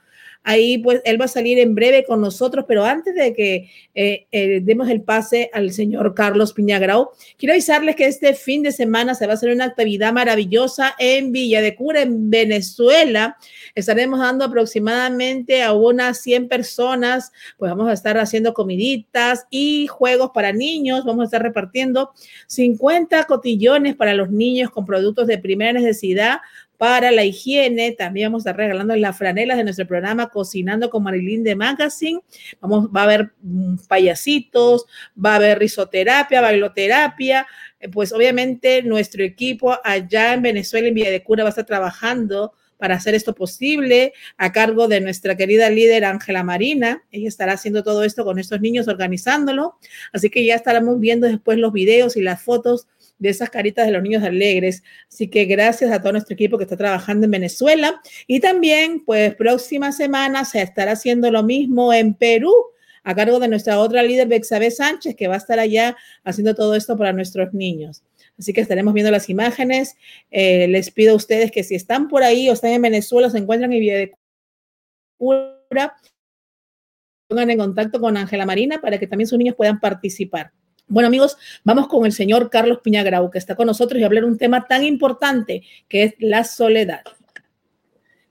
Ahí 0.50 0.78
pues 0.78 1.02
él 1.04 1.20
va 1.20 1.26
a 1.26 1.28
salir 1.28 1.60
en 1.60 1.76
breve 1.76 2.06
con 2.06 2.22
nosotros, 2.22 2.64
pero 2.66 2.86
antes 2.86 3.14
de 3.14 3.34
que 3.34 3.70
eh, 3.93 4.28
eh, 4.32 4.62
demos 4.64 4.88
el 4.88 5.02
pase 5.02 5.50
al 5.52 5.74
señor 5.74 6.16
Carlos 6.16 6.54
Piñagrau, 6.54 7.10
quiero 7.38 7.52
avisarles 7.52 7.98
que 7.98 8.06
este 8.06 8.34
fin 8.34 8.64
de 8.64 8.72
semana 8.72 9.14
se 9.14 9.26
va 9.26 9.34
a 9.34 9.36
hacer 9.36 9.52
una 9.52 9.66
actividad 9.66 10.14
maravillosa 10.14 10.95
en 11.00 11.34
Villa 11.34 11.62
de 11.62 11.76
Cura, 11.76 12.02
en 12.02 12.30
Venezuela. 12.30 13.36
Estaremos 13.76 14.22
dando 14.22 14.45
aproximadamente 14.45 15.64
a 15.64 15.74
unas 15.74 16.22
100 16.22 16.48
personas, 16.48 17.34
pues 17.58 17.70
vamos 17.70 17.89
a 17.89 17.93
estar 17.93 18.18
haciendo 18.18 18.54
comiditas 18.54 19.48
y 19.50 19.88
juegos 19.88 20.32
para 20.34 20.54
niños. 20.54 21.04
Vamos 21.04 21.24
a 21.24 21.26
estar 21.26 21.43
repartiendo 21.43 22.12
50 22.48 23.26
cotillones 23.26 23.98
para 23.98 24.14
los 24.14 24.32
niños 24.32 24.72
con 24.72 24.86
productos 24.86 25.28
de 25.28 25.39
primera 25.39 25.74
necesidad 25.74 26.38
para 26.78 27.11
la 27.11 27.23
higiene. 27.23 27.91
También 27.91 28.32
vamos 28.32 28.45
a 28.45 28.51
estar 28.51 28.57
regalando 28.57 28.95
las 28.95 29.17
franelas 29.17 29.57
de 29.57 29.63
nuestro 29.63 29.88
programa 29.88 30.30
Cocinando 30.30 30.89
con 30.89 31.03
Marilyn 31.03 31.43
de 31.43 31.55
Magazine. 31.55 32.21
Vamos, 32.61 32.89
va 32.95 33.01
a 33.01 33.03
haber 33.03 33.32
mm, 33.41 33.75
payasitos, 33.88 34.86
va 35.23 35.34
a 35.34 35.36
haber 35.36 35.59
risoterapia, 35.59 36.41
bailoterapia. 36.41 37.47
Eh, 37.80 37.89
pues 37.89 38.11
obviamente 38.13 38.84
nuestro 38.84 39.23
equipo 39.23 39.78
allá 39.84 40.34
en 40.34 40.41
Venezuela, 40.41 40.88
en 40.88 40.93
Villa 40.93 41.11
de 41.11 41.23
Cura, 41.23 41.43
va 41.43 41.49
a 41.49 41.51
estar 41.51 41.65
trabajando 41.65 42.53
para 42.78 42.95
hacer 42.95 43.15
esto 43.15 43.34
posible, 43.34 44.13
a 44.38 44.51
cargo 44.51 44.88
de 44.88 45.01
nuestra 45.01 45.36
querida 45.36 45.69
líder 45.69 46.05
Ángela 46.05 46.43
Marina. 46.43 47.03
Ella 47.11 47.28
estará 47.28 47.53
haciendo 47.53 47.84
todo 47.84 48.03
esto 48.03 48.23
con 48.23 48.39
estos 48.39 48.61
niños, 48.61 48.88
organizándolo. 48.88 49.78
Así 50.13 50.30
que 50.30 50.45
ya 50.45 50.55
estaremos 50.55 50.99
viendo 50.99 51.28
después 51.28 51.57
los 51.57 51.73
videos 51.73 52.15
y 52.17 52.21
las 52.21 52.41
fotos 52.41 52.88
de 53.20 53.30
esas 53.30 53.49
caritas 53.49 53.86
de 53.86 53.91
los 53.91 54.01
niños 54.01 54.24
alegres. 54.24 54.84
Así 55.11 55.28
que 55.28 55.45
gracias 55.45 55.91
a 55.91 56.01
todo 56.01 56.11
nuestro 56.13 56.34
equipo 56.34 56.57
que 56.57 56.63
está 56.63 56.78
trabajando 56.78 57.26
en 57.26 57.32
Venezuela. 57.32 58.01
Y 58.28 58.39
también, 58.39 59.03
pues 59.05 59.36
próxima 59.36 59.91
semana 59.91 60.45
se 60.45 60.61
estará 60.61 60.93
haciendo 60.93 61.32
lo 61.32 61.43
mismo 61.43 61.93
en 61.93 62.13
Perú 62.13 62.53
a 63.03 63.15
cargo 63.15 63.39
de 63.39 63.47
nuestra 63.47 63.80
otra 63.80 64.03
líder, 64.03 64.28
Bexabe 64.28 64.70
Sánchez, 64.70 65.15
que 65.15 65.30
va 65.30 65.36
a 65.36 65.38
estar 65.38 65.59
allá 65.59 65.95
haciendo 66.26 66.53
todo 66.53 66.76
esto 66.76 66.97
para 66.97 67.13
nuestros 67.13 67.53
niños. 67.53 68.03
Así 68.38 68.51
que 68.51 68.59
estaremos 68.59 68.93
viendo 68.93 69.11
las 69.11 69.30
imágenes. 69.30 69.95
Eh, 70.30 70.68
les 70.68 70.91
pido 70.91 71.13
a 71.13 71.15
ustedes 71.15 71.49
que 71.49 71.63
si 71.63 71.76
están 71.76 72.09
por 72.09 72.24
ahí 72.24 72.49
o 72.49 72.53
están 72.53 72.72
en 72.72 72.82
Venezuela, 72.82 73.30
se 73.30 73.38
encuentran 73.38 73.72
en 73.72 73.80
Villa 73.80 73.97
de 73.97 74.13
Cura, 75.18 75.95
pongan 77.28 77.49
en 77.49 77.57
contacto 77.57 77.99
con 77.99 78.18
Ángela 78.18 78.45
Marina 78.45 78.80
para 78.82 78.99
que 78.99 79.07
también 79.07 79.28
sus 79.28 79.38
niños 79.38 79.55
puedan 79.55 79.80
participar. 79.80 80.51
Bueno, 80.89 81.07
amigos, 81.07 81.38
vamos 81.65 81.88
con 81.88 82.05
el 82.05 82.13
señor 82.13 82.49
Carlos 82.49 82.79
Piñagrau, 82.81 83.29
que 83.29 83.38
está 83.38 83.55
con 83.55 83.67
nosotros 83.67 83.99
y 83.99 84.05
hablar 84.05 84.23
un 84.23 84.38
tema 84.38 84.67
tan 84.67 84.83
importante 84.83 85.63
que 85.89 86.03
es 86.03 86.13
la 86.19 86.45
soledad. 86.45 87.01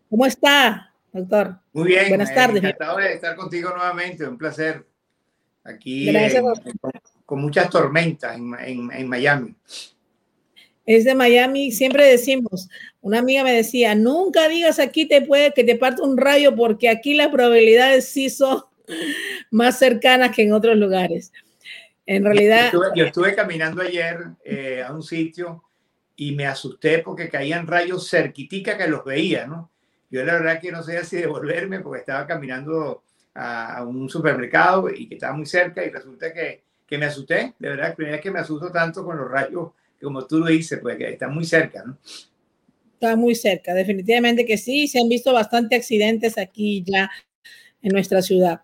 ¿Cómo 0.08 0.24
está, 0.24 0.94
doctor? 1.12 1.58
Muy 1.74 1.88
bien. 1.88 2.08
Buenas 2.08 2.34
tardes. 2.34 2.62
Encantado 2.62 2.98
de 2.98 3.12
estar 3.12 3.36
contigo 3.36 3.70
nuevamente, 3.70 4.26
un 4.26 4.38
placer. 4.38 4.86
Aquí 5.64 6.06
Gracias, 6.06 6.42
con, 7.26 7.40
muchas 7.40 7.68
tormentas 7.68 8.36
en, 8.36 8.54
en, 8.92 9.08
Miami. 9.08 9.54
Es 10.86 11.04
de 11.04 11.16
Miami, 11.16 11.72
siempre 11.72 12.06
decimos, 12.06 12.68
una 13.00 13.18
amiga 13.18 13.42
me 13.42 13.52
decía, 13.52 13.96
nunca 13.96 14.46
digas 14.46 14.78
aquí 14.78 15.06
te 15.06 15.22
puede 15.22 15.52
que 15.52 15.64
te 15.64 15.74
parte 15.74 16.02
un 16.02 16.16
rayo 16.16 16.54
porque 16.54 16.88
aquí 16.88 17.14
las 17.14 17.28
probabilidades 17.28 18.08
sí 18.08 18.30
son 18.30 18.62
más 19.50 19.76
cercanas 19.80 20.34
que 20.34 20.42
en 20.42 20.52
otros 20.52 20.76
lugares. 20.76 21.32
En 22.06 22.24
realidad... 22.24 22.72
Yo 22.94 23.04
estuve, 23.04 23.34
caminando 23.34 23.82
ayer 23.82 24.18
eh, 24.44 24.82
a 24.82 24.92
un 24.92 25.02
sitio 25.02 25.64
y 26.14 26.34
me 26.34 26.46
asusté 26.46 27.00
porque 27.00 27.28
caían 27.28 27.66
rayos 27.66 28.08
cerquitica 28.08 28.78
que 28.78 28.88
los 28.88 29.04
veía, 29.04 29.46
¿no? 29.46 29.70
Yo 30.08 30.24
la 30.24 30.34
verdad 30.34 30.60
que 30.60 30.70
no 30.70 30.82
sé 30.82 31.04
si 31.04 31.16
devolverme 31.16 31.80
porque 31.80 32.00
estaba 32.00 32.26
caminando 32.26 33.02
a, 33.34 33.84
un 33.84 34.08
supermercado 34.08 34.88
y 34.88 35.08
que 35.08 35.16
estaba 35.16 35.36
muy 35.36 35.46
cerca 35.46 35.84
y 35.84 35.90
resulta 35.90 36.32
que, 36.32 36.62
que 36.86 36.96
me 36.96 37.06
asusté. 37.06 37.54
De 37.58 37.68
verdad, 37.70 37.94
primera 37.94 38.16
vez 38.16 38.22
que 38.22 38.30
me 38.30 38.38
asusto 38.38 38.70
tanto 38.70 39.04
con 39.04 39.18
los 39.18 39.28
rayos, 39.28 39.70
como 40.00 40.24
tú 40.26 40.38
lo 40.38 40.46
dices, 40.46 40.78
pues 40.80 40.96
que 40.96 41.10
está 41.10 41.28
muy 41.28 41.44
cerca, 41.44 41.82
¿no? 41.84 41.98
Está 42.94 43.14
muy 43.16 43.34
cerca, 43.34 43.74
definitivamente 43.74 44.46
que 44.46 44.56
sí. 44.56 44.88
Se 44.88 45.00
han 45.00 45.08
visto 45.08 45.32
bastante 45.32 45.76
accidentes 45.76 46.38
aquí 46.38 46.82
ya 46.86 47.10
en 47.82 47.92
nuestra 47.92 48.22
ciudad. 48.22 48.60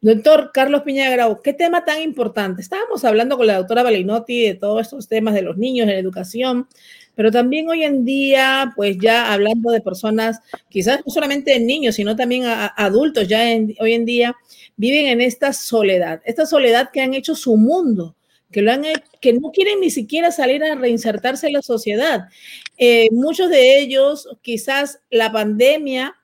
Doctor 0.00 0.52
Carlos 0.54 0.82
Piñagrao, 0.82 1.42
qué 1.42 1.52
tema 1.52 1.84
tan 1.84 2.00
importante. 2.00 2.62
Estábamos 2.62 3.04
hablando 3.04 3.36
con 3.36 3.48
la 3.48 3.56
doctora 3.56 3.82
Balinotti 3.82 4.46
de 4.46 4.54
todos 4.54 4.82
estos 4.82 5.08
temas 5.08 5.34
de 5.34 5.42
los 5.42 5.56
niños, 5.56 5.88
de 5.88 5.94
la 5.94 5.98
educación, 5.98 6.68
pero 7.16 7.32
también 7.32 7.68
hoy 7.68 7.82
en 7.82 8.04
día, 8.04 8.72
pues 8.76 8.96
ya 9.00 9.32
hablando 9.32 9.72
de 9.72 9.80
personas, 9.80 10.38
quizás 10.68 11.00
no 11.04 11.12
solamente 11.12 11.50
de 11.50 11.58
niños, 11.58 11.96
sino 11.96 12.14
también 12.14 12.44
adultos, 12.46 13.26
ya 13.26 13.40
hoy 13.80 13.92
en 13.92 14.04
día 14.04 14.36
viven 14.76 15.06
en 15.06 15.20
esta 15.20 15.52
soledad, 15.52 16.22
esta 16.24 16.46
soledad 16.46 16.90
que 16.92 17.00
han 17.00 17.14
hecho 17.14 17.34
su 17.34 17.56
mundo, 17.56 18.14
que, 18.52 18.62
lo 18.62 18.70
han, 18.70 18.84
que 19.20 19.32
no 19.32 19.50
quieren 19.50 19.80
ni 19.80 19.90
siquiera 19.90 20.30
salir 20.30 20.62
a 20.62 20.76
reinsertarse 20.76 21.48
en 21.48 21.54
la 21.54 21.62
sociedad. 21.62 22.28
Eh, 22.76 23.08
muchos 23.10 23.50
de 23.50 23.80
ellos, 23.80 24.28
quizás 24.42 25.00
la 25.10 25.32
pandemia 25.32 26.14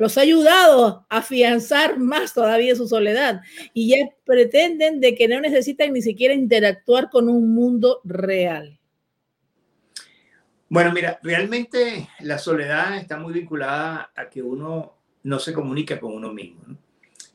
los 0.00 0.16
ha 0.16 0.22
ayudado 0.22 1.04
a 1.10 1.18
afianzar 1.18 1.98
más 1.98 2.32
todavía 2.32 2.74
su 2.74 2.88
soledad 2.88 3.42
y 3.74 3.90
ya 3.90 4.08
pretenden 4.24 4.98
de 4.98 5.14
que 5.14 5.28
no 5.28 5.38
necesitan 5.42 5.92
ni 5.92 6.00
siquiera 6.00 6.32
interactuar 6.32 7.10
con 7.10 7.28
un 7.28 7.54
mundo 7.54 8.00
real. 8.04 8.80
Bueno, 10.70 10.90
mira, 10.94 11.20
realmente 11.22 12.08
la 12.20 12.38
soledad 12.38 12.96
está 12.96 13.18
muy 13.18 13.34
vinculada 13.34 14.10
a 14.16 14.30
que 14.30 14.40
uno 14.40 14.94
no 15.22 15.38
se 15.38 15.52
comunica 15.52 16.00
con 16.00 16.14
uno 16.14 16.32
mismo. 16.32 16.62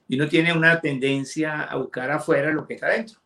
Y 0.07 0.15
uno 0.15 0.27
tiene 0.27 0.51
una 0.51 0.81
tendencia 0.81 1.65
a 1.65 1.75
buscar 1.75 2.09
afuera 2.09 2.49
lo 2.49 2.65
que 2.65 2.73
está 2.73 2.89
dentro. 2.89 3.19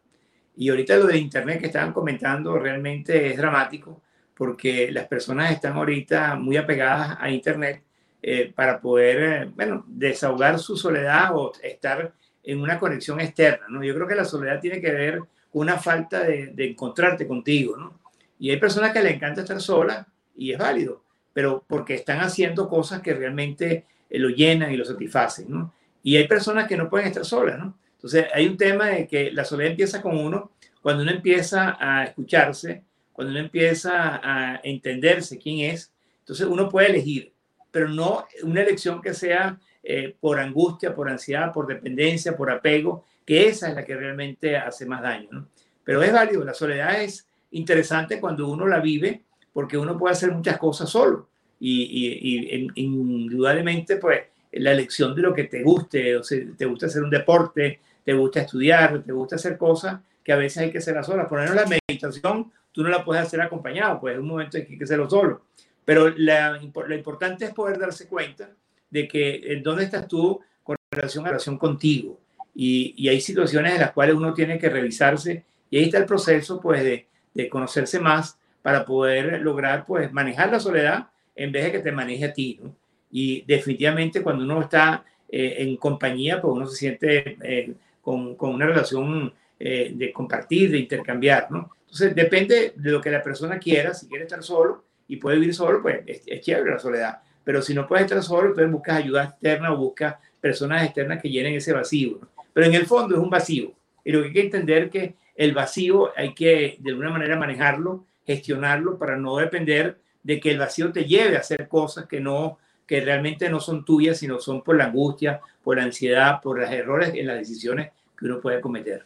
Y 0.58 0.68
ahorita 0.68 0.98
lo 0.98 1.08
de 1.08 1.18
Internet 1.18 1.62
que 1.62 1.68
estaban 1.68 1.94
comentando 1.94 2.60
realmente 2.60 3.28
es 3.28 3.38
dramático 3.38 4.02
porque 4.34 4.92
las 4.92 5.08
personas 5.08 5.54
están 5.54 5.78
ahorita 5.78 6.36
muy 6.36 6.58
apegadas 6.58 7.18
a 7.22 7.32
Internet 7.32 7.84
eh, 8.22 8.52
para 8.54 8.82
poder, 8.82 9.24
eh, 9.24 9.52
bueno, 9.56 9.86
desahogar 9.88 10.60
su 10.60 10.76
soledad 10.76 11.30
o 11.34 11.54
estar 11.64 12.14
en 12.44 12.60
una 12.60 12.78
conexión 12.78 13.22
externa, 13.22 13.68
¿no? 13.70 13.82
Yo 13.82 13.96
creo 13.96 14.08
que 14.08 14.16
la 14.16 14.26
soledad 14.26 14.60
tiene 14.60 14.82
que 14.82 14.92
ver 14.92 15.20
con 15.50 15.62
una 15.62 15.78
falta 15.78 16.24
de, 16.24 16.54
encontrarte 16.58 17.26
contigo, 17.26 17.78
¿no? 17.78 18.00
Y 18.38 18.50
hay 18.50 18.58
personas 18.58 18.92
que 18.92 19.02
le 19.02 19.14
encanta 19.14 19.42
estar 19.42 19.62
sola 19.62 20.06
y 20.36 20.52
es 20.52 20.58
válido, 20.58 21.04
pero 21.32 21.64
porque 21.66 21.96
están 21.96 22.20
haciendo 22.20 22.68
cosas 22.68 23.02
que 23.02 23.14
realmente 23.14 23.86
eh, 24.10 24.20
lo 24.20 24.30
llenan 24.30 24.72
y 24.74 24.78
lo 24.78 24.84
satisfacen, 24.84 25.46
¿no? 25.50 25.74
Y 26.04 26.18
hay 26.18 26.28
personas 26.28 26.68
que 26.68 26.76
no 26.76 26.90
pueden 26.90 27.08
estar 27.08 27.24
solas, 27.24 27.58
¿no? 27.58 27.78
Entonces 27.94 28.28
hay 28.34 28.48
un 28.48 28.58
tema 28.58 28.88
de 28.88 29.08
que 29.08 29.32
la 29.32 29.46
soledad 29.46 29.72
empieza 29.72 30.02
con 30.02 30.18
uno 30.18 30.52
cuando 30.82 31.04
uno 31.04 31.12
empieza 31.12 31.78
a 31.80 32.04
escucharse, 32.06 32.84
cuando 33.14 33.32
uno 33.32 33.40
empieza 33.40 34.20
a 34.24 34.60
entenderse 34.64 35.38
quién 35.38 35.72
es, 35.72 35.94
entonces 36.20 36.48
uno 36.48 36.68
puede 36.68 36.90
elegir 36.90 37.34
pero 37.72 37.88
no 37.88 38.26
una 38.44 38.62
elección 38.62 39.02
que 39.02 39.14
sea 39.14 39.60
eh, 39.84 40.16
por 40.20 40.40
angustia, 40.40 40.94
por 40.94 41.10
ansiedad, 41.10 41.52
por 41.54 41.68
dependencia, 41.68 42.36
por 42.36 42.52
apego, 42.52 43.06
que 43.26 43.48
esa 43.48 43.70
es 43.70 43.76
la 43.76 43.86
que 43.86 43.96
realmente 43.96 44.58
hace 44.58 44.86
más 44.86 45.02
daño. 45.02 45.48
Pero 45.84 46.04
es 46.04 46.12
válido, 46.12 46.44
la 46.44 46.54
soledad 46.54 47.02
es 47.02 47.28
interesante 47.52 48.20
cuando 48.20 48.48
uno 48.48 48.68
la 48.68 48.80
vive 48.80 49.24
porque 49.54 49.78
uno 49.78 49.98
puede 49.98 50.14
hacer 50.14 50.32
muchas 50.32 50.58
cosas 50.58 50.90
solo 50.90 51.30
y, 51.60 52.72
indudablemente 52.76 53.98
pues 53.98 54.22
la 54.52 54.72
elección 54.72 55.16
de 55.16 55.22
lo 55.22 55.34
que 55.34 55.44
te 55.46 55.62
guste, 55.62 56.18
o 56.18 56.24
sea, 56.24 56.40
te 56.58 56.66
gusta 56.66 56.88
hacer 56.88 57.04
un 57.04 57.10
deporte, 57.10 57.80
te 58.04 58.14
gusta 58.14 58.42
estudiar, 58.42 59.04
te 59.04 59.12
gusta 59.12 59.36
hacer 59.36 59.58
cosas 59.58 60.00
que 60.24 60.32
a 60.32 60.38
veces 60.38 60.64
hay 60.64 60.72
que 60.72 60.80
hacerlas 60.80 61.06
solas. 61.06 61.28
Por 61.28 61.40
ejemplo, 61.40 61.62
la 61.62 61.80
meditación 61.88 62.52
tú 62.72 62.84
no 62.84 62.90
la 62.90 63.04
puedes 63.04 63.24
hacer 63.24 63.42
acompañado, 63.42 64.00
pues 64.00 64.16
es 64.16 64.20
un 64.20 64.28
momento 64.28 64.58
en 64.58 64.66
que 64.66 64.74
hay 64.74 64.78
que 64.78 64.84
hacerlo 64.84 65.10
solo. 65.10 65.42
Pero 65.86 66.10
la, 66.18 66.52
lo 66.52 66.96
importante 66.96 67.46
es 67.46 67.54
poder 67.54 67.80
darse 67.80 68.08
cuenta 68.08 68.50
de 68.90 69.08
que 69.08 69.36
en 69.36 69.60
eh, 69.60 69.62
dónde 69.64 69.84
estás 69.84 70.08
tú 70.08 70.40
con 70.64 70.76
relación 70.92 71.26
a 71.26 71.30
relación 71.30 71.58
contigo. 71.58 72.20
Y, 72.56 72.94
y, 72.98 73.10
hay 73.10 73.22
situaciones 73.22 73.74
en 73.74 73.82
las 73.82 73.92
cuales 73.92 74.16
uno 74.16 74.34
tiene 74.34 74.58
que 74.58 74.70
revisarse 74.70 75.46
y 75.70 75.78
ahí 75.78 75.86
está 75.86 76.00
el 76.00 76.06
proceso 76.06 76.60
pues 76.60 76.84
de, 76.84 77.08
de, 77.34 77.48
conocerse 77.48 78.00
más 78.00 78.38
para 78.62 78.86
poder 78.86 79.42
lograr 79.42 79.86
pues 79.86 80.12
manejar 80.12 80.52
la 80.52 80.60
soledad 80.60 81.08
en 81.36 81.52
vez 81.52 81.66
de 81.66 81.72
que 81.72 81.80
te 81.80 81.92
maneje 81.92 82.26
a 82.26 82.34
ti. 82.34 82.60
¿no? 82.62 82.76
Y 83.12 83.44
definitivamente 83.46 84.22
cuando 84.22 84.44
uno 84.44 84.62
está 84.62 85.06
eh, 85.30 85.56
en 85.60 85.78
compañía 85.78 86.42
pues 86.42 86.54
uno 86.54 86.66
se 86.66 86.76
siente 86.76 87.38
eh, 87.44 87.74
con, 88.02 88.36
con, 88.36 88.56
una 88.56 88.66
relación 88.66 89.34
de 89.60 90.12
compartir, 90.14 90.72
de 90.72 90.80
intercambiar. 90.80 91.52
¿no? 91.52 91.72
Entonces 91.82 92.16
depende 92.16 92.74
de 92.76 92.92
lo 92.92 93.02
que 93.02 93.12
la 93.12 93.22
persona 93.22 93.60
quiera, 93.60 93.94
si 93.94 94.08
quiere 94.08 94.24
estar 94.24 94.42
solo 94.42 94.86
y 95.10 95.18
puede 95.18 95.40
vivir 95.40 95.54
solo, 95.54 95.82
pues 95.82 96.02
es, 96.06 96.42
chévere 96.42 96.72
la 96.72 96.80
soledad. 96.80 97.20
Pero 97.44 97.62
si 97.62 97.74
no 97.74 97.88
puedes 97.88 98.06
estar 98.06 98.22
solo, 98.24 98.50
entonces 98.50 98.72
buscas 98.72 98.98
ayuda 98.98 99.24
externa 99.26 99.74
o 99.74 99.78
buscas 99.78 100.16
personas 100.40 100.86
externas 100.86 101.22
que 101.22 101.30
llenen 101.30 101.56
ese 101.56 101.74
vacío. 101.74 102.20
Pero 102.54 102.68
en 102.68 102.76
el 102.76 102.86
fondo 102.86 103.16
es 103.16 103.22
un 103.22 103.30
vacío. 103.30 103.74
Y 104.06 104.12
lo 104.12 104.22
que 104.22 104.28
hay 104.28 104.34
que 104.34 104.42
entender 104.42 104.84
es 104.84 104.92
que 104.92 105.16
el 105.36 105.54
vacío 105.54 106.12
hay 106.16 106.34
que 106.34 106.78
de 106.80 106.92
alguna 106.92 107.10
manera 107.10 107.36
manejarlo, 107.38 108.06
gestionarlo 108.26 108.98
para 108.98 109.18
no 109.18 109.38
depender 109.38 109.98
de 110.22 110.40
que 110.40 110.52
el 110.52 110.60
vacío 110.60 110.92
te 110.92 111.06
lleve 111.06 111.38
a 111.38 111.40
hacer 111.40 111.68
cosas 111.68 112.06
que 112.06 112.20
no 112.20 112.60
que 112.86 113.02
realmente 113.02 113.50
no 113.50 113.60
son 113.60 113.86
tuyas, 113.86 114.18
sino 114.18 114.40
son 114.40 114.64
por 114.64 114.76
la 114.76 114.86
angustia, 114.86 115.42
por 115.64 115.78
la 115.78 115.84
ansiedad, 115.84 116.42
por 116.42 116.60
los 116.60 116.72
errores 116.72 117.14
en 117.14 117.28
las 117.28 117.38
decisiones 117.38 117.92
que 118.18 118.26
uno 118.26 118.42
puede 118.42 118.62
cometer. 118.62 119.06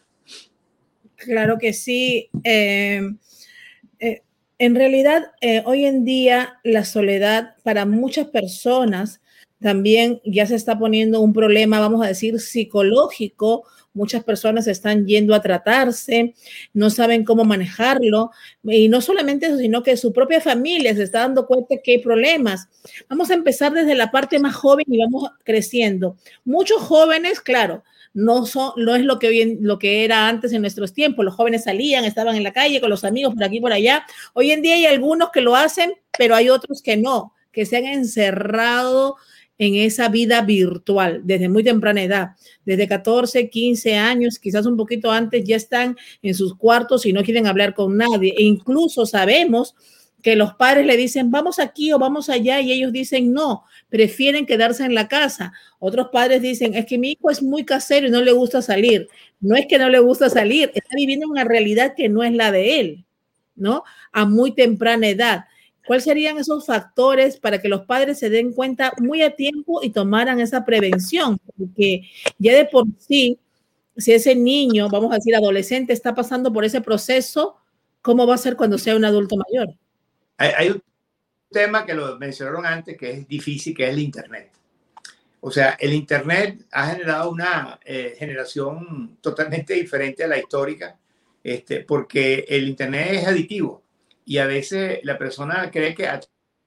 Claro 1.17 1.57
que 1.57 1.73
sí. 1.73 2.29
Eh, 2.45 3.01
eh, 3.99 4.21
en 4.59 4.75
realidad, 4.75 5.31
eh, 5.41 5.63
hoy 5.65 5.85
en 5.85 6.05
día 6.05 6.59
la 6.63 6.85
soledad 6.85 7.55
para 7.63 7.85
muchas 7.85 8.27
personas 8.27 9.21
también 9.63 10.21
ya 10.25 10.45
se 10.45 10.55
está 10.55 10.77
poniendo 10.77 11.21
un 11.21 11.31
problema, 11.31 11.79
vamos 11.79 12.03
a 12.03 12.09
decir, 12.09 12.39
psicológico. 12.39 13.63
Muchas 13.93 14.23
personas 14.23 14.67
están 14.67 15.05
yendo 15.05 15.33
a 15.33 15.41
tratarse, 15.41 16.33
no 16.73 16.89
saben 16.89 17.23
cómo 17.23 17.45
manejarlo. 17.45 18.31
Y 18.63 18.89
no 18.89 18.99
solamente 18.99 19.45
eso, 19.45 19.57
sino 19.57 19.81
que 19.81 19.95
su 19.95 20.11
propia 20.11 20.41
familia 20.41 20.93
se 20.93 21.03
está 21.03 21.19
dando 21.19 21.47
cuenta 21.47 21.77
que 21.81 21.93
hay 21.93 21.99
problemas. 21.99 22.67
Vamos 23.07 23.31
a 23.31 23.35
empezar 23.35 23.71
desde 23.71 23.95
la 23.95 24.11
parte 24.11 24.37
más 24.37 24.53
joven 24.53 24.85
y 24.87 24.97
vamos 24.97 25.29
creciendo. 25.45 26.17
Muchos 26.43 26.81
jóvenes, 26.81 27.39
claro, 27.39 27.83
no, 28.13 28.45
son, 28.45 28.71
no 28.77 28.95
es 28.95 29.03
lo 29.03 29.19
que, 29.19 29.27
hoy 29.27 29.57
lo 29.61 29.79
que 29.79 30.05
era 30.05 30.27
antes 30.27 30.53
en 30.53 30.61
nuestros 30.61 30.93
tiempos. 30.93 31.25
Los 31.25 31.35
jóvenes 31.35 31.63
salían, 31.63 32.05
estaban 32.05 32.35
en 32.35 32.43
la 32.43 32.53
calle 32.53 32.79
con 32.79 32.89
los 32.89 33.03
amigos 33.03 33.33
por 33.33 33.43
aquí 33.43 33.59
por 33.59 33.73
allá. 33.73 34.05
Hoy 34.33 34.51
en 34.51 34.61
día 34.61 34.75
hay 34.75 34.85
algunos 34.85 35.31
que 35.31 35.41
lo 35.41 35.55
hacen, 35.55 35.93
pero 36.17 36.35
hay 36.35 36.49
otros 36.49 36.81
que 36.81 36.97
no, 36.97 37.33
que 37.51 37.65
se 37.65 37.77
han 37.77 37.85
encerrado 37.85 39.15
en 39.57 39.75
esa 39.75 40.09
vida 40.09 40.41
virtual 40.41 41.21
desde 41.23 41.47
muy 41.47 41.63
temprana 41.63 42.03
edad, 42.03 42.29
desde 42.65 42.87
14, 42.87 43.49
15 43.49 43.95
años, 43.95 44.39
quizás 44.39 44.65
un 44.65 44.75
poquito 44.75 45.11
antes, 45.11 45.43
ya 45.45 45.55
están 45.55 45.95
en 46.21 46.33
sus 46.33 46.55
cuartos 46.55 47.05
y 47.05 47.13
no 47.13 47.23
quieren 47.23 47.47
hablar 47.47 47.73
con 47.73 47.95
nadie. 47.97 48.33
E 48.37 48.43
incluso 48.43 49.05
sabemos 49.05 49.75
que 50.23 50.37
los 50.37 50.53
padres 50.55 50.85
le 50.85 50.95
dicen, 50.95 51.29
vamos 51.29 51.59
aquí 51.59 51.91
o 51.91 51.99
vamos 51.99 52.29
allá, 52.29 52.61
y 52.61 52.71
ellos 52.71 52.93
dicen, 52.93 53.33
no, 53.33 53.65
prefieren 53.89 54.45
quedarse 54.45 54.85
en 54.85 54.95
la 54.95 55.09
casa. 55.09 55.51
Otros 55.79 56.07
padres 56.13 56.41
dicen, 56.41 56.73
es 56.75 56.85
que 56.85 56.97
mi 56.97 57.11
hijo 57.11 57.29
es 57.29 57.43
muy 57.43 57.65
casero 57.65 58.07
y 58.07 58.09
no 58.09 58.21
le 58.21 58.31
gusta 58.31 58.61
salir. 58.61 59.09
No 59.41 59.57
es 59.57 59.67
que 59.67 59.77
no 59.77 59.89
le 59.89 59.99
gusta 59.99 60.29
salir, 60.29 60.71
está 60.73 60.95
viviendo 60.95 61.27
una 61.27 61.43
realidad 61.43 61.93
que 61.95 62.07
no 62.07 62.23
es 62.23 62.33
la 62.33 62.53
de 62.53 62.79
él, 62.79 63.05
¿no? 63.55 63.83
A 64.13 64.25
muy 64.25 64.55
temprana 64.55 65.09
edad. 65.09 65.43
¿Cuáles 65.85 66.05
serían 66.05 66.37
esos 66.37 66.65
factores 66.65 67.37
para 67.37 67.61
que 67.61 67.67
los 67.67 67.81
padres 67.81 68.17
se 68.17 68.29
den 68.29 68.53
cuenta 68.53 68.93
muy 68.99 69.21
a 69.23 69.35
tiempo 69.35 69.83
y 69.83 69.89
tomaran 69.89 70.39
esa 70.39 70.63
prevención? 70.63 71.37
Porque 71.57 72.03
ya 72.39 72.55
de 72.55 72.63
por 72.63 72.85
sí, 72.97 73.37
si 73.97 74.13
ese 74.13 74.35
niño, 74.35 74.87
vamos 74.89 75.11
a 75.11 75.15
decir 75.15 75.35
adolescente, 75.35 75.91
está 75.91 76.15
pasando 76.15 76.53
por 76.53 76.63
ese 76.63 76.79
proceso, 76.79 77.57
¿cómo 78.01 78.25
va 78.25 78.35
a 78.35 78.37
ser 78.37 78.55
cuando 78.55 78.77
sea 78.77 78.95
un 78.95 79.03
adulto 79.03 79.35
mayor? 79.35 79.75
Hay, 80.37 80.69
un 80.69 80.83
tema 81.51 81.85
que 81.85 81.93
lo 81.93 82.17
mencionaron 82.17 82.65
antes 82.65 82.97
que 82.97 83.11
es 83.11 83.27
difícil, 83.27 83.75
que 83.75 83.85
es 83.85 83.89
el 83.91 83.99
Internet. 83.99 84.51
O 85.41 85.51
sea, 85.51 85.77
el 85.79 85.93
Internet 85.93 86.65
ha 86.71 86.87
generado 86.87 87.29
una 87.29 87.79
eh, 87.83 88.15
generación 88.17 89.17
totalmente 89.21 89.73
diferente 89.73 90.23
a 90.23 90.27
la 90.27 90.37
histórica, 90.37 90.97
este, 91.43 91.81
porque 91.81 92.45
el 92.47 92.67
Internet 92.67 93.07
es 93.11 93.27
aditivo 93.27 93.83
y 94.25 94.37
a 94.37 94.45
veces 94.45 94.99
la 95.03 95.17
persona 95.17 95.69
cree 95.69 95.93
que 95.93 96.07
a 96.07 96.21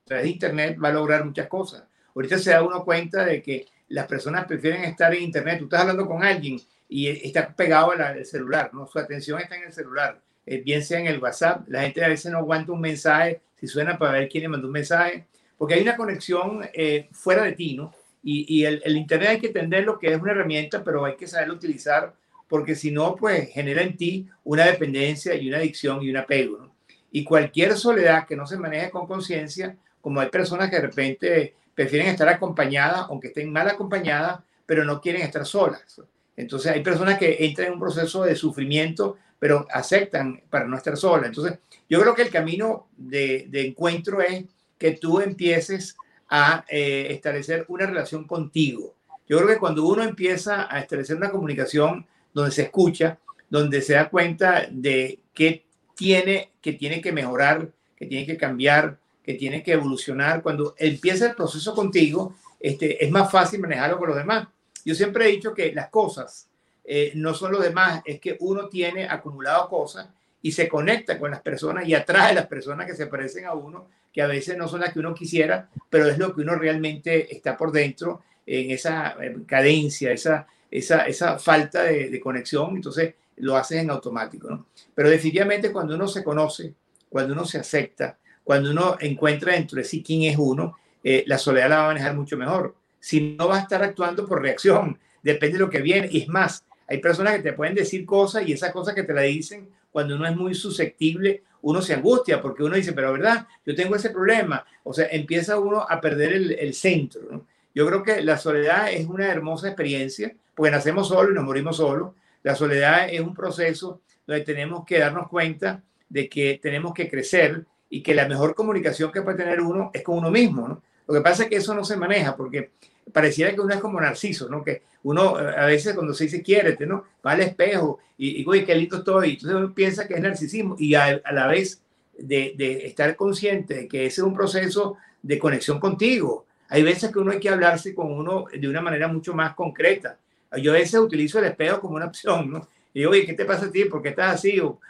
través 0.05 0.25
de 0.25 0.31
Internet 0.31 0.79
va 0.83 0.91
a 0.91 0.93
lograr 0.93 1.25
muchas 1.25 1.49
cosas. 1.49 1.85
Ahorita 2.15 2.39
se 2.39 2.51
da 2.51 2.63
uno 2.63 2.85
cuenta 2.85 3.25
de 3.25 3.43
que 3.43 3.67
las 3.89 4.07
personas 4.07 4.47
prefieren 4.47 4.85
estar 4.85 5.15
en 5.15 5.23
Internet. 5.23 5.59
Tú 5.59 5.65
estás 5.65 5.81
hablando 5.81 6.07
con 6.07 6.23
alguien 6.23 6.61
y 6.89 7.09
está 7.09 7.55
pegado 7.55 7.93
al 7.93 8.25
celular, 8.25 8.71
¿no? 8.73 8.87
Su 8.87 8.99
atención 8.99 9.41
está 9.41 9.57
en 9.57 9.65
el 9.65 9.73
celular. 9.73 10.21
Eh, 10.45 10.61
bien 10.61 10.83
sea 10.85 11.01
en 11.01 11.07
el 11.07 11.19
WhatsApp, 11.19 11.67
la 11.69 11.83
gente 11.83 12.05
a 12.05 12.09
veces 12.09 12.31
no 12.31 12.39
aguanta 12.39 12.73
un 12.73 12.81
mensaje, 12.81 13.43
si 13.59 13.67
suena 13.67 13.99
para 13.99 14.13
ver 14.13 14.29
quién 14.29 14.43
le 14.43 14.49
mandó 14.49 14.67
un 14.67 14.73
mensaje, 14.73 15.27
porque 15.59 15.75
hay 15.75 15.83
una 15.83 15.97
conexión 15.97 16.67
eh, 16.75 17.09
fuera 17.13 17.43
de 17.43 17.53
ti, 17.53 17.75
¿no? 17.75 17.93
Y, 18.29 18.65
el, 18.65 18.97
Internet 18.97 19.29
hay 19.29 19.39
que 19.39 19.47
entender 19.47 19.85
lo 19.85 20.01
que 20.01 20.13
es 20.13 20.21
una 20.21 20.33
herramienta, 20.33 20.83
pero 20.83 21.05
hay 21.05 21.15
que 21.15 21.29
saberlo 21.29 21.55
utilizar, 21.55 22.13
porque 22.49 22.75
si 22.75 22.91
no, 22.91 23.15
pues 23.15 23.51
genera 23.51 23.83
en 23.83 23.97
ti 23.97 24.29
una 24.43 24.67
dependencia 24.67 25.37
y 25.37 25.49
una 25.49 25.59
adicción 25.59 26.03
y 26.03 26.11
un 26.11 26.17
apego, 26.17 26.59
¿no? 26.59 26.75
Y 27.13 27.23
cualquier 27.23 27.77
soledad 27.77 28.27
que 28.27 28.35
no 28.35 28.45
se 28.45 28.59
maneje 28.59 28.91
con 28.91 29.07
conciencia, 29.07 29.77
como 30.01 30.21
hay 30.21 30.29
personas 30.29 30.71
que 30.71 30.77
de 30.77 30.83
repente 30.83 31.55
prefieren 31.73 32.09
estar 32.09 32.29
acompañadas, 32.29 33.07
aunque 33.09 33.29
estén 33.29 33.53
mal 33.53 33.69
acompañadas, 33.69 34.41
pero 34.67 34.85
no 34.85 35.01
quieren 35.01 35.23
estar 35.23 35.47
solas. 35.47 36.01
Entonces 36.37 36.73
hay 36.73 36.83
personas 36.83 37.19
que 37.19 37.37
entran 37.47 37.69
en 37.69 37.75
un 37.75 37.81
proceso 37.81 38.25
de 38.25 38.35
sufrimiento, 38.35 39.17
pero 39.39 39.67
aceptan 39.71 40.43
para 40.51 40.67
no 40.67 40.77
estar 40.77 40.97
sola. 40.97 41.29
Entonces 41.29 41.61
yo 41.89 42.01
creo 42.01 42.15
que 42.15 42.23
el 42.23 42.31
camino 42.31 42.89
de, 42.97 43.49
encuentro 43.53 44.21
es 44.21 44.45
que 44.79 44.93
tú 44.93 45.21
empieces 45.21 45.97
a 46.29 46.65
eh, 46.69 47.09
establecer 47.11 47.65
una 47.69 47.87
relación 47.87 48.27
contigo. 48.27 48.95
Yo 49.29 49.39
creo 49.39 49.49
que 49.49 49.59
cuando 49.59 49.87
uno 49.87 50.03
empieza 50.03 50.73
a 50.73 50.81
establecer 50.81 51.17
una 51.17 51.31
comunicación 51.31 52.07
donde 52.33 52.51
se 52.51 52.63
escucha, 52.63 53.19
donde 53.49 53.81
se 53.81 53.95
da 53.95 54.09
cuenta 54.09 54.67
de 54.71 55.21
qué 55.33 55.65
tiene 55.95 56.53
que, 56.61 56.75
tiene 56.75 57.01
que 57.01 57.13
mejorar, 57.13 57.71
que 57.97 58.07
tiene 58.07 58.27
que 58.27 58.37
cambiar, 58.37 58.99
que 59.23 59.35
tiene 59.35 59.63
que 59.63 59.73
evolucionar, 59.73 60.43
cuando 60.43 60.75
empieza 60.79 61.27
el 61.27 61.35
proceso 61.35 61.75
contigo, 61.75 62.37
este, 62.61 63.05
es 63.05 63.11
más 63.11 63.31
fácil 63.31 63.61
manejarlo 63.61 63.99
con 63.99 64.09
los 64.09 64.17
demás. 64.17 64.49
Yo 64.85 64.95
siempre 64.95 65.27
he 65.27 65.33
dicho 65.33 65.55
que 65.55 65.73
las 65.73 65.89
cosas 65.89 66.49
eh, 66.85 67.13
no 67.15 67.35
son 67.35 67.53
los 67.53 67.63
demás, 67.63 68.03
es 68.05 68.21
que 68.21 68.37
uno 68.41 68.69
tiene 68.69 69.09
acumulado 69.09 69.69
cosas 69.69 70.09
y 70.47 70.53
se 70.53 70.69
conecta 70.69 71.19
con 71.19 71.33
las 71.33 71.41
personas 71.41 71.89
y 71.89 71.95
atrae 71.95 72.31
a 72.31 72.35
las 72.35 72.47
personas 72.47 72.87
que 72.87 72.95
se 72.95 73.09
parecen 73.09 73.47
a 73.47 73.55
uno, 73.55 73.89
que 74.13 74.23
a 74.23 74.29
veces 74.29 74.57
no 74.57 74.69
son 74.69 74.79
las 74.79 74.93
que 74.93 75.01
uno 75.01 75.13
quisiera, 75.13 75.69
pero 75.91 76.07
es 76.07 76.19
lo 76.19 76.33
que 76.33 76.43
uno 76.43 76.55
realmente 76.55 77.35
está 77.35 77.57
por 77.57 77.73
dentro, 77.73 78.23
en 78.47 78.71
esa 78.71 79.17
cadencia, 79.45 80.13
esa, 80.13 80.47
esa, 80.71 81.01
esa 81.09 81.41
falta 81.41 81.83
de, 81.83 82.11
de, 82.11 82.21
conexión, 82.21 82.77
entonces 82.77 83.15
lo 83.39 83.57
haces 83.57 83.83
en 83.83 83.91
automático. 83.91 84.49
¿no? 84.49 84.67
Pero 84.95 85.11
definitivamente 85.11 85.73
cuando 85.73 85.97
uno 85.97 86.07
se 86.07 86.23
conoce, 86.23 86.73
cuando 87.09 87.33
uno 87.33 87.45
se 87.45 87.59
acepta, 87.59 88.17
cuando 88.45 88.71
uno 88.71 88.99
encuentra 89.01 89.55
dentro 89.55 89.79
de 89.79 89.85
sí 89.85 90.01
quién 90.01 90.31
es 90.31 90.39
uno, 90.39 90.77
eh, 91.03 91.25
la 91.27 91.39
soledad 91.39 91.71
la 91.71 91.79
va 91.79 91.85
a 91.87 91.89
manejar 91.89 92.15
mucho 92.15 92.37
mejor. 92.37 92.77
Si 93.01 93.35
no 93.35 93.49
va 93.49 93.57
a 93.57 93.63
estar 93.63 93.83
actuando 93.83 94.29
por 94.29 94.43
reacción, 94.43 94.97
depende 95.25 95.59
de 95.59 95.65
lo 95.65 95.71
que 95.71 95.83
viene. 95.83 96.09
Y 96.09 96.21
es 96.21 96.29
más, 96.29 96.65
hay 96.87 96.99
personas 96.99 97.35
que 97.35 97.43
te 97.43 97.53
pueden 97.53 97.75
decir 97.75 98.07
cosas 98.07 98.47
y 98.47 98.53
esas 98.53 98.71
cosas 98.71 98.95
que 98.95 99.03
te 99.03 99.13
la 99.13 99.23
dicen 99.23 99.69
cuando 99.97 100.15
uno 100.15 100.27
es 100.27 100.37
muy 100.37 100.55
susceptible, 100.55 101.45
uno 101.63 101.81
se 101.81 101.95
angustia 101.95 102.43
porque 102.43 102.63
uno 102.63 102.77
dice, 102.77 102.93
pero 102.93 103.15
verdad, 103.15 103.47
yo 103.65 103.75
tengo 103.75 103.97
ese 103.97 104.11
problema. 104.11 104.63
O 104.85 104.93
sea, 104.93 105.07
empieza 105.11 105.59
uno 105.59 105.87
a 105.89 106.03
perder 106.03 106.35
el, 106.35 106.75
centro. 106.75 107.47
Yo 107.75 107.87
creo 107.87 108.03
que 108.03 108.21
la 108.21 108.37
soledad 108.37 108.93
es 108.93 109.07
una 109.07 109.27
hermosa 109.27 109.69
experiencia, 109.69 110.35
porque 110.55 110.71
nacemos 110.71 111.09
solos 111.09 111.31
y 111.31 111.35
nos 111.35 111.45
morimos 111.45 111.79
solos. 111.79 112.11
La 112.43 112.55
soledad 112.55 113.09
es 113.09 113.23
un 113.23 113.33
proceso 113.33 114.03
donde 114.27 114.45
tenemos 114.45 114.85
que 114.85 114.99
darnos 114.99 115.29
cuenta 115.29 115.83
de 116.11 116.29
que 116.29 116.61
tenemos 116.63 116.93
que 116.93 117.09
crecer 117.09 117.65
y 117.89 118.03
que 118.03 118.15
la 118.15 118.29
mejor 118.29 118.55
comunicación 118.55 119.11
que 119.11 119.23
puede 119.23 119.39
tener 119.39 119.63
uno 119.63 119.91
es 119.95 120.03
con 120.03 120.19
uno 120.19 120.31
mismo, 120.31 120.69
¿no? 120.69 120.83
Lo 121.09 121.15
que 121.15 121.23
pasa 121.23 121.45
es 121.45 121.49
que 121.49 121.57
eso 121.57 121.73
no 121.73 121.87
se 121.87 121.97
maneja 121.97 122.37
porque 122.37 122.73
pareciera 123.13 123.55
que 123.55 123.61
uno 123.61 123.75
es 123.75 123.81
como 123.81 124.01
narciso, 124.01 124.49
¿no? 124.49 124.63
Que 124.63 124.83
uno 125.05 125.37
a 125.37 125.67
veces 125.67 125.95
cuando 125.95 126.15
se 126.15 126.25
dice 126.25 126.43
quiérete, 126.43 126.87
¿no? 126.87 127.05
Va 127.25 127.33
al 127.33 127.41
espejo 127.41 128.01
y, 128.19 128.35
digo, 128.35 128.53
qué 128.53 128.75
lindo 128.75 128.99
estoy. 128.99 129.31
Entonces 129.31 129.57
uno 129.57 129.75
piensa 129.75 130.07
que 130.07 130.15
es 130.15 130.21
narcisismo 130.21 130.77
y 130.79 130.95
a, 130.95 131.21
la 131.33 131.47
vez 131.47 131.81
de, 132.19 132.55
de, 132.57 132.87
estar 132.87 133.15
consciente 133.17 133.75
de 133.75 133.89
que 133.89 134.07
ese 134.07 134.21
es 134.21 134.27
un 134.27 134.35
proceso 134.35 134.97
de 135.23 135.39
conexión 135.39 135.79
contigo. 135.79 136.47
Hay 136.69 136.83
veces 136.83 137.13
que 137.13 137.19
uno 137.19 137.33
hay 137.33 137.41
que 137.41 137.49
hablarse 137.49 137.95
con 137.95 138.11
uno 138.11 138.47
de 138.53 138.69
una 138.69 138.81
manera 138.81 139.09
mucho 139.09 139.35
más 139.35 139.55
concreta. 139.55 140.19
Yo 140.61 140.73
a 140.73 140.75
veces 140.75 140.99
utilizo 140.99 141.39
el 141.39 141.47
espejo 141.47 141.81
como 141.81 141.97
una 141.97 142.07
opción, 142.07 142.51
¿no? 142.51 142.69
Y 142.93 143.01
digo, 143.01 143.11
oye, 143.11 143.27
¿qué 143.27 143.35
te 143.35 143.45
pasa 143.45 143.67
a 143.67 143.71
ti? 143.71 143.85
¿Por 143.85 144.03
qué 144.03 144.09
estás 144.09 144.35
así? 144.37 144.59
O, 144.59 144.81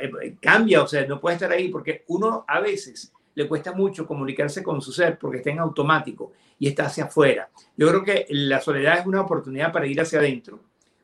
eh, 0.00 0.36
cambia, 0.40 0.82
o 0.82 0.86
sea, 0.86 1.06
no 1.06 1.20
puede 1.20 1.36
estar 1.36 1.50
ahí, 1.50 1.68
porque 1.68 2.04
uno 2.08 2.44
a 2.46 2.60
veces 2.60 3.12
le 3.38 3.46
cuesta 3.46 3.70
mucho 3.70 4.04
comunicarse 4.04 4.64
con 4.64 4.82
su 4.82 4.90
ser 4.90 5.16
porque 5.16 5.36
está 5.36 5.50
en 5.50 5.60
automático 5.60 6.32
y 6.58 6.66
está 6.66 6.86
hacia 6.86 7.04
afuera. 7.04 7.48
Yo 7.76 7.88
creo 7.88 8.02
que 8.02 8.26
la 8.30 8.60
soledad 8.60 8.98
es 8.98 9.06
una 9.06 9.20
oportunidad 9.20 9.70
para 9.70 9.86
ir 9.86 10.00
hacia 10.00 10.18
adentro, 10.18 10.58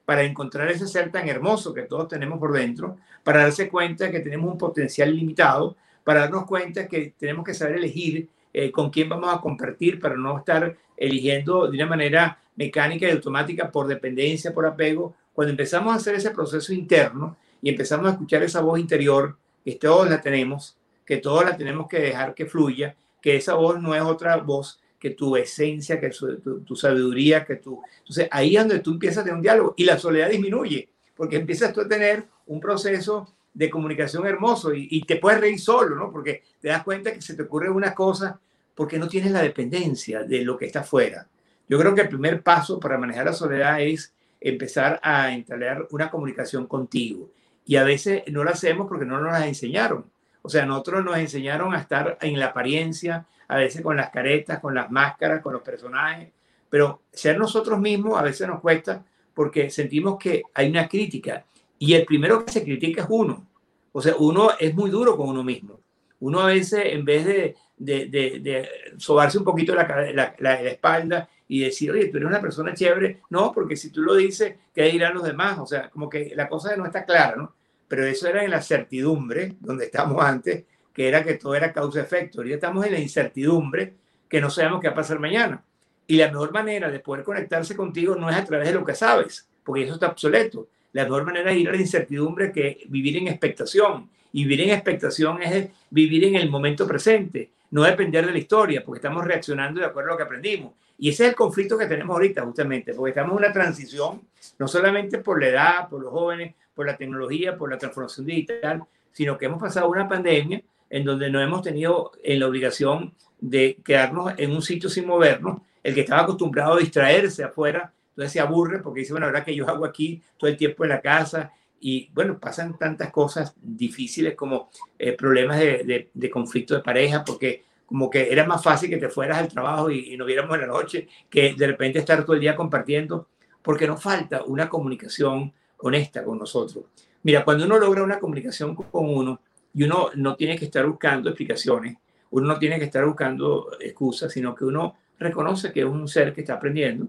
para 0.05 0.25
encontrar 0.25 0.69
ese 0.69 0.89
ser 0.89 1.13
tan 1.13 1.29
hermoso 1.29 1.73
que 1.73 1.83
todos 1.83 2.09
tenemos 2.09 2.41
por 2.41 2.53
dentro, 2.53 2.97
para 3.23 3.43
darse 3.45 3.69
cuenta 3.69 4.11
que 4.11 4.19
tenemos 4.19 4.51
un 4.51 4.59
potencial 4.59 5.15
limitado, 5.15 5.77
para 6.03 6.23
darnos 6.23 6.45
cuenta 6.47 6.89
que 6.89 7.15
tenemos 7.17 7.45
que 7.45 7.55
saber 7.55 7.77
elegir 7.77 8.29
eh, 8.53 8.73
con 8.73 8.91
quién 8.91 9.09
vamos 9.09 9.33
a 9.33 9.41
compartir 9.41 10.01
para 10.01 10.17
no 10.17 10.37
estar 10.37 10.77
eligiendo 10.97 11.71
de 11.71 11.77
una 11.77 11.87
manera 11.87 12.41
mecánica 12.57 13.07
y 13.07 13.13
automática 13.13 13.71
por 13.71 13.87
dependencia, 13.87 14.53
por 14.53 14.67
apego. 14.67 15.15
Cuando 15.33 15.53
empezamos 15.53 15.93
a 15.93 15.97
hacer 15.99 16.17
ese 16.17 16.33
proceso 16.33 16.73
interno, 16.73 17.37
y 17.63 17.71
empezamos 17.71 18.09
a 18.09 18.11
escuchar 18.11 18.43
esa 18.43 18.61
voz 18.61 18.81
interior, 18.81 19.37
que 19.65 19.77
todos 19.77 20.11
la 20.11 20.21
tenemos, 20.21 20.77
que 21.05 21.19
todos 21.19 21.45
la 21.45 21.57
tenemos 21.57 21.89
que 21.89 21.99
dejar 21.99 22.35
que 22.35 22.47
fluya, 22.47 22.97
que 23.21 23.37
esa 23.37 23.55
voz 23.55 23.81
no 23.81 23.95
es 23.95 24.03
otra 24.03 24.37
voz 24.37 24.81
que 24.99 25.11
tu 25.11 25.37
esencia, 25.37 26.01
que 26.01 26.11
tu, 26.11 26.77
sabiduría, 26.77 27.45
que 27.45 27.57
tu... 27.57 27.83
Entonces 27.99 28.27
ahí 28.31 28.57
es 28.57 28.63
donde 28.63 28.81
tú 28.81 28.93
empiezas 28.93 29.19
a 29.19 29.25
tener 29.25 29.37
un 29.37 29.43
diálogo 29.43 29.75
y 29.77 29.85
la 29.85 29.99
soledad 29.99 30.31
disminuye, 30.31 30.89
porque 31.15 31.37
empiezas 31.37 31.73
tú 31.73 31.83
a 31.83 31.89
tener 31.89 32.25
un 32.47 32.59
proceso 32.59 33.35
de 33.53 33.71
comunicación 33.71 34.27
hermoso 34.27 34.73
y, 34.75 35.03
te 35.03 35.17
puedes 35.17 35.41
reír 35.41 35.61
solo, 35.61 35.95
¿no? 35.95 36.11
Porque 36.11 36.43
te 36.61 36.69
das 36.69 36.83
cuenta 36.83 37.13
que 37.13 37.23
se 37.23 37.35
te 37.35 37.43
ocurre 37.43 37.71
una 37.71 37.95
cosa 37.95 38.41
porque 38.75 38.99
no 38.99 39.07
tienes 39.07 39.31
la 39.31 39.43
dependencia 39.43 40.25
de 40.25 40.43
lo 40.43 40.57
que 40.57 40.67
está 40.67 40.81
afuera. 40.81 41.29
Yo 41.69 41.79
creo 41.79 41.95
que 41.95 42.03
el 42.03 42.09
primer 42.09 42.43
paso 42.43 42.81
para 42.81 42.99
manejar 42.99 43.27
la 43.27 43.33
soledad 43.33 43.81
es 43.81 44.13
empezar 44.41 45.01
a 45.03 45.33
entablar 45.33 45.87
una 45.91 46.11
comunicación 46.11 46.67
contigo 46.67 47.31
y 47.65 47.77
a 47.77 47.85
veces 47.85 48.23
no 48.29 48.45
lo 48.45 48.51
hacemos 48.51 48.87
porque 48.89 49.07
no 49.07 49.21
nos 49.21 49.33
las 49.33 49.47
enseñaron. 49.47 50.05
O 50.47 50.51
sea, 50.51 50.67
nosotros 50.67 51.03
nos 51.03 51.17
enseñaron 51.17 51.75
a 51.75 51.81
estar 51.81 52.19
en 52.21 52.39
la 52.39 52.47
apariencia, 52.49 53.27
a 53.49 53.57
veces 53.57 53.81
con 53.81 53.97
las 53.97 54.11
caretas, 54.11 54.61
con 54.61 54.75
las 54.75 54.91
máscaras, 54.91 55.41
con 55.41 55.55
los 55.55 55.63
personajes, 55.63 56.33
pero 56.69 57.01
ser 57.11 57.39
nosotros 57.39 57.81
mismos 57.81 58.19
a 58.19 58.23
veces 58.23 58.47
nos 58.47 58.61
cuesta 58.61 59.03
porque 59.33 59.71
sentimos 59.71 60.19
que 60.19 60.43
hay 60.53 60.69
una 60.69 60.87
crítica 60.87 61.47
y 61.79 61.95
el 61.95 62.05
primero 62.05 62.45
que 62.45 62.53
se 62.53 62.63
critica 62.63 63.05
es 63.05 63.09
uno. 63.09 63.47
O 63.93 64.03
sea, 64.03 64.17
uno 64.19 64.51
es 64.61 64.75
muy 64.75 64.91
duro 64.91 65.17
con 65.17 65.31
uno 65.31 65.43
mismo. 65.43 65.81
Uno 66.21 66.41
a 66.41 66.47
veces, 66.49 66.93
en 66.93 67.07
vez 67.07 67.25
de, 67.25 67.57
de, 67.79 68.07
de, 68.07 68.69
sobarse 68.99 69.39
un 69.39 69.45
poquito 69.45 69.75
la, 69.75 69.87
la, 70.13 70.35
la, 70.39 70.61
espalda 70.61 71.27
y 71.49 71.61
decir, 71.61 71.91
oye, 71.91 72.09
tú 72.09 72.19
eres 72.19 72.29
una 72.29 72.43
persona 72.43 72.75
chévere. 72.75 73.23
No, 73.31 73.51
porque 73.51 73.77
si 73.77 73.89
tú 73.89 74.03
lo 74.03 74.15
dices, 74.15 74.57
¿qué 74.75 74.83
dirán 74.85 75.15
los 75.15 75.25
demás? 75.25 75.59
O 75.59 75.67
sea, 75.67 75.89
como 75.89 76.11
que 76.11 76.33
la 76.35 76.51
cosa 76.51 76.77
no 76.77 76.85
está 76.85 77.07
clara, 77.07 77.35
¿no? 77.37 77.55
Pero 77.89 78.07
eso 78.07 78.29
era 78.29 78.45
en 78.45 78.51
la 78.51 78.63
certidumbre, 78.63 79.55
donde 79.61 79.87
estamos 79.87 80.23
antes, 80.25 80.65
que 80.93 81.09
era 81.09 81.25
que 81.25 81.35
todo 81.35 81.55
era 81.55 81.73
causa-efecto. 81.73 82.39
Ahorita 82.39 82.55
estamos 82.55 82.87
en 82.87 82.93
la 82.93 83.01
incertidumbre, 83.01 83.95
que 84.29 84.41
no 84.41 84.51
sabemos 84.51 84.81
qué 84.81 84.89
va 84.89 84.93
a 84.93 84.97
pasar 84.97 85.19
mañana. 85.19 85.63
Y 86.07 86.17
la 86.17 86.29
mejor 86.29 86.53
manera 86.53 86.91
de 86.91 87.01
poder 87.01 87.25
conectarse 87.25 87.77
contigo 87.77 88.15
no 88.15 88.31
es 88.31 88.37
a 88.37 88.45
través 88.45 88.69
de 88.69 88.75
lo 88.75 88.85
que 88.85 88.95
sabes, 88.95 89.49
porque 89.65 89.85
eso 89.85 89.95
está 89.95 90.09
obsoleto. 90.09 90.69
La 90.93 91.05
mejor 91.05 91.25
manera 91.25 91.51
de 91.51 91.59
ir 91.59 91.69
a 91.69 91.73
la 91.73 91.79
incertidumbre 91.79 92.53
que 92.53 92.85
vivir 92.89 93.17
en 93.17 93.29
expectación. 93.29 94.09
Y 94.33 94.45
vivir 94.45 94.63
en 94.63 94.71
expectación 94.71 95.43
es 95.43 95.69
vivir 95.91 96.25
en 96.25 96.37
el 96.37 96.51
momento 96.51 96.87
presente, 96.87 97.51
no 97.71 97.83
depender 97.83 98.27
de 98.27 98.33
la 98.33 98.39
historia, 98.39 98.85
porque 98.85 98.99
estamos 98.99 99.25
reaccionando 99.25 99.81
de 99.81 99.87
acuerdo 99.87 100.11
a 100.11 100.13
lo 100.13 100.17
que 100.17 100.25
aprendimos. 100.25 100.73
Y 100.99 101.09
ese 101.09 101.25
es 101.25 101.31
el 101.31 101.37
conflicto 101.37 101.77
que 101.77 101.87
tenemos 101.87 102.15
ahorita, 102.15 102.43
justamente, 102.43 102.95
porque 102.95 103.11
estamos 103.11 103.33
en 103.33 103.39
una 103.39 103.53
transición, 103.53 104.23
no 104.59 104.69
solamente 104.69 105.19
por 105.19 105.41
la 105.41 105.49
edad, 105.49 105.89
por 105.89 106.03
los 106.03 106.13
jóvenes, 106.13 106.55
por 106.75 106.87
la 106.87 106.97
tecnología, 106.97 107.57
por 107.57 107.71
la 107.71 107.79
transformación 107.79 108.27
digital, 108.27 108.83
sino 109.13 109.39
que 109.39 109.47
hemos 109.47 109.61
pasado 109.61 109.89
una 109.89 110.09
pandemia 110.09 110.63
en 110.91 111.05
donde 111.05 111.31
no 111.31 111.41
hemos 111.41 111.63
tenido 111.63 112.13
en 112.23 112.41
la 112.41 112.49
obligación 112.49 113.15
de 113.41 113.79
quedarnos 113.85 114.35
en 114.37 114.53
un 114.53 114.63
sitio 114.63 114.89
sin 114.89 115.07
movernos. 115.07 115.61
El 115.83 115.95
que 115.95 116.01
estaba 116.01 116.23
acostumbrado 116.23 116.75
a 116.75 116.79
distraerse 116.79 117.45
afuera, 117.45 117.93
entonces 118.11 118.33
se 118.33 118.41
aburre 118.41 118.81
porque 118.81 119.01
dice, 119.01 119.13
bueno, 119.13 119.27
ahora 119.27 119.45
que 119.45 119.55
yo 119.55 119.69
hago 119.69 119.85
aquí 119.85 120.23
todo 120.39 120.51
el 120.51 120.57
tiempo 120.57 120.85
en 120.85 120.91
la 120.91 121.01
casa 121.01 121.53
y 121.81 122.09
bueno, 122.15 122.39
pasan 122.39 122.79
tantas 122.79 123.11
cosas 123.11 123.55
difíciles 123.61 124.35
como 124.35 124.71
eh, 124.99 125.13
problemas 125.13 125.59
de, 125.59 125.85
de, 125.85 126.11
de 126.15 126.31
conflicto 126.31 126.75
de 126.75 126.81
pareja, 126.81 127.23
porque 127.25 127.65
como 127.85 128.09
que 128.09 128.33
era 128.33 128.47
más 128.47 128.63
fácil 128.63 128.89
que 128.89 128.97
te 128.97 129.11
fueras 129.11 129.39
al 129.39 129.49
trabajo 129.49 129.91
y, 129.91 130.15
y 130.15 130.17
nos 130.17 130.27
viéramos 130.27 130.55
en 130.55 130.63
la 130.63 130.67
noche 130.69 131.09
que 131.29 131.55
de 131.55 131.67
repente 131.67 131.99
estar 131.99 132.25
todo 132.25 132.35
el 132.35 132.41
día 132.41 132.57
compartiendo, 132.57 133.29
porque 133.61 133.87
nos 133.87 134.03
falta 134.03 134.45
una 134.45 134.69
comunicación 134.69 135.53
honesta 135.85 136.25
con 136.25 136.39
nosotros. 136.39 136.85
Mira, 137.23 137.45
cuando 137.45 137.65
uno 137.65 137.79
logra 137.79 138.03
una 138.03 138.19
comunicación 138.19 138.75
con 138.75 139.09
uno 139.09 139.41
y 139.75 139.85
uno 139.85 140.11
no 140.15 140.35
tiene 140.35 140.59
que 140.59 140.65
estar 140.65 140.87
buscando 140.87 141.29
explicaciones, 141.29 141.97
uno 142.31 142.49
no 142.49 142.59
tiene 142.59 142.79
que 142.79 142.87
estar 142.87 143.05
buscando 143.05 143.71
excusas, 143.81 144.33
sino 144.33 144.55
que 144.55 144.65
uno 144.65 144.97
reconoce 145.19 145.73
que 145.73 145.81
es 145.81 145.87
un 145.87 146.09
ser 146.09 146.33
que 146.33 146.41
está 146.41 146.55
aprendiendo, 146.55 147.07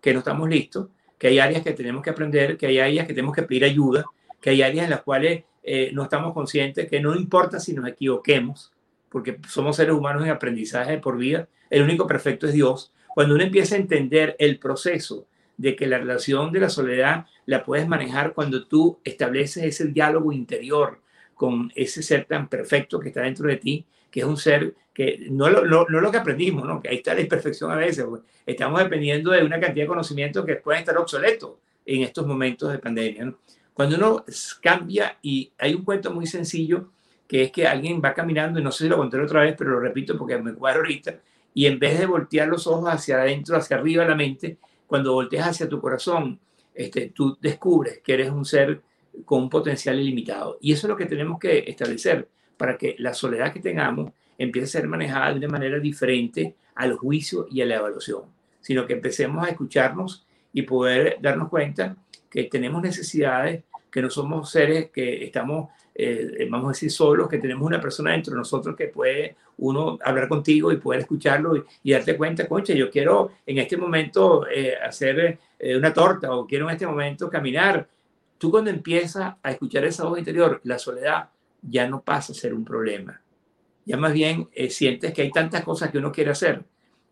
que 0.00 0.12
no 0.12 0.20
estamos 0.20 0.48
listos, 0.48 0.88
que 1.18 1.28
hay 1.28 1.38
áreas 1.38 1.62
que 1.62 1.72
tenemos 1.72 2.02
que 2.02 2.10
aprender, 2.10 2.56
que 2.56 2.66
hay 2.66 2.78
áreas 2.78 3.06
que 3.06 3.14
tenemos 3.14 3.34
que 3.34 3.42
pedir 3.42 3.64
ayuda, 3.64 4.04
que 4.40 4.50
hay 4.50 4.62
áreas 4.62 4.84
en 4.84 4.90
las 4.90 5.02
cuales 5.02 5.44
eh, 5.62 5.90
no 5.92 6.04
estamos 6.04 6.32
conscientes, 6.32 6.88
que 6.88 7.00
no 7.00 7.14
importa 7.14 7.60
si 7.60 7.72
nos 7.72 7.88
equivoquemos, 7.88 8.72
porque 9.08 9.38
somos 9.48 9.76
seres 9.76 9.94
humanos 9.94 10.24
en 10.24 10.30
aprendizaje 10.30 10.98
por 10.98 11.18
vida, 11.18 11.48
el 11.70 11.82
único 11.82 12.06
perfecto 12.06 12.46
es 12.46 12.52
Dios. 12.52 12.92
Cuando 13.14 13.34
uno 13.34 13.44
empieza 13.44 13.74
a 13.74 13.78
entender 13.78 14.36
el 14.38 14.58
proceso 14.58 15.26
de 15.56 15.76
que 15.76 15.86
la 15.86 15.98
relación 15.98 16.50
de 16.50 16.60
la 16.60 16.68
soledad 16.68 17.26
la 17.46 17.64
puedes 17.64 17.88
manejar 17.88 18.34
cuando 18.34 18.64
tú 18.66 18.98
estableces 19.04 19.64
ese 19.64 19.86
diálogo 19.86 20.32
interior 20.32 21.00
con 21.34 21.72
ese 21.74 22.02
ser 22.02 22.26
tan 22.26 22.48
perfecto 22.48 23.00
que 23.00 23.08
está 23.08 23.22
dentro 23.22 23.48
de 23.48 23.56
ti, 23.56 23.84
que 24.10 24.20
es 24.20 24.26
un 24.26 24.36
ser 24.36 24.74
que 24.94 25.26
no, 25.30 25.48
lo, 25.48 25.64
no, 25.64 25.84
lo 25.86 26.10
que 26.10 26.18
aprendimos, 26.18 26.66
¿no? 26.66 26.80
que 26.80 26.88
ahí 26.88 26.96
está 26.96 27.14
la 27.14 27.22
imperfección 27.22 27.70
a 27.70 27.76
veces, 27.76 28.04
pues. 28.04 28.22
estamos 28.46 28.80
dependiendo 28.80 29.30
de 29.30 29.42
una 29.42 29.58
cantidad 29.58 29.84
de 29.84 29.88
conocimientos 29.88 30.44
que 30.44 30.56
pueden 30.56 30.80
estar 30.80 30.96
obsoletos, 30.98 31.52
en 31.86 32.02
estos 32.02 32.26
momentos 32.26 32.70
de 32.70 32.78
pandemia. 32.78 33.34
Cuando 33.74 33.96
uno 33.96 34.24
cambia, 34.60 35.18
y 35.22 35.50
hay 35.58 35.74
un 35.74 35.84
cuento 35.84 36.12
muy 36.12 36.26
sencillo, 36.26 36.90
que 37.26 37.44
es 37.44 37.52
que 37.52 37.66
alguien 37.66 38.00
va 38.04 38.14
caminando, 38.14 38.60
y 38.60 38.62
no 38.62 38.70
sé 38.70 38.84
si 38.84 38.90
lo 38.90 38.96
conté 38.96 39.18
otra 39.18 39.42
vez, 39.42 39.54
pero 39.56 39.70
lo 39.70 39.80
repito 39.80 40.18
porque 40.18 40.38
me 40.38 40.52
cuadro 40.54 40.80
ahorita, 40.80 41.16
y 41.54 41.66
en 41.66 41.78
vez 41.78 41.98
de 41.98 42.06
voltear 42.06 42.48
los 42.48 42.66
ojos 42.66 42.88
hacia 42.88 43.20
adentro, 43.20 43.56
hacia 43.56 43.76
arriba 43.76 44.04
de 44.04 44.10
la 44.10 44.16
mente, 44.16 44.58
cuando 44.86 45.12
volteas 45.14 45.48
hacia 45.48 45.68
tu 45.68 45.80
corazón, 45.80 46.38
este, 46.74 47.10
tú 47.14 47.36
descubres 47.40 48.00
que 48.02 48.14
eres 48.14 48.30
un 48.30 48.44
ser 48.44 48.82
con 49.24 49.42
un 49.42 49.50
potencial 49.50 50.00
ilimitado. 50.00 50.58
Y 50.60 50.72
eso 50.72 50.86
es 50.86 50.90
lo 50.90 50.96
que 50.96 51.06
tenemos 51.06 51.38
que 51.38 51.64
establecer 51.66 52.28
para 52.56 52.76
que 52.76 52.96
la 52.98 53.14
soledad 53.14 53.52
que 53.52 53.60
tengamos 53.60 54.12
empiece 54.38 54.64
a 54.78 54.80
ser 54.80 54.88
manejada 54.88 55.32
de 55.32 55.38
una 55.38 55.48
manera 55.48 55.78
diferente 55.78 56.56
al 56.74 56.94
juicio 56.94 57.46
y 57.50 57.60
a 57.60 57.66
la 57.66 57.76
evaluación, 57.76 58.22
sino 58.60 58.86
que 58.86 58.94
empecemos 58.94 59.46
a 59.46 59.50
escucharnos 59.50 60.26
y 60.52 60.62
poder 60.62 61.18
darnos 61.20 61.48
cuenta 61.48 61.96
que 62.30 62.44
tenemos 62.44 62.82
necesidades, 62.82 63.62
que 63.90 64.00
no 64.00 64.08
somos 64.08 64.50
seres 64.50 64.90
que 64.90 65.24
estamos, 65.24 65.68
eh, 65.94 66.48
vamos 66.50 66.68
a 66.68 66.72
decir, 66.72 66.90
solos, 66.90 67.28
que 67.28 67.38
tenemos 67.38 67.66
una 67.66 67.80
persona 67.80 68.12
dentro 68.12 68.32
de 68.32 68.38
nosotros 68.38 68.74
que 68.74 68.88
puede 68.88 69.36
uno 69.58 69.98
hablar 70.02 70.28
contigo 70.28 70.72
y 70.72 70.78
poder 70.78 71.00
escucharlo 71.00 71.64
y, 71.82 71.92
darte 71.92 72.16
cuenta, 72.16 72.48
concha, 72.48 72.72
yo 72.72 72.90
quiero 72.90 73.32
en 73.44 73.58
este 73.58 73.76
momento 73.76 74.46
eh, 74.48 74.74
hacer 74.82 75.38
eh, 75.62 75.76
una 75.76 75.94
torta 75.94 76.34
o 76.34 76.46
quiero 76.46 76.66
en 76.68 76.72
este 76.72 76.86
momento 76.86 77.30
caminar. 77.30 77.88
Tú 78.36 78.50
cuando 78.50 78.70
empiezas 78.70 79.34
a 79.42 79.50
escuchar 79.50 79.84
esa 79.84 80.04
voz 80.04 80.18
interior, 80.18 80.60
la 80.64 80.78
soledad 80.78 81.30
ya 81.62 81.88
no 81.88 82.02
pasa 82.02 82.32
a 82.32 82.36
ser 82.36 82.52
un 82.52 82.64
problema. 82.64 83.22
Ya 83.86 83.96
más 83.96 84.12
bien 84.12 84.48
sientes 84.68 85.14
que 85.14 85.22
hay 85.22 85.30
tantas 85.30 85.64
cosas 85.64 85.90
que 85.90 85.98
uno 85.98 86.12
quiere 86.12 86.32
hacer 86.32 86.64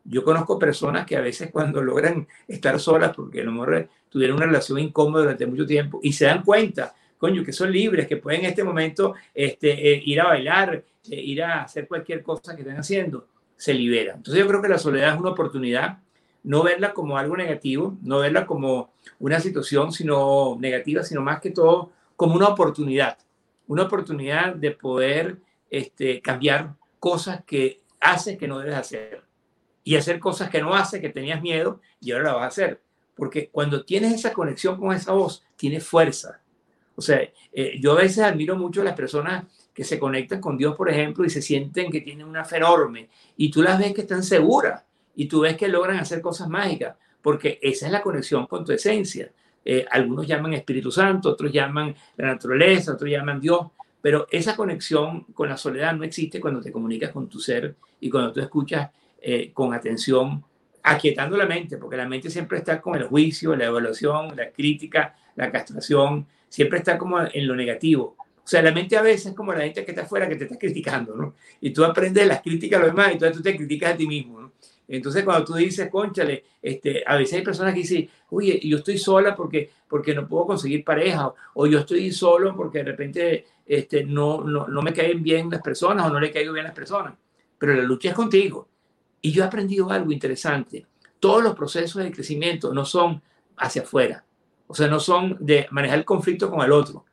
yo 0.05 0.25
conozco 0.25 0.59
personas 0.59 1.07
que 1.07 1.17
a 1.17 1.21
veces 1.21 1.51
cuando 1.51 1.83
logran 1.83 2.27
estar 2.49 2.79
solas, 2.81 3.15
porque 3.15 3.41
a 3.41 3.45
lo 3.45 3.53
mejor 3.53 3.89
tuvieron 4.09 4.37
una 4.37 4.47
relación 4.47 4.79
incómoda 4.79 5.23
durante 5.23 5.47
mucho 5.47 5.67
tiempo, 5.67 6.01
y 6.03 6.13
se 6.13 6.27
dan 6.27 6.43
cuenta, 6.43 6.95
coño, 7.19 7.45
que 7.45 7.53
son 7.53 7.71
libres, 7.71 8.07
que 8.07 8.17
pueden 8.17 8.41
en 8.41 8.47
este 8.47 8.65
momento 8.65 9.15
este, 9.35 9.93
eh, 9.93 10.03
ir 10.05 10.21
a 10.21 10.25
bailar, 10.25 10.85
eh, 11.09 11.21
ir 11.21 11.43
a 11.43 11.63
hacer 11.63 11.87
cualquier 11.87 12.23
cosa 12.23 12.55
que 12.55 12.63
estén 12.63 12.77
haciendo, 12.77 13.29
se 13.57 13.75
liberan. 13.75 14.17
Entonces 14.17 14.43
yo 14.43 14.49
creo 14.49 14.63
que 14.63 14.69
la 14.69 14.79
soledad 14.79 15.15
es 15.15 15.21
una 15.21 15.31
oportunidad, 15.31 15.99
no 16.43 16.63
verla 16.63 16.93
como 16.93 17.19
algo 17.19 17.37
negativo, 17.37 17.97
no 18.03 18.21
verla 18.21 18.47
como 18.47 18.93
una 19.19 19.41
situación 19.41 19.93
sino 19.93 20.57
negativa, 20.59 21.03
sino 21.03 21.23
más 21.23 21.41
que 21.41 21.51
todo 21.51 21.93
como 22.17 22.35
una 22.35 22.49
oportunidad, 22.49 23.19
una 23.67 23.85
oportunidad 23.85 24.55
de 24.55 24.73
poder 24.73 25.39
este, 25.71 26.21
cambiar 26.21 26.75
cosas 26.99 27.45
que 27.45 27.83
haces 28.01 28.39
que 28.39 28.49
no 28.49 28.59
debes 28.59 28.77
hacer 28.77 29.23
y 29.85 29.97
hacer 29.97 30.19
cosas 30.19 30.51
que 30.51 30.61
no 30.61 30.75
hace, 30.75 31.01
que 31.01 31.09
tenías 31.09 31.41
miedo 31.41 31.81
y 32.01 32.13
ahora 32.13 32.25
la 32.25 32.35
vas 32.35 32.45
a 32.45 32.49
hacer. 32.49 32.83
Porque 33.15 33.49
cuando 33.49 33.85
tienes 33.85 34.15
esa 34.15 34.33
conexión 34.33 34.79
con 34.79 34.95
esa 34.95 35.13
voz, 35.13 35.45
tienes 35.57 35.87
fuerza. 35.87 36.41
O 36.97 37.03
sea, 37.03 37.21
eh, 37.53 37.79
yo 37.81 37.93
a 37.93 37.97
veces 37.97 38.19
admiro 38.19 38.57
mucho 38.57 38.83
a 38.83 38.85
las 38.85 38.95
personas 38.95 39.45
que 39.75 39.85
se 39.85 39.99
conectan 39.99 40.41
con 40.41 40.57
Dios, 40.59 40.77
por 40.77 40.91
ejemplo, 40.91 41.25
y 41.25 41.31
se 41.31 41.41
sienten 41.41 41.91
que 41.91 42.01
tienen 42.01 42.27
una 42.27 42.45
fe 42.45 42.59
enorme 42.59 43.09
y 43.37 43.51
tú 43.51 43.63
las 43.63 43.79
ves 43.79 43.95
que 43.95 44.03
están 44.03 44.23
seguras 44.23 44.85
y 45.17 45.27
tú 45.27 45.41
ves 45.41 45.57
que 45.57 45.69
logran 45.69 45.99
hacer 45.99 46.21
cosas 46.21 46.49
mágicas, 46.49 46.97
porque 47.23 47.59
esa 47.63 47.87
es 47.87 47.93
la 47.93 48.03
conexión 48.03 48.47
con 48.47 48.65
tu 48.65 48.73
esencia. 48.73 49.31
Eh, 49.65 49.85
algunos 49.91 50.27
llaman 50.27 50.55
Espíritu 50.55 50.91
Santo, 50.91 51.31
otros 51.31 51.53
llaman 51.53 51.95
la 52.17 52.27
naturaleza, 52.29 52.95
otros 52.95 53.11
llaman 53.11 53.41
Dios, 53.41 53.67
pero 54.01 54.27
esa 54.31 54.57
conexión 54.57 55.25
con 55.35 55.49
la 55.49 55.57
soledad 55.57 55.95
no 55.95 56.05
existe 56.05 56.41
cuando 56.41 56.61
te 56.61 56.73
comunicas 56.73 57.11
con 57.11 57.29
tu 57.29 57.39
ser 57.39 57.75
y 58.01 58.09
cuando 58.09 58.33
tú 58.33 58.41
escuchas 58.41 58.91
eh, 59.21 59.51
con 59.53 59.75
atención, 59.75 60.43
aquietando 60.83 61.37
la 61.37 61.45
mente, 61.45 61.77
porque 61.77 61.97
la 61.97 62.09
mente 62.09 62.31
siempre 62.31 62.59
está 62.59 62.81
con 62.81 62.95
el 62.97 63.05
juicio, 63.05 63.55
la 63.55 63.67
evaluación, 63.67 64.35
la 64.35 64.51
crítica, 64.51 65.15
la 65.37 65.51
castración, 65.53 66.27
siempre 66.49 66.79
está 66.79 66.97
como 66.97 67.21
en 67.21 67.47
lo 67.47 67.55
negativo. 67.55 68.17
O 68.19 68.49
sea, 68.51 68.63
la 68.63 68.73
mente 68.73 68.97
a 68.97 69.03
veces 69.03 69.27
es 69.27 69.35
como 69.35 69.53
la 69.53 69.61
gente 69.61 69.85
que 69.85 69.93
está 69.93 70.03
afuera 70.03 70.29
que 70.29 70.37
te 70.37 70.45
está 70.45 70.59
criticando, 70.59 71.15
¿no? 71.15 71.35
Y 71.61 71.71
tú 71.71 71.85
aprendes 71.85 72.27
las 72.27 72.41
críticas 72.41 72.81
a 72.81 72.85
los 72.85 72.93
demás 72.93 73.11
y 73.11 73.13
entonces 73.13 73.37
tú 73.37 73.43
te 73.43 73.57
criticas 73.57 73.95
a 73.95 73.97
ti 73.97 74.07
mismo, 74.07 74.41
¿no? 74.41 74.50
Entonces, 74.93 75.23
cuando 75.23 75.45
tú 75.45 75.55
dices, 75.55 75.89
conchale, 75.89 76.45
este, 76.61 77.05
a 77.07 77.17
veces 77.17 77.39
hay 77.39 77.43
personas 77.43 77.73
que 77.73 77.81
dicen, 77.81 78.11
oye, 78.31 78.61
yo 78.61 78.79
estoy 78.79 78.99
sola 78.99 79.37
porque, 79.37 79.71
porque 79.89 80.13
no 80.13 80.27
puedo 80.27 80.47
conseguir 80.47 80.85
pareja, 80.85 81.33
o 81.55 81.67
yo 81.69 81.79
estoy 81.79 82.11
solo 82.11 82.57
porque 82.57 82.79
de 82.79 82.85
repente 82.85 83.47
este, 83.65 84.05
no, 84.05 84.43
no, 84.43 84.67
no 84.67 84.83
me 84.83 84.93
caen 84.93 85.23
bien 85.23 85.49
las 85.49 85.63
personas 85.63 86.07
o 86.07 86.11
no 86.11 86.19
le 86.19 86.33
caigo 86.33 86.53
bien 86.53 86.65
las 86.65 86.75
personas. 86.75 87.15
Pero 87.57 87.75
la 87.75 87.83
lucha 87.83 88.09
es 88.09 88.17
contigo. 88.17 88.67
Y 89.21 89.31
yo 89.31 89.45
he 89.45 89.47
aprendido 89.47 89.91
algo 89.91 90.11
interesante. 90.11 90.87
Todos 91.21 91.45
los 91.45 91.55
procesos 91.55 92.03
de 92.03 92.11
crecimiento 92.11 92.75
no 92.75 92.85
son 92.85 93.23
hacia 93.59 93.83
afuera. 93.83 94.25
O 94.67 94.75
sea, 94.75 94.89
no 94.89 94.99
son 94.99 95.37
de 95.39 95.69
manejar 95.71 95.99
el 96.01 96.05
conflicto 96.05 96.51
con 96.51 96.63
el 96.65 96.73
otro. 96.73 97.05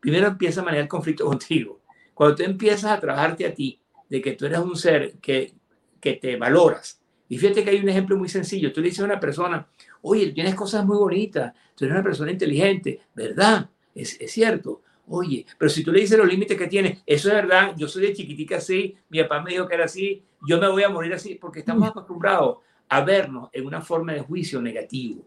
Primero 0.00 0.28
empieza 0.28 0.62
a 0.62 0.64
manejar 0.64 0.84
el 0.84 0.88
conflicto 0.88 1.26
contigo. 1.28 1.80
Cuando 2.14 2.36
tú 2.36 2.44
empiezas 2.44 2.92
a 2.92 3.00
trabajarte 3.00 3.44
a 3.44 3.52
ti, 3.52 3.78
de 4.08 4.22
que 4.22 4.32
tú 4.32 4.46
eres 4.46 4.60
un 4.60 4.76
ser 4.76 5.16
que, 5.20 5.52
que 6.00 6.14
te 6.14 6.36
valoras. 6.36 7.02
Y 7.28 7.38
fíjate 7.38 7.64
que 7.64 7.70
hay 7.70 7.80
un 7.80 7.88
ejemplo 7.88 8.16
muy 8.16 8.28
sencillo. 8.28 8.72
Tú 8.72 8.80
le 8.80 8.88
dices 8.88 9.02
a 9.02 9.06
una 9.06 9.20
persona, 9.20 9.66
oye, 10.02 10.32
tienes 10.32 10.54
cosas 10.54 10.84
muy 10.84 10.96
bonitas, 10.96 11.52
tú 11.74 11.84
eres 11.84 11.94
una 11.96 12.04
persona 12.04 12.30
inteligente, 12.30 13.00
¿verdad? 13.14 13.68
Es, 13.94 14.20
es 14.20 14.30
cierto. 14.30 14.82
Oye, 15.08 15.46
pero 15.58 15.68
si 15.68 15.84
tú 15.84 15.92
le 15.92 16.00
dices 16.00 16.18
los 16.18 16.28
límites 16.28 16.58
que 16.58 16.66
tiene, 16.66 17.02
eso 17.06 17.28
es 17.28 17.34
verdad, 17.34 17.74
yo 17.76 17.86
soy 17.86 18.02
de 18.02 18.12
chiquitica 18.12 18.56
así, 18.56 18.96
mi 19.08 19.22
papá 19.22 19.40
me 19.40 19.52
dijo 19.52 19.68
que 19.68 19.74
era 19.74 19.84
así, 19.84 20.22
yo 20.46 20.60
me 20.60 20.68
voy 20.68 20.82
a 20.82 20.88
morir 20.88 21.12
así, 21.14 21.36
porque 21.36 21.60
estamos 21.60 21.88
acostumbrados 21.88 22.58
a 22.88 23.02
vernos 23.02 23.48
en 23.52 23.66
una 23.66 23.80
forma 23.80 24.12
de 24.12 24.20
juicio 24.20 24.60
negativo. 24.60 25.24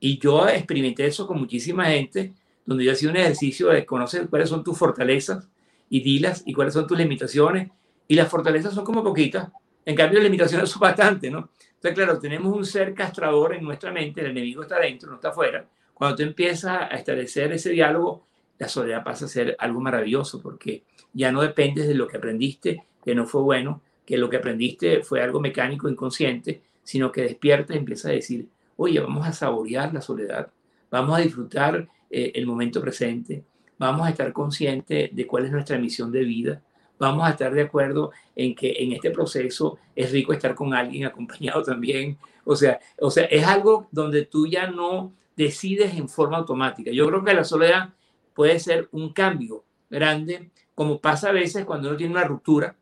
Y 0.00 0.18
yo 0.18 0.48
experimenté 0.48 1.06
eso 1.06 1.26
con 1.26 1.38
muchísima 1.38 1.86
gente, 1.86 2.34
donde 2.66 2.84
yo 2.84 2.92
hacía 2.92 3.10
un 3.10 3.16
ejercicio 3.16 3.68
de 3.68 3.86
conocer 3.86 4.28
cuáles 4.28 4.48
son 4.48 4.64
tus 4.64 4.76
fortalezas 4.76 5.48
y 5.88 6.00
dilas 6.00 6.42
y 6.46 6.52
cuáles 6.52 6.74
son 6.74 6.86
tus 6.86 6.98
limitaciones. 6.98 7.70
Y 8.08 8.14
las 8.14 8.28
fortalezas 8.28 8.74
son 8.74 8.84
como 8.84 9.02
poquitas, 9.02 9.50
en 9.84 9.96
cambio 9.96 10.18
las 10.18 10.24
limitaciones 10.24 10.70
son 10.70 10.80
bastante, 10.80 11.30
¿no? 11.30 11.50
Entonces, 11.74 11.94
claro, 11.94 12.18
tenemos 12.18 12.56
un 12.56 12.64
ser 12.64 12.94
castrador 12.94 13.54
en 13.54 13.64
nuestra 13.64 13.90
mente, 13.90 14.20
el 14.20 14.28
enemigo 14.28 14.62
está 14.62 14.78
dentro, 14.78 15.10
no 15.10 15.16
está 15.16 15.30
afuera. 15.30 15.66
Cuando 15.94 16.16
tú 16.16 16.22
empiezas 16.22 16.82
a 16.82 16.96
establecer 16.96 17.52
ese 17.52 17.70
diálogo, 17.70 18.24
la 18.58 18.68
soledad 18.68 19.02
pasa 19.02 19.24
a 19.24 19.28
ser 19.28 19.56
algo 19.58 19.80
maravilloso 19.80 20.40
porque 20.40 20.84
ya 21.12 21.32
no 21.32 21.42
dependes 21.42 21.88
de 21.88 21.94
lo 21.94 22.06
que 22.06 22.18
aprendiste, 22.18 22.84
que 23.04 23.14
no 23.14 23.26
fue 23.26 23.42
bueno, 23.42 23.82
que 24.06 24.16
lo 24.16 24.30
que 24.30 24.36
aprendiste 24.36 25.02
fue 25.02 25.22
algo 25.22 25.40
mecánico, 25.40 25.88
inconsciente, 25.88 26.62
sino 26.84 27.10
que 27.10 27.22
despiertas 27.22 27.74
y 27.74 27.78
empiezas 27.80 28.06
a 28.06 28.14
decir, 28.14 28.48
oye, 28.76 29.00
vamos 29.00 29.26
a 29.26 29.32
saborear 29.32 29.92
la 29.92 30.00
soledad, 30.00 30.48
vamos 30.90 31.18
a 31.18 31.22
disfrutar 31.22 31.88
eh, 32.10 32.32
el 32.34 32.46
momento 32.46 32.80
presente, 32.80 33.44
vamos 33.78 34.06
a 34.06 34.10
estar 34.10 34.32
conscientes 34.32 35.10
de 35.14 35.26
cuál 35.26 35.46
es 35.46 35.50
nuestra 35.50 35.78
misión 35.78 36.12
de 36.12 36.24
vida, 36.24 36.62
vamos 37.02 37.26
a 37.26 37.30
estar 37.30 37.52
de 37.52 37.62
acuerdo 37.62 38.12
en 38.36 38.54
que 38.54 38.76
en 38.78 38.92
este 38.92 39.10
proceso 39.10 39.76
es 39.96 40.12
rico 40.12 40.32
estar 40.32 40.54
con 40.54 40.72
alguien 40.72 41.04
acompañado 41.04 41.62
también. 41.64 42.16
O 42.44 42.54
sea, 42.54 42.78
o 43.00 43.10
sea, 43.10 43.24
es 43.24 43.44
algo 43.44 43.88
donde 43.90 44.24
tú 44.24 44.46
ya 44.46 44.68
no 44.68 45.12
decides 45.36 45.94
en 45.94 46.08
forma 46.08 46.38
automática. 46.38 46.92
Yo 46.92 47.08
creo 47.08 47.24
que 47.24 47.34
la 47.34 47.42
soledad 47.42 47.90
puede 48.34 48.60
ser 48.60 48.88
un 48.92 49.12
cambio 49.12 49.64
grande, 49.90 50.50
como 50.76 51.00
pasa 51.00 51.30
a 51.30 51.32
veces 51.32 51.64
cuando 51.64 51.88
uno 51.88 51.96
tiene 51.96 52.12
una 52.12 52.24
ruptura, 52.24 52.76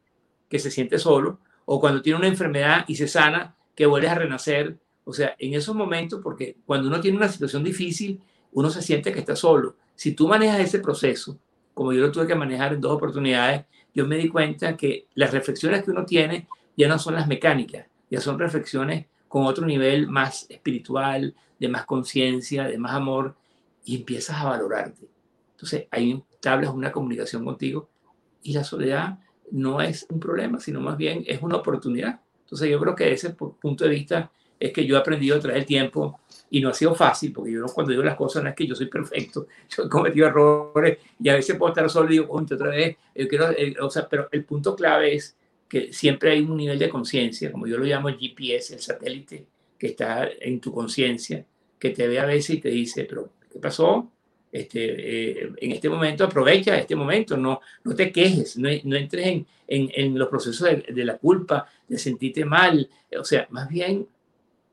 que 0.51 0.59
se 0.59 0.71
siente 0.71 0.99
solo, 0.99 1.39
o 1.65 1.81
cuando 1.81 2.03
tiene 2.03 2.19
una 2.19 2.29
enfermedad 2.29 2.85
y 2.89 2.97
se 2.97 3.09
sana, 3.09 3.57
que 3.75 3.87
vuelves 3.87 4.11
a 4.11 4.17
renacer. 4.17 4.77
O 5.05 5.15
sea, 5.15 5.35
en 5.39 5.55
esos 5.55 5.75
momentos, 5.75 6.21
porque 6.23 6.57
cuando 6.67 6.89
uno 6.89 7.01
tiene 7.01 7.17
una 7.17 7.29
situación 7.29 7.65
difícil, 7.65 8.21
uno 8.53 8.69
se 8.69 8.83
siente 8.83 9.13
que 9.13 9.21
está 9.21 9.35
solo. 9.35 9.77
Si 9.95 10.13
tú 10.13 10.29
manejas 10.29 10.61
ese 10.61 10.81
proceso, 10.81 11.39
como 11.73 11.93
yo 11.93 12.01
lo 12.01 12.13
tuve 12.13 12.27
que 12.27 12.35
manejar 12.35 12.75
en 12.75 12.81
dos 12.81 12.93
oportunidades, 12.93 13.65
yo 13.95 14.07
me 14.07 14.17
di 14.17 14.29
cuenta 14.29 14.77
que 14.77 15.07
las 15.15 15.33
reflexiones 15.33 15.85
que 15.85 15.91
uno 15.91 16.05
tiene 16.05 16.49
ya 16.77 16.89
no 16.89 16.99
son 16.99 17.15
las 17.15 17.27
mecánicas, 17.27 17.87
ya 18.11 18.21
son 18.21 18.39
reflexiones 18.39 19.07
con 19.29 19.47
otro 19.47 19.67
nivel 19.67 20.09
más 20.09 20.47
espiritual, 20.49 21.35
de 21.59 21.69
más 21.69 21.85
conciencia, 21.85 22.65
de 22.65 22.79
más 22.79 22.93
amor, 22.93 23.37
y 23.85 23.97
empiezas 23.97 24.37
a 24.41 24.49
valorarte. 24.49 25.09
Entonces, 25.53 25.87
ahí 25.91 26.11
entablas 26.11 26.71
una 26.71 26.91
comunicación 26.91 27.45
contigo 27.45 27.89
y 28.43 28.53
la 28.53 28.65
soledad 28.65 29.19
no 29.51 29.81
es 29.81 30.07
un 30.11 30.21
problema, 30.21 30.59
sino 30.61 30.81
más 30.81 30.97
bien 30.97 31.23
es 31.27 31.43
una 31.43 31.57
oportunidad. 31.57 32.21
Entonces, 32.41 32.71
yo 32.71 32.81
creo 32.81 32.95
que 32.95 33.13
ese 33.13 33.31
punto 33.31 33.85
de 33.85 33.91
vista 33.91 34.31
es 34.59 34.73
que 34.73 34.87
yo 34.87 34.97
he 34.97 34.99
aprendido 34.99 35.37
a 35.37 35.41
través 35.41 35.61
del 35.61 35.67
tiempo 35.67 36.21
y 36.51 36.61
no 36.61 36.71
ha 36.71 36.75
sido 36.75 36.95
fácil, 36.95 37.33
porque 37.33 37.53
yo 37.53 37.65
cuando 37.67 37.93
digo 37.93 38.03
las 38.03 38.17
cosas 38.17 38.43
no 38.43 38.49
es 38.49 38.57
que 38.57 38.67
yo 38.67 38.75
soy 38.75 38.87
perfecto, 38.87 39.47
yo 39.69 39.85
he 39.85 39.89
cometido 39.89 40.27
errores 40.27 40.99
y 41.23 41.29
a 41.29 41.35
veces 41.35 41.57
puedo 41.57 41.73
estar 41.73 41.89
solo 41.89 42.09
y 42.09 42.13
digo, 42.13 42.27
otra 42.29 42.69
vez, 42.69 42.97
yo 43.15 43.29
quiero, 43.29 43.51
eh, 43.51 43.77
o 43.81 43.89
sea, 43.89 44.09
pero 44.09 44.29
el 44.33 44.45
punto 44.45 44.75
clave 44.75 45.15
es 45.15 45.37
que 45.69 45.93
siempre 45.93 46.33
hay 46.33 46.41
un 46.41 46.57
nivel 46.57 46.79
de 46.79 46.89
conciencia, 46.89 47.53
como 47.53 47.67
yo 47.69 47.79
lo 47.79 47.85
llamo 47.85 48.09
el 48.09 48.19
GPS, 48.19 48.75
el 48.75 48.81
satélite 48.81 49.47
que 49.79 49.87
está 49.87 50.29
en 50.41 50.61
tu 50.61 50.73
conciencia, 50.73 51.45
que 51.79 51.91
te 51.91 52.09
ve 52.09 52.19
a 52.19 52.27
veces 52.27 52.57
y 52.57 52.61
te 52.61 52.69
dice, 52.69 53.05
pero 53.05 53.31
¿qué 53.51 53.61
pasó? 53.61 54.11
Este, 54.51 55.45
eh, 55.45 55.53
en 55.59 55.71
este 55.71 55.89
momento 55.89 56.25
aprovecha 56.25 56.77
este 56.77 56.97
momento, 56.97 57.37
no, 57.37 57.61
no 57.85 57.95
te 57.95 58.11
quejes, 58.11 58.59
no, 58.59 58.69
no 58.83 58.97
entres 58.97 59.27
en, 59.29 59.47
en, 59.69 59.91
en, 59.95 60.19
los 60.19 60.29
procesos 60.29 60.69
de, 60.69 60.93
de, 60.93 61.05
la 61.05 61.17
culpa, 61.17 61.69
de 61.87 61.97
sentirte 61.97 62.45
mal, 62.45 62.91
o 63.17 63.25
sea, 63.25 63.47
más 63.51 63.69
bien 63.69 64.09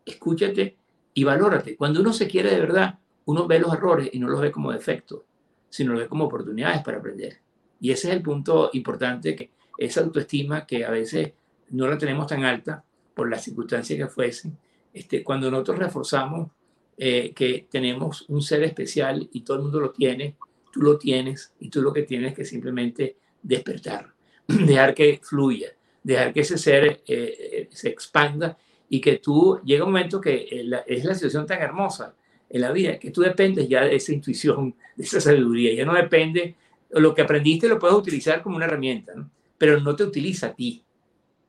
escúchate 0.04 0.76
y 1.18 1.24
valórate. 1.24 1.76
Cuando 1.76 2.02
uno 2.02 2.14
se 2.14 2.28
quiere 2.28 2.52
de 2.52 2.60
verdad, 2.60 3.00
uno 3.26 3.48
ve 3.48 3.58
los 3.58 3.74
errores 3.74 4.08
y 4.14 4.20
no 4.20 4.30
los 4.30 4.40
ve 4.40 4.52
como 4.52 4.72
defectos, 4.72 5.22
sino 5.68 5.94
los 5.94 6.02
ve 6.02 6.08
como 6.08 6.26
oportunidades 6.26 6.84
para 6.84 7.00
aprender. 7.00 7.40
Y 7.80 7.90
ese 7.90 8.10
es 8.10 8.14
el 8.14 8.22
punto 8.22 8.70
importante, 8.74 9.36
que 9.36 9.50
esa 9.80 10.02
autoestima 10.02 10.68
que 10.68 10.86
a 10.86 10.92
veces 10.92 11.34
no 11.72 11.88
la 11.88 11.98
tenemos 11.98 12.28
tan 12.28 12.44
alta 12.46 12.84
por 13.16 13.32
las 13.32 13.44
circunstancias 13.44 13.98
que 13.98 14.06
fuesen, 14.06 14.60
este, 14.94 15.24
cuando 15.24 15.50
nosotros 15.50 15.80
reforzamos 15.80 16.52
eh, 16.96 17.34
que 17.34 17.66
tenemos 17.68 18.26
un 18.28 18.44
ser 18.44 18.62
especial 18.62 19.28
y 19.34 19.42
todo 19.42 19.58
el 19.58 19.64
mundo 19.64 19.80
lo 19.80 19.90
tiene, 19.90 20.36
tú 20.72 20.82
lo 20.82 21.00
tienes 21.00 21.52
y 21.60 21.72
tú 21.72 21.82
lo 21.82 21.92
que 21.92 22.04
tienes 22.04 22.36
que 22.36 22.46
simplemente 22.46 23.18
despertar, 23.42 24.14
dejar 24.48 24.94
que 24.94 25.20
fluya, 25.24 25.70
dejar 26.04 26.32
que 26.32 26.42
ese 26.42 26.60
ser 26.60 26.86
eh, 26.86 27.02
eh, 27.08 27.70
se 27.72 27.90
expanda 27.90 28.56
y 28.90 29.02
que 29.02 29.18
tú 29.18 29.60
llega 29.64 29.84
un 29.84 29.92
momento 29.92 30.22
que 30.22 30.48
es 30.88 31.06
la 31.06 31.14
situación 31.14 31.46
tan 31.46 31.62
hermosa 31.62 32.14
en 32.50 32.62
la 32.62 32.72
vida, 32.72 32.98
que 32.98 33.12
tú 33.12 33.22
dependes 33.22 33.68
ya 33.68 33.84
de 33.84 33.96
esa 33.96 34.14
intuición, 34.14 34.76
de 34.96 35.04
esa 35.04 35.20
sabiduría, 35.20 35.74
ya 35.74 35.86
no 35.86 35.94
depende, 35.94 36.56
lo 36.92 37.14
que 37.14 37.22
aprendiste 37.22 37.68
lo 37.68 37.80
puedes 37.80 37.98
utilizar 37.98 38.42
como 38.42 38.56
una 38.56 38.66
herramienta, 38.66 39.14
pero 39.58 39.80
no 39.80 39.96
te 39.96 40.04
utiliza 40.04 40.48
a 40.48 40.54
ti. 40.54 40.84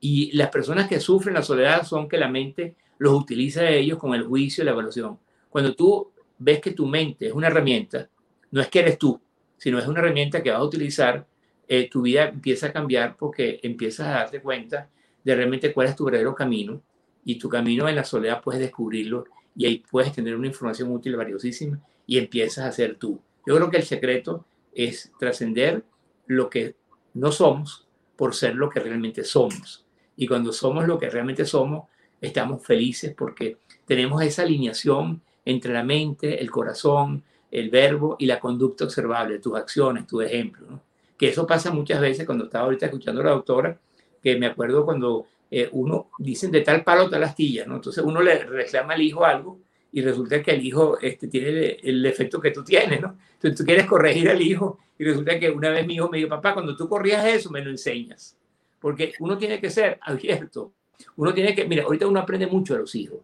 Y 0.01 0.33
las 0.37 0.51
personas 0.51 0.89
que 0.89 1.01
sufren 1.01 1.35
la 1.35 1.43
soledad 1.43 1.85
son 1.85 2.09
que 2.09 2.19
la 2.19 2.29
mente 2.29 2.75
los 2.99 3.15
utiliza 3.15 3.61
a 3.61 3.71
ellos 3.71 3.99
con 3.99 4.15
el 4.15 4.25
juicio 4.25 4.63
y 4.63 4.65
la 4.65 4.73
evaluación. 4.73 5.19
Cuando 5.49 5.75
tú 5.75 6.11
ves 6.39 6.61
que 6.61 6.73
tu 6.73 6.87
mente 6.87 7.29
es 7.29 7.33
una 7.33 7.49
herramienta, 7.49 8.09
no 8.51 8.61
es 8.61 8.69
que 8.69 8.81
eres 8.81 8.99
tú, 8.99 9.21
sino 9.57 9.79
es 9.79 9.87
una 9.87 10.01
herramienta 10.01 10.43
que 10.43 10.51
vas 10.51 10.61
a 10.61 10.65
utilizar, 10.65 11.27
eh, 11.67 11.89
tu 11.89 12.03
vida 12.03 12.29
empieza 12.29 12.69
a 12.69 12.73
cambiar 12.73 13.17
porque 13.17 13.61
empiezas 13.63 14.07
a 14.07 14.11
darte 14.11 14.41
cuenta 14.41 14.89
de 15.23 15.35
realmente 15.35 15.73
cuál 15.73 15.89
es 15.89 15.97
tu 15.97 16.05
verdadero 16.05 16.35
camino 16.35 16.81
y 17.29 17.35
tu 17.35 17.51
camino 17.51 17.87
en 17.91 17.95
la 17.95 18.05
soledad 18.05 18.41
puedes 18.43 18.59
descubrirlo 18.59 19.27
y 19.55 19.67
ahí 19.67 19.85
puedes 19.91 20.15
tener 20.15 20.35
una 20.35 20.47
información 20.47 20.91
útil 20.91 21.15
valiosísima 21.15 21.79
y 22.07 22.17
empiezas 22.17 22.65
a 22.65 22.73
ser 22.73 22.95
tú. 22.95 23.21
Yo 23.47 23.55
creo 23.55 23.71
que 23.71 23.77
el 23.77 23.83
secreto 23.83 24.47
es 24.73 25.13
trascender 25.19 25.85
lo 26.27 26.49
que 26.49 26.77
no 27.13 27.31
somos 27.31 27.87
por 28.17 28.35
ser 28.35 28.55
lo 28.55 28.71
que 28.71 28.81
realmente 28.81 29.25
somos. 29.25 29.85
Y 30.17 30.27
cuando 30.27 30.55
somos 30.55 30.87
lo 30.87 30.99
que 30.99 31.11
realmente 31.11 31.45
somos, 31.45 31.85
estamos 32.19 32.65
felices 32.65 33.15
porque 33.15 33.59
tenemos 33.85 34.23
esa 34.23 34.41
alineación 34.41 35.21
entre 35.45 35.75
la 35.75 35.85
mente, 35.85 36.41
el 36.41 36.51
corazón, 36.51 37.25
el 37.51 37.69
verbo 37.69 38.17
y 38.19 38.25
la 38.25 38.41
conducta 38.41 38.85
observable, 38.85 39.39
tus 39.39 39.55
acciones, 39.55 40.07
tu 40.07 40.23
ejemplo. 40.23 40.81
Que 41.19 41.29
eso 41.29 41.47
pasa 41.47 41.73
muchas 41.73 42.01
veces 42.01 42.25
cuando 42.25 42.47
estaba 42.47 42.65
ahorita 42.65 42.87
escuchando 42.87 43.21
a 43.21 43.25
la 43.25 43.31
doctora, 43.33 43.79
que 44.23 44.39
me 44.39 44.47
acuerdo 44.47 44.87
cuando 44.87 45.27
eh, 45.51 45.69
uno 45.73 46.11
dicen 46.19 46.51
de 46.51 46.61
tal 46.61 46.85
palo 46.85 47.09
tal 47.09 47.25
astilla, 47.25 47.65
¿no? 47.67 47.77
Entonces 47.77 48.05
uno 48.05 48.21
le 48.21 48.45
reclama 48.45 48.95
al 48.95 49.03
hijo 49.03 49.25
algo 49.25 49.61
y 49.91 50.03
resulta 50.03 50.43
que 50.43 50.51
el 50.51 50.65
hijo 50.65 50.99
este, 51.01 51.29
tiene 51.29 51.49
el, 51.49 51.79
el, 51.83 52.07
efecto 52.07 52.41
que 52.41 52.51
tú 52.51 52.63
tienes, 52.63 53.01
¿no? 53.01 53.17
Entonces 53.35 53.59
tú 53.59 53.65
quieres 53.65 53.87
corregir 53.87 54.29
al 54.29 54.43
hijo 54.43 54.79
y 54.99 55.05
resulta 55.05 55.39
que 55.39 55.51
una 55.51 55.71
vez 55.71 55.87
mi 55.87 55.95
hijo 55.95 56.09
me 56.09 56.19
dijo, 56.19 56.29
papá, 56.29 56.53
cuando 56.53 56.77
tú 56.77 56.89
corrías 56.89 57.25
eso, 57.25 57.51
me 57.51 57.63
lo 57.63 57.71
enseñas. 57.71 58.37
Porque 58.81 59.15
uno 59.21 59.39
tiene 59.39 59.61
que 59.61 59.71
ser 59.71 59.99
abierto. 60.03 60.73
Uno 61.17 61.33
tiene 61.33 61.55
que, 61.55 61.67
mira, 61.67 61.85
ahorita 61.85 62.07
uno 62.07 62.21
aprende 62.21 62.47
mucho 62.47 62.75
de 62.75 62.81
los 62.81 62.95
hijos. 62.95 63.21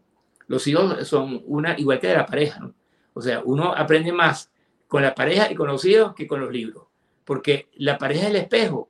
Los 0.46 0.66
hijos 0.66 1.06
son 1.06 1.42
una, 1.46 1.78
igual 1.78 1.98
que 1.98 2.08
de 2.08 2.14
la 2.14 2.26
pareja. 2.26 2.70
O 3.12 3.20
sea, 3.20 3.42
uno 3.44 3.74
aprende 3.74 4.12
más 4.12 4.50
con 4.86 5.02
la 5.02 5.14
pareja 5.14 5.50
y 5.50 5.54
con 5.54 5.68
los 5.68 5.84
hijos 5.84 6.14
que 6.14 6.26
con 6.26 6.40
los 6.40 6.52
libros. 6.52 6.84
Porque 7.24 7.68
la 7.74 7.98
pareja 7.98 8.24
es 8.24 8.30
el 8.30 8.36
espejo 8.36 8.88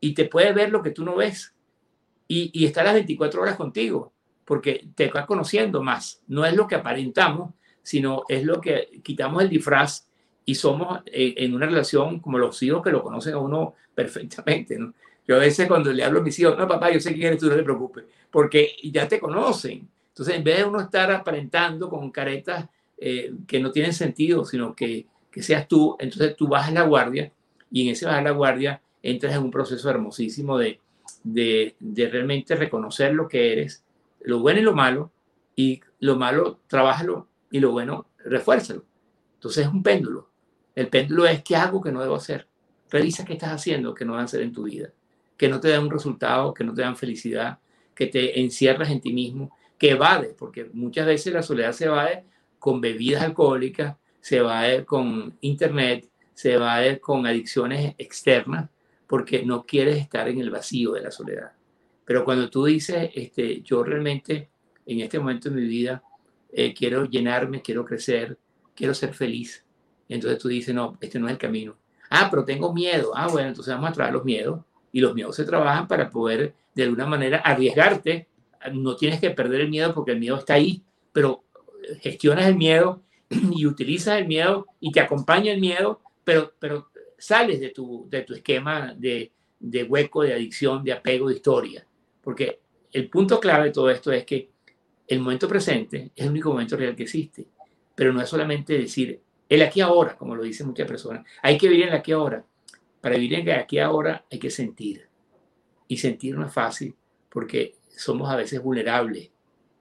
y 0.00 0.14
te 0.14 0.26
puede 0.26 0.52
ver 0.52 0.70
lo 0.70 0.82
que 0.82 0.90
tú 0.90 1.04
no 1.04 1.16
ves 1.16 1.54
y, 2.28 2.50
y 2.52 2.66
está 2.66 2.84
las 2.84 2.94
24 2.94 3.42
horas 3.42 3.56
contigo, 3.56 4.12
porque 4.44 4.86
te 4.94 5.08
vas 5.08 5.26
conociendo 5.26 5.82
más. 5.82 6.22
No 6.28 6.44
es 6.44 6.54
lo 6.54 6.66
que 6.66 6.76
aparentamos, 6.76 7.54
sino 7.82 8.24
es 8.28 8.44
lo 8.44 8.60
que 8.60 9.00
quitamos 9.02 9.42
el 9.42 9.48
disfraz 9.48 10.06
y 10.44 10.54
somos 10.54 11.00
eh, 11.06 11.34
en 11.38 11.54
una 11.54 11.66
relación 11.66 12.20
como 12.20 12.38
los 12.38 12.62
hijos 12.62 12.82
que 12.82 12.90
lo 12.90 13.02
conocen 13.02 13.34
a 13.34 13.38
uno 13.38 13.74
perfectamente. 13.94 14.78
¿no? 14.78 14.94
Yo 15.26 15.36
a 15.36 15.40
veces 15.40 15.68
cuando 15.68 15.92
le 15.92 16.04
hablo 16.04 16.20
a 16.20 16.22
mis 16.22 16.38
hijos, 16.38 16.56
no, 16.56 16.68
papá, 16.68 16.90
yo 16.90 17.00
sé 17.00 17.12
quién 17.12 17.26
eres 17.26 17.38
tú, 17.38 17.48
no 17.48 17.56
te 17.56 17.62
preocupes, 17.62 18.04
porque 18.30 18.76
ya 18.84 19.06
te 19.06 19.20
conocen. 19.20 19.88
Entonces, 20.08 20.34
en 20.34 20.44
vez 20.44 20.58
de 20.58 20.64
uno 20.64 20.80
estar 20.80 21.12
aparentando 21.12 21.90
con 21.90 22.10
caretas 22.10 22.66
eh, 22.96 23.32
que 23.46 23.60
no 23.60 23.70
tienen 23.70 23.92
sentido, 23.92 24.44
sino 24.44 24.74
que, 24.74 25.06
que 25.30 25.42
seas 25.42 25.68
tú, 25.68 25.96
entonces 25.98 26.34
tú 26.36 26.48
bajas 26.48 26.72
la 26.72 26.82
guardia 26.82 27.30
y 27.70 27.82
en 27.86 27.92
ese 27.92 28.06
bajar 28.06 28.22
la 28.22 28.30
guardia 28.30 28.80
entras 29.02 29.34
en 29.34 29.42
un 29.42 29.50
proceso 29.50 29.90
hermosísimo 29.90 30.58
de, 30.58 30.80
de, 31.24 31.76
de 31.78 32.08
realmente 32.08 32.54
reconocer 32.54 33.14
lo 33.14 33.28
que 33.28 33.52
eres, 33.52 33.84
lo 34.20 34.40
bueno 34.40 34.60
y 34.60 34.62
lo 34.62 34.74
malo, 34.74 35.12
y 35.56 35.80
lo 36.00 36.16
malo, 36.16 36.60
trabájalo 36.66 37.28
y 37.50 37.60
lo 37.60 37.72
bueno, 37.72 38.06
refuérzalo. 38.18 38.84
Entonces 39.34 39.66
es 39.66 39.72
un 39.72 39.82
péndulo. 39.82 40.30
El 40.74 40.88
péndulo 40.88 41.26
es 41.26 41.42
qué 41.42 41.56
hago 41.56 41.80
que 41.80 41.90
no 41.90 42.00
debo 42.00 42.14
hacer. 42.14 42.46
Revisa 42.90 43.24
qué 43.24 43.32
estás 43.34 43.50
haciendo 43.50 43.94
que 43.94 44.04
no 44.04 44.12
vas 44.12 44.22
a 44.22 44.24
hacer 44.24 44.42
en 44.42 44.52
tu 44.52 44.64
vida, 44.64 44.90
que 45.36 45.48
no 45.48 45.60
te 45.60 45.68
dan 45.68 45.84
un 45.84 45.90
resultado, 45.90 46.54
que 46.54 46.64
no 46.64 46.74
te 46.74 46.82
dan 46.82 46.96
felicidad, 46.96 47.58
que 47.94 48.06
te 48.06 48.40
encierras 48.40 48.90
en 48.90 49.00
ti 49.00 49.12
mismo, 49.12 49.50
que 49.76 49.90
evades, 49.90 50.34
porque 50.38 50.70
muchas 50.72 51.06
veces 51.06 51.32
la 51.32 51.42
soledad 51.42 51.72
se 51.72 51.86
evade 51.86 52.24
con 52.58 52.80
bebidas 52.80 53.22
alcohólicas, 53.22 53.96
se 54.20 54.36
evade 54.36 54.84
con 54.84 55.36
internet, 55.40 56.08
se 56.34 56.54
evade 56.54 57.00
con 57.00 57.26
adicciones 57.26 57.94
externas, 57.98 58.70
porque 59.08 59.44
no 59.44 59.64
quieres 59.64 59.96
estar 59.96 60.28
en 60.28 60.40
el 60.40 60.50
vacío 60.50 60.92
de 60.92 61.00
la 61.00 61.10
soledad. 61.10 61.52
Pero 62.04 62.24
cuando 62.24 62.48
tú 62.48 62.64
dices, 62.66 63.10
este, 63.14 63.62
yo 63.62 63.82
realmente 63.82 64.50
en 64.86 65.00
este 65.00 65.18
momento 65.18 65.50
de 65.50 65.56
mi 65.56 65.66
vida 65.66 66.02
eh, 66.52 66.72
quiero 66.72 67.04
llenarme, 67.06 67.62
quiero 67.62 67.84
crecer, 67.84 68.38
quiero 68.74 68.94
ser 68.94 69.12
feliz, 69.14 69.64
entonces 70.08 70.38
tú 70.38 70.48
dices, 70.48 70.74
no, 70.74 70.96
este 71.00 71.18
no 71.18 71.26
es 71.26 71.32
el 71.32 71.38
camino. 71.38 71.76
Ah, 72.10 72.28
pero 72.30 72.44
tengo 72.44 72.72
miedo. 72.72 73.12
Ah, 73.14 73.28
bueno, 73.28 73.48
entonces 73.48 73.74
vamos 73.74 73.90
a 73.90 73.92
trabajar 73.92 74.14
los 74.14 74.24
miedos. 74.24 74.60
Y 74.90 75.00
los 75.00 75.14
miedos 75.14 75.36
se 75.36 75.44
trabajan 75.44 75.86
para 75.86 76.08
poder, 76.08 76.54
de 76.74 76.82
alguna 76.84 77.06
manera, 77.06 77.38
arriesgarte. 77.38 78.26
No 78.72 78.96
tienes 78.96 79.20
que 79.20 79.30
perder 79.30 79.60
el 79.62 79.68
miedo 79.68 79.94
porque 79.94 80.12
el 80.12 80.18
miedo 80.18 80.36
está 80.36 80.54
ahí, 80.54 80.82
pero 81.12 81.44
gestionas 82.00 82.46
el 82.46 82.56
miedo 82.56 83.02
y 83.28 83.66
utilizas 83.66 84.18
el 84.18 84.26
miedo 84.26 84.66
y 84.80 84.90
te 84.92 85.00
acompaña 85.00 85.52
el 85.52 85.60
miedo, 85.60 86.00
pero, 86.24 86.54
pero 86.58 86.87
sales 87.18 87.60
de 87.60 87.70
tu, 87.70 88.06
de 88.08 88.22
tu 88.22 88.34
esquema 88.34 88.94
de, 88.96 89.32
de 89.58 89.84
hueco, 89.84 90.22
de 90.22 90.32
adicción, 90.32 90.84
de 90.84 90.92
apego, 90.92 91.28
de 91.28 91.34
historia. 91.34 91.86
Porque 92.22 92.60
el 92.92 93.10
punto 93.10 93.40
clave 93.40 93.66
de 93.66 93.70
todo 93.72 93.90
esto 93.90 94.12
es 94.12 94.24
que 94.24 94.50
el 95.06 95.20
momento 95.20 95.48
presente 95.48 96.12
es 96.14 96.24
el 96.24 96.30
único 96.30 96.50
momento 96.50 96.76
real 96.76 96.94
que 96.94 97.02
existe. 97.02 97.46
Pero 97.94 98.12
no 98.12 98.22
es 98.22 98.28
solamente 98.28 98.78
decir 98.78 99.20
el 99.48 99.62
aquí 99.62 99.80
ahora, 99.80 100.16
como 100.16 100.36
lo 100.36 100.42
dicen 100.42 100.66
muchas 100.66 100.86
personas. 100.86 101.26
Hay 101.42 101.56
que 101.58 101.68
vivir 101.68 101.84
en 101.84 101.90
el 101.90 101.98
aquí 101.98 102.12
ahora. 102.12 102.44
Para 103.00 103.16
vivir 103.16 103.40
en 103.40 103.48
el 103.48 103.58
aquí 103.58 103.78
ahora 103.78 104.24
hay 104.30 104.38
que 104.38 104.50
sentir. 104.50 105.08
Y 105.88 105.96
sentir 105.96 106.36
no 106.36 106.46
es 106.46 106.52
fácil 106.52 106.94
porque 107.30 107.76
somos 107.88 108.30
a 108.30 108.36
veces 108.36 108.62
vulnerables. 108.62 109.30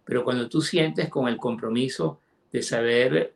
Pero 0.06 0.24
cuando 0.24 0.48
tú 0.48 0.62
sientes 0.62 1.10
con 1.10 1.28
el 1.28 1.38
compromiso 1.38 2.22
de 2.52 2.64
saber 2.64 3.34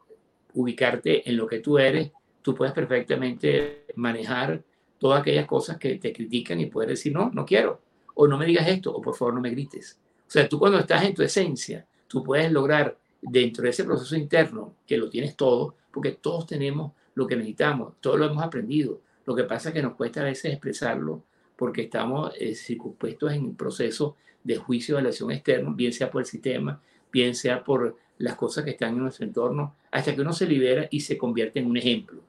ubicarte 0.54 1.30
en 1.30 1.38
lo 1.38 1.48
que 1.48 1.60
tú 1.60 1.78
eres, 1.78 2.12
tú 2.42 2.56
puedes 2.56 2.74
perfectamente 2.74 3.86
manejar 3.96 4.64
todas 5.00 5.22
aquellas 5.22 5.48
cosas 5.48 5.78
que 5.78 5.96
te 5.96 6.14
critican 6.14 6.60
y 6.60 6.68
puedes 6.68 6.90
decir, 6.90 7.12
no, 7.14 7.32
no 7.34 7.46
quiero, 7.46 7.82
o 8.14 8.28
no 8.28 8.38
me 8.38 8.46
digas 8.46 8.68
esto, 8.68 8.94
o 8.94 9.02
por 9.02 9.16
favor 9.16 9.34
no 9.34 9.42
me 9.42 9.50
grites. 9.50 9.98
O 10.28 10.32
sea, 10.32 10.48
tú 10.48 10.60
cuando 10.60 10.80
estás 10.80 11.04
en 11.04 11.14
tu 11.14 11.24
esencia, 11.24 11.86
tú 12.08 12.24
puedes 12.24 12.52
lograr 12.52 12.98
dentro 13.22 13.64
de 13.64 13.72
ese 13.72 13.84
proceso 13.84 14.16
interno, 14.16 14.76
que 14.86 14.98
lo 14.98 15.10
tienes 15.10 15.36
todo, 15.36 15.76
porque 15.92 16.12
todos 16.12 16.46
tenemos 16.46 16.94
lo 17.16 17.28
que 17.28 17.36
necesitamos, 17.36 17.94
todos 18.00 18.20
lo 18.20 18.26
hemos 18.26 18.44
aprendido. 18.44 19.02
Lo 19.26 19.36
que 19.36 19.44
pasa 19.44 19.70
es 19.70 19.76
que 19.76 19.82
nos 19.82 19.96
cuesta 19.96 20.22
a 20.22 20.26
veces 20.26 20.52
expresarlo 20.52 21.24
porque 21.56 21.84
estamos 21.84 22.32
eh, 22.40 22.56
circunpuestos 22.56 23.34
en 23.34 23.44
un 23.44 23.56
proceso 23.56 24.16
de 24.44 24.56
juicio 24.56 24.96
de 24.96 25.02
relación 25.02 25.32
externo, 25.32 25.74
bien 25.74 25.94
sea 25.94 26.10
por 26.10 26.22
el 26.22 26.26
sistema, 26.26 26.82
bien 27.12 27.36
sea 27.36 27.64
por 27.64 27.98
las 28.18 28.36
cosas 28.36 28.64
que 28.64 28.72
están 28.72 28.94
en 28.94 29.00
nuestro 29.00 29.26
entorno, 29.26 29.76
hasta 29.92 30.16
que 30.16 30.22
uno 30.22 30.34
se 30.34 30.48
libera 30.48 30.88
y 30.90 31.02
se 31.02 31.18
convierte 31.18 31.60
en 31.60 31.68
un 31.68 31.78
ejemplo 31.78 32.21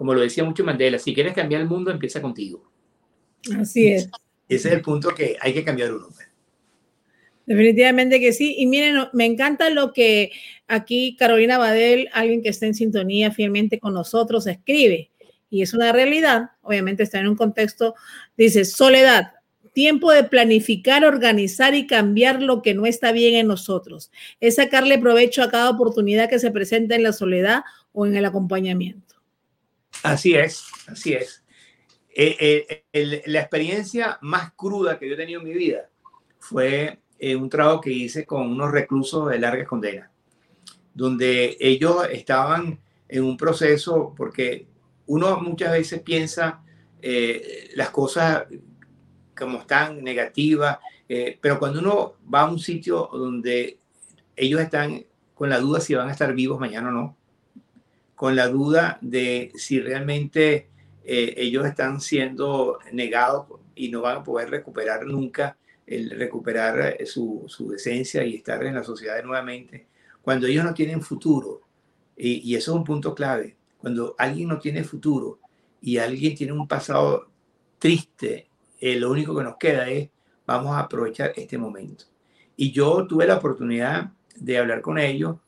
como 0.00 0.14
lo 0.14 0.22
decía 0.22 0.44
mucho 0.44 0.64
Mandela, 0.64 0.98
si 0.98 1.12
quieres 1.12 1.34
cambiar 1.34 1.60
el 1.60 1.68
mundo, 1.68 1.90
empieza 1.90 2.22
contigo. 2.22 2.72
Así 3.58 3.88
es. 3.88 4.08
Ese 4.48 4.68
es 4.68 4.74
el 4.74 4.80
punto 4.80 5.10
que 5.10 5.36
hay 5.38 5.52
que 5.52 5.62
cambiar 5.62 5.92
uno. 5.92 6.06
Pues. 6.06 6.26
Definitivamente 7.44 8.18
que 8.18 8.32
sí. 8.32 8.54
Y 8.56 8.64
miren, 8.64 9.08
me 9.12 9.26
encanta 9.26 9.68
lo 9.68 9.92
que 9.92 10.32
aquí 10.68 11.16
Carolina 11.18 11.58
Badel, 11.58 12.08
alguien 12.14 12.42
que 12.42 12.48
está 12.48 12.64
en 12.64 12.72
sintonía 12.72 13.30
fielmente 13.30 13.78
con 13.78 13.92
nosotros, 13.92 14.46
escribe. 14.46 15.10
Y 15.50 15.60
es 15.60 15.74
una 15.74 15.92
realidad, 15.92 16.52
obviamente 16.62 17.02
está 17.02 17.20
en 17.20 17.28
un 17.28 17.36
contexto, 17.36 17.94
dice, 18.38 18.64
soledad, 18.64 19.32
tiempo 19.74 20.12
de 20.12 20.24
planificar, 20.24 21.04
organizar 21.04 21.74
y 21.74 21.86
cambiar 21.86 22.40
lo 22.40 22.62
que 22.62 22.72
no 22.72 22.86
está 22.86 23.12
bien 23.12 23.34
en 23.34 23.48
nosotros. 23.48 24.10
Es 24.40 24.54
sacarle 24.54 24.98
provecho 24.98 25.42
a 25.42 25.50
cada 25.50 25.68
oportunidad 25.68 26.30
que 26.30 26.38
se 26.38 26.50
presenta 26.50 26.94
en 26.94 27.02
la 27.02 27.12
soledad 27.12 27.64
o 27.92 28.06
en 28.06 28.16
el 28.16 28.24
acompañamiento. 28.24 29.19
Así 30.02 30.34
es, 30.34 30.64
así 30.86 31.12
es. 31.12 31.44
Eh, 32.12 32.84
eh, 32.92 33.22
la 33.26 33.40
experiencia 33.40 34.18
más 34.22 34.52
cruda 34.54 34.98
que 34.98 35.08
yo 35.08 35.14
he 35.14 35.16
tenido 35.16 35.40
en 35.40 35.46
mi 35.46 35.54
vida 35.54 35.88
fue 36.38 37.00
eh, 37.18 37.36
un 37.36 37.48
trabajo 37.48 37.80
que 37.80 37.92
hice 37.92 38.26
con 38.26 38.50
unos 38.50 38.72
reclusos 38.72 39.30
de 39.30 39.38
larga 39.38 39.64
condena, 39.64 40.10
donde 40.92 41.56
ellos 41.60 42.06
estaban 42.10 42.80
en 43.08 43.24
un 43.24 43.36
proceso, 43.36 44.14
porque 44.16 44.66
uno 45.06 45.40
muchas 45.40 45.72
veces 45.72 46.02
piensa 46.02 46.62
las 47.74 47.88
cosas 47.90 48.44
como 49.36 49.60
están 49.60 50.04
negativas, 50.04 50.78
pero 51.40 51.58
cuando 51.58 51.80
uno 51.80 52.14
va 52.32 52.42
a 52.42 52.50
un 52.50 52.58
sitio 52.58 53.08
donde 53.10 53.78
ellos 54.36 54.60
están 54.60 55.04
con 55.34 55.48
la 55.48 55.58
duda 55.58 55.80
si 55.80 55.94
van 55.94 56.08
a 56.08 56.12
estar 56.12 56.34
vivos 56.34 56.60
mañana 56.60 56.90
o 56.90 56.92
no, 56.92 57.16
con 58.20 58.36
la 58.36 58.48
duda 58.48 58.98
de 59.00 59.50
si 59.54 59.80
realmente 59.80 60.68
eh, 61.04 61.32
ellos 61.38 61.64
están 61.64 62.02
siendo 62.02 62.78
negados 62.92 63.46
y 63.74 63.88
no 63.88 64.02
van 64.02 64.18
a 64.18 64.22
poder 64.22 64.50
recuperar 64.50 65.06
nunca, 65.06 65.56
el 65.86 66.10
recuperar 66.10 66.98
su, 67.06 67.46
su 67.48 67.72
esencia 67.72 68.22
y 68.22 68.34
estar 68.34 68.62
en 68.62 68.74
la 68.74 68.84
sociedad 68.84 69.24
nuevamente, 69.24 69.86
cuando 70.20 70.46
ellos 70.46 70.66
no 70.66 70.74
tienen 70.74 71.00
futuro, 71.00 71.62
y, 72.14 72.46
y 72.46 72.56
eso 72.56 72.72
es 72.72 72.76
un 72.76 72.84
punto 72.84 73.14
clave, 73.14 73.56
cuando 73.78 74.14
alguien 74.18 74.50
no 74.50 74.58
tiene 74.58 74.84
futuro 74.84 75.38
y 75.80 75.96
alguien 75.96 76.34
tiene 76.34 76.52
un 76.52 76.68
pasado 76.68 77.30
triste, 77.78 78.50
eh, 78.82 78.96
lo 78.96 79.10
único 79.10 79.34
que 79.34 79.44
nos 79.44 79.56
queda 79.56 79.88
es, 79.88 80.10
vamos 80.46 80.76
a 80.76 80.80
aprovechar 80.80 81.32
este 81.36 81.56
momento. 81.56 82.04
Y 82.54 82.70
yo 82.70 83.06
tuve 83.06 83.26
la 83.26 83.38
oportunidad 83.38 84.12
de 84.36 84.58
hablar 84.58 84.82
con 84.82 84.98
ellos 84.98 85.38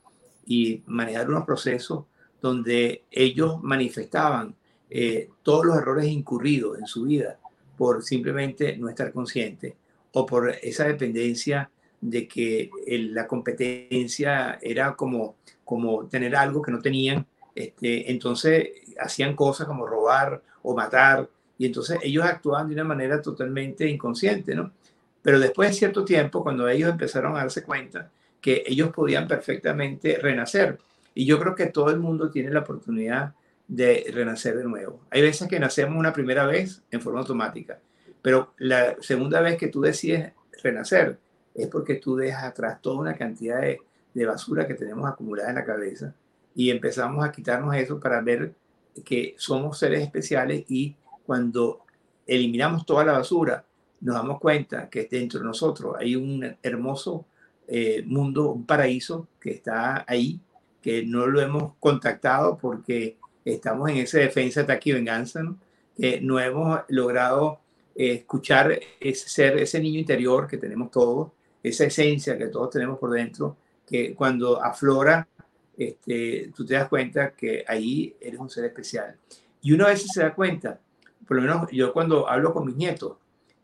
y 0.47 0.83
manejar 0.87 1.29
unos 1.29 1.45
procesos 1.45 2.07
donde 2.43 3.05
ellos 3.11 3.63
manifestaban 3.63 4.55
eh, 4.91 5.31
todos 5.43 5.65
los 5.65 5.77
errores 5.79 6.07
incurridos 6.07 6.79
en 6.79 6.87
su 6.87 7.05
vida 7.05 7.39
por 7.79 8.03
simplemente 8.03 8.77
no 8.77 8.89
estar 8.89 9.13
consciente 9.13 9.77
o 10.13 10.27
por 10.27 10.51
esa 10.63 10.85
dependencia 10.85 11.71
de 12.01 12.29
que 12.29 12.69
la 13.13 13.27
competencia 13.27 14.59
era 14.61 14.95
como, 14.95 15.37
como 15.65 16.07
tener 16.09 16.37
algo 16.37 16.61
que 16.61 16.73
no 16.73 16.81
tenían. 16.81 17.25
Este, 17.55 18.11
entonces 18.11 18.71
hacían 18.99 19.37
cosas 19.37 19.67
como 19.67 19.87
robar 19.87 20.43
o 20.63 20.75
matar 20.75 21.29
y 21.57 21.67
entonces 21.67 21.99
ellos 22.03 22.25
actuaban 22.25 22.69
de 22.69 22.75
una 22.75 22.85
manera 22.85 23.23
totalmente 23.23 23.89
inconsciente, 23.89 24.55
¿no? 24.55 24.73
Pero 25.23 25.39
después 25.39 25.71
de 25.71 25.75
cierto 25.75 26.05
tiempo, 26.05 26.43
cuando 26.43 26.69
ellos 26.69 26.91
empezaron 26.91 27.37
a 27.37 27.41
darse 27.41 27.63
cuenta 27.63 28.11
que 28.41 28.65
ellos 28.67 28.91
podían 28.91 29.29
perfectamente 29.29 30.19
renacer, 30.19 30.79
y 31.15 31.27
yo 31.27 31.39
creo 31.39 31.55
que 31.55 31.67
todo 31.67 31.91
el 31.91 31.99
mundo 31.99 32.31
tiene 32.31 32.51
la 32.51 32.61
oportunidad 32.61 33.35
de 33.69 34.07
renacer 34.13 34.57
de 34.57 34.65
nuevo. 34.65 35.01
Hay 35.11 35.23
veces 35.23 35.49
que 35.49 35.61
nacemos 35.61 35.99
una 35.99 36.13
primera 36.13 36.47
vez 36.47 36.83
en 36.91 37.01
forma 37.01 37.21
automática, 37.21 37.79
pero 38.21 38.53
la 38.59 38.97
segunda 39.01 39.41
vez 39.41 39.57
que 39.57 39.69
tú 39.69 39.81
decides 39.81 40.33
renacer 40.63 41.19
es 41.55 41.69
porque 41.69 41.97
tú 41.97 42.17
dejas 42.17 42.45
atrás 42.45 42.81
toda 42.81 43.01
una 43.01 43.17
cantidad 43.17 43.61
de, 43.61 43.81
basura 44.27 44.67
que 44.67 44.75
tenemos 44.75 45.09
acumulada 45.11 45.49
en 45.49 45.55
la 45.57 45.65
cabeza 45.65 46.15
y 46.55 46.71
empezamos 46.71 47.25
a 47.25 47.33
quitarnos 47.33 47.75
eso 47.77 47.99
para 47.99 48.21
ver 48.21 48.55
que 49.05 49.35
somos 49.39 49.79
seres 49.79 50.03
especiales 50.03 50.65
y 50.69 50.95
cuando 51.25 51.81
eliminamos 52.27 52.85
toda 52.85 53.05
la 53.05 53.13
basura, 53.13 53.65
nos 54.01 54.15
damos 54.17 54.39
cuenta 54.39 54.91
que 54.91 55.09
dentro 55.11 55.41
de 55.41 55.47
nosotros 55.47 55.97
hay 55.99 56.15
un 56.15 56.57
hermoso 56.63 57.25
eh, 57.67 58.03
mundo, 58.07 58.51
un 58.51 58.67
paraíso 58.67 59.29
que 59.41 59.53
está 59.53 60.05
ahí, 60.07 60.41
que 60.83 61.05
no 61.05 61.27
lo 61.27 61.41
hemos 61.41 61.75
contactado 61.81 62.59
porque 62.59 63.17
estamos 63.45 63.91
en 63.91 63.99
esa 63.99 64.19
defensa, 64.19 64.63
ataque 64.63 64.91
y 64.91 64.93
venganza, 64.95 65.43
¿no? 65.43 65.59
que 65.97 66.21
no 66.21 66.41
hemos 66.41 66.81
logrado 66.89 67.61
eh, 67.95 68.13
escuchar 68.13 68.79
ese 69.01 69.29
ser, 69.29 69.59
ese 69.59 69.81
niño 69.81 70.01
interior 70.01 70.47
que 70.47 70.57
tenemos 70.59 70.91
todos, 70.91 71.31
esa 71.63 71.85
esencia 71.85 72.37
que 72.37 72.47
todos 72.49 72.71
tenemos 72.71 72.99
por 72.99 73.11
dentro, 73.11 73.57
que 73.87 74.15
cuando 74.15 74.63
aflora, 74.63 75.29
este, 75.77 76.51
tú 76.55 76.65
te 76.65 76.75
das 76.75 76.89
cuenta 76.89 77.33
que 77.33 77.65
ahí 77.67 78.15
eres 78.21 78.41
un 78.41 78.51
ser 78.51 78.65
especial. 78.65 79.17
Y 79.63 79.73
uno 79.73 79.87
a 79.87 79.91
veces 79.91 80.11
se 80.13 80.23
da 80.23 80.35
cuenta 80.35 80.81
por 81.27 81.37
lo 81.37 81.43
menos 81.43 81.71
yo 81.71 81.93
cuando 81.93 82.29
hablo 82.29 82.53
con 82.53 82.67
mis 82.67 82.77
nietos 82.77 83.17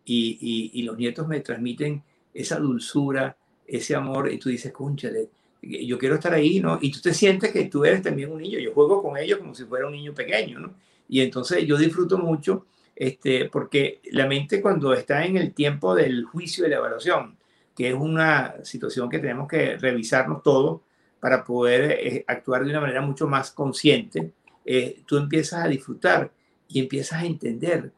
y, 0.04 0.70
y, 0.72 0.82
los 0.84 0.96
nietos 0.96 1.28
me 1.28 1.40
transmiten 1.40 2.02
esa 2.32 2.58
dulzura, 2.58 3.36
ese 3.66 3.94
amor, 3.94 4.32
y 4.32 4.38
tú 4.38 4.48
dices, 4.48 4.72
cónchale, 4.72 5.28
yo 5.62 5.98
quiero 5.98 6.16
estar 6.16 6.32
ahí, 6.32 6.61
¿no? 6.61 6.78
Y 6.80 6.92
tú 6.92 7.00
te 7.00 7.14
sientes 7.14 7.52
que 7.52 7.64
tú 7.64 7.84
eres 7.84 8.02
también 8.02 8.30
un 8.30 8.40
niño, 8.40 8.59
yo 8.59 8.72
juego 8.72 9.02
con 9.02 9.16
ellos 9.16 9.38
como 9.38 9.54
si 9.54 9.64
fuera 9.64 9.86
un 9.86 9.92
niño 9.92 10.14
pequeño, 10.14 10.61
¿no? 10.61 10.74
Y 11.09 11.20
entonces 11.20 11.64
yo 11.66 11.76
disfruto 11.76 12.18
mucho, 12.18 12.66
este, 12.94 13.46
porque 13.46 14.00
la 14.12 14.26
mente 14.26 14.61
cuando 14.61 14.92
está 14.92 15.24
en 15.24 15.36
el 15.36 15.54
tiempo 15.54 15.94
del 15.94 16.24
juicio 16.24 16.66
y 16.66 16.70
la 16.70 16.76
evaluación, 16.76 17.36
que 17.74 17.88
es 17.88 17.94
una 17.94 18.56
situación 18.64 19.09
que 19.09 19.18
tenemos 19.18 19.48
que 19.48 19.76
revisarnos 19.76 20.42
todo 20.42 20.82
para 21.20 21.44
poder 21.44 21.92
eh, 21.92 22.24
actuar 22.26 22.64
de 22.64 22.70
una 22.70 22.80
manera 22.80 23.00
mucho 23.00 23.26
más 23.26 23.50
consciente, 23.52 24.32
eh, 24.64 25.02
tú 25.06 25.16
empiezas 25.16 25.64
a 25.64 25.68
disfrutar 25.68 26.30
y 26.68 26.80
empiezas 26.80 27.22
a 27.22 27.24
entender 27.24 27.92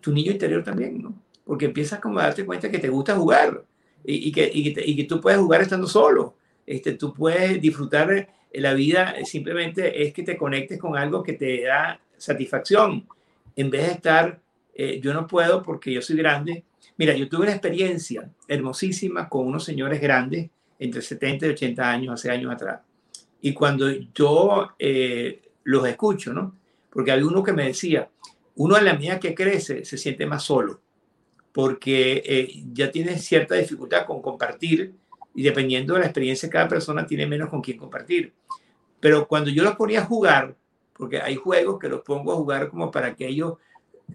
tu 0.00 0.12
niño 0.12 0.32
interior 0.32 0.64
también, 0.64 1.00
¿no? 1.00 1.14
Porque 1.44 1.66
empiezas 1.66 2.00
como 2.00 2.18
a 2.18 2.24
darte 2.24 2.44
cuenta 2.44 2.70
que 2.70 2.78
te 2.78 2.88
gusta 2.88 3.14
jugar 3.14 3.64
y, 4.02 4.32
que, 4.32 4.50
y, 4.52 4.74
que, 4.74 4.84
y 4.84 4.96
que, 4.96 5.04
tú 5.04 5.20
puedes 5.20 5.38
jugar 5.38 5.62
estando 5.62 5.86
solo. 5.86 6.34
Este, 6.66 6.94
tú 6.94 7.14
puedes 7.14 7.60
disfrutar 7.60 8.28
la 8.52 8.74
vida, 8.74 9.14
simplemente 9.24 10.02
es 10.02 10.12
que 10.12 10.22
te 10.22 10.36
conectes 10.36 10.78
con 10.78 10.96
algo 10.96 11.22
que 11.22 11.34
te 11.34 11.62
da 11.62 12.00
satisfacción, 12.16 13.06
en 13.54 13.70
vez 13.70 13.86
de 13.86 13.92
estar, 13.92 14.40
eh, 14.74 15.00
yo 15.00 15.14
no 15.14 15.26
puedo 15.26 15.62
porque 15.62 15.92
yo 15.92 16.02
soy 16.02 16.16
grande. 16.16 16.64
Mira, 16.98 17.14
yo 17.14 17.28
tuve 17.28 17.42
una 17.42 17.52
experiencia 17.52 18.30
hermosísima 18.46 19.28
con 19.28 19.46
unos 19.46 19.64
señores 19.64 20.00
grandes, 20.00 20.50
entre 20.78 21.00
70 21.00 21.46
y 21.46 21.50
80 21.50 21.90
años, 21.90 22.14
hace 22.14 22.30
años 22.30 22.52
atrás. 22.52 22.80
Y 23.40 23.54
cuando 23.54 23.90
yo 24.14 24.70
eh, 24.78 25.42
los 25.64 25.86
escucho, 25.88 26.32
¿no? 26.32 26.54
Porque 26.90 27.12
había 27.12 27.26
uno 27.26 27.42
que 27.42 27.52
me 27.52 27.66
decía, 27.66 28.08
uno 28.56 28.76
a 28.76 28.82
la 28.82 28.94
medida 28.94 29.20
que 29.20 29.34
crece 29.34 29.84
se 29.84 29.98
siente 29.98 30.26
más 30.26 30.42
solo, 30.42 30.80
porque 31.52 32.22
eh, 32.24 32.62
ya 32.72 32.90
tiene 32.90 33.18
cierta 33.18 33.54
dificultad 33.54 34.04
con 34.06 34.20
compartir 34.20 34.94
y 35.36 35.42
dependiendo 35.42 35.94
de 35.94 36.00
la 36.00 36.06
experiencia 36.06 36.50
cada 36.50 36.66
persona 36.66 37.06
tiene 37.06 37.26
menos 37.26 37.50
con 37.50 37.60
quién 37.60 37.76
compartir. 37.76 38.32
Pero 38.98 39.28
cuando 39.28 39.50
yo 39.50 39.62
los 39.62 39.76
ponía 39.76 40.00
a 40.00 40.04
jugar, 40.04 40.56
porque 40.94 41.20
hay 41.20 41.36
juegos 41.36 41.78
que 41.78 41.88
los 41.88 42.00
pongo 42.00 42.32
a 42.32 42.36
jugar 42.36 42.70
como 42.70 42.90
para 42.90 43.14
que 43.14 43.28
ellos 43.28 43.54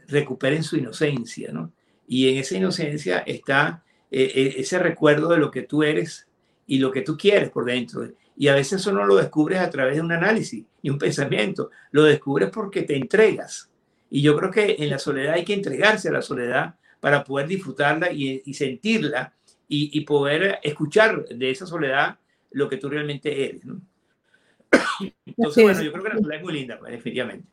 recuperen 0.08 0.64
su 0.64 0.78
inocencia, 0.78 1.52
¿no? 1.52 1.72
Y 2.08 2.28
en 2.30 2.38
esa 2.38 2.58
inocencia 2.58 3.20
está 3.20 3.84
eh, 4.10 4.32
eh, 4.36 4.56
ese 4.58 4.80
recuerdo 4.80 5.30
de 5.30 5.38
lo 5.38 5.52
que 5.52 5.62
tú 5.62 5.84
eres 5.84 6.28
y 6.66 6.80
lo 6.80 6.92
que 6.92 7.02
tú 7.02 7.16
quieres 7.18 7.52
por 7.52 7.66
dentro. 7.66 8.10
Y 8.36 8.48
a 8.48 8.56
veces 8.56 8.82
eso 8.82 8.92
no 8.92 9.06
lo 9.06 9.16
descubres 9.16 9.60
a 9.60 9.70
través 9.70 9.96
de 9.96 10.02
un 10.02 10.12
análisis 10.12 10.66
y 10.82 10.90
un 10.90 10.98
pensamiento, 10.98 11.70
lo 11.92 12.04
descubres 12.04 12.50
porque 12.50 12.82
te 12.82 12.96
entregas. 12.96 13.70
Y 14.10 14.22
yo 14.22 14.36
creo 14.36 14.50
que 14.50 14.76
en 14.80 14.90
la 14.90 15.00
soledad 15.00 15.36
hay 15.36 15.46
que 15.46 15.54
entregarse 15.54 16.10
a 16.10 16.14
la 16.14 16.22
soledad 16.22 16.76
para 17.00 17.24
poder 17.24 17.48
disfrutarla 17.48 18.12
y, 18.12 18.42
sentirla 18.54 19.34
y, 19.74 20.02
poder 20.02 20.60
escuchar 20.64 21.26
de 21.30 21.50
esa 21.50 21.66
soledad 21.66 22.18
lo 22.52 22.68
que 22.68 22.76
tú 22.76 22.90
realmente 22.90 23.46
eres. 23.46 23.62
Entonces, 25.26 25.64
bueno, 25.64 25.82
yo 25.82 25.92
creo 25.94 26.04
que 26.04 26.10
la 26.10 26.20
soledad 26.20 26.38
es 26.38 26.44
muy 26.44 26.54
linda, 26.54 26.78
pues, 26.78 26.92
definitivamente. 26.92 27.48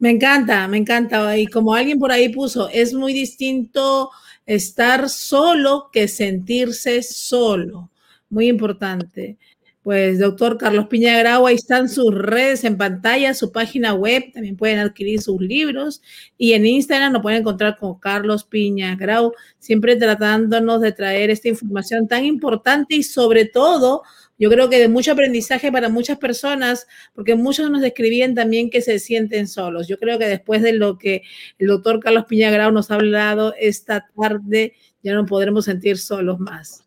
Me 0.00 0.10
encanta, 0.10 0.66
me 0.66 0.78
encanta. 0.78 1.38
Y 1.38 1.46
como 1.46 1.72
alguien 1.72 2.00
por 2.00 2.10
ahí 2.10 2.28
puso, 2.30 2.68
es 2.68 2.92
muy 2.92 3.12
distinto 3.12 4.10
estar 4.44 5.08
solo 5.08 5.90
que 5.92 6.08
sentirse 6.08 7.00
solo. 7.04 7.90
Muy 8.28 8.48
importante. 8.48 9.38
Pues, 9.82 10.20
doctor 10.20 10.58
Carlos 10.58 10.86
Piña 10.86 11.18
Grau, 11.18 11.44
ahí 11.44 11.56
están 11.56 11.88
sus 11.88 12.14
redes 12.14 12.62
en 12.62 12.76
pantalla, 12.76 13.34
su 13.34 13.50
página 13.50 13.94
web, 13.94 14.30
también 14.32 14.56
pueden 14.56 14.78
adquirir 14.78 15.20
sus 15.20 15.40
libros 15.40 16.02
y 16.38 16.52
en 16.52 16.66
Instagram 16.66 17.12
nos 17.12 17.22
pueden 17.22 17.40
encontrar 17.40 17.76
con 17.78 17.98
Carlos 17.98 18.44
Piña 18.44 18.94
Grau, 18.94 19.32
siempre 19.58 19.96
tratándonos 19.96 20.82
de 20.82 20.92
traer 20.92 21.30
esta 21.30 21.48
información 21.48 22.06
tan 22.06 22.24
importante 22.24 22.94
y 22.94 23.02
sobre 23.02 23.44
todo, 23.44 24.02
yo 24.38 24.50
creo 24.50 24.70
que 24.70 24.78
de 24.78 24.88
mucho 24.88 25.12
aprendizaje 25.12 25.72
para 25.72 25.88
muchas 25.88 26.18
personas, 26.18 26.86
porque 27.12 27.34
muchos 27.34 27.68
nos 27.68 27.80
describían 27.80 28.36
también 28.36 28.70
que 28.70 28.82
se 28.82 29.00
sienten 29.00 29.48
solos. 29.48 29.88
Yo 29.88 29.98
creo 29.98 30.16
que 30.16 30.26
después 30.26 30.62
de 30.62 30.74
lo 30.74 30.96
que 30.96 31.22
el 31.58 31.66
doctor 31.66 31.98
Carlos 31.98 32.26
Piña 32.28 32.52
Grau 32.52 32.70
nos 32.70 32.92
ha 32.92 32.94
hablado 32.94 33.52
esta 33.58 34.06
tarde, 34.16 34.74
ya 35.02 35.14
no 35.14 35.26
podremos 35.26 35.64
sentir 35.64 35.98
solos 35.98 36.38
más 36.38 36.84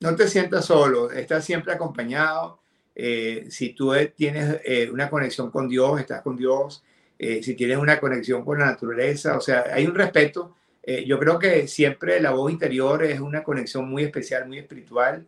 no 0.00 0.16
te 0.16 0.28
sientas 0.28 0.64
solo, 0.64 1.10
estás 1.10 1.44
siempre 1.44 1.72
acompañado. 1.72 2.60
Eh, 2.94 3.46
si 3.50 3.74
tú 3.74 3.92
tienes 4.16 4.60
eh, 4.64 4.90
una 4.90 5.08
conexión 5.08 5.50
con 5.50 5.68
Dios, 5.68 6.00
estás 6.00 6.22
con 6.22 6.36
Dios. 6.36 6.82
Eh, 7.18 7.42
si 7.42 7.54
tienes 7.54 7.76
una 7.76 8.00
conexión 8.00 8.44
con 8.44 8.58
la 8.58 8.66
naturaleza, 8.66 9.36
o 9.36 9.40
sea, 9.40 9.64
hay 9.72 9.86
un 9.86 9.94
respeto. 9.94 10.56
yo 11.06 11.18
creo 11.18 11.38
que 11.38 11.68
siempre 11.68 12.20
la 12.20 12.32
voz 12.32 12.50
interior 12.50 13.04
es 13.04 13.20
una 13.20 13.44
conexión 13.44 13.88
muy 13.88 14.02
especial, 14.02 14.48
muy 14.48 14.58
espiritual. 14.58 15.26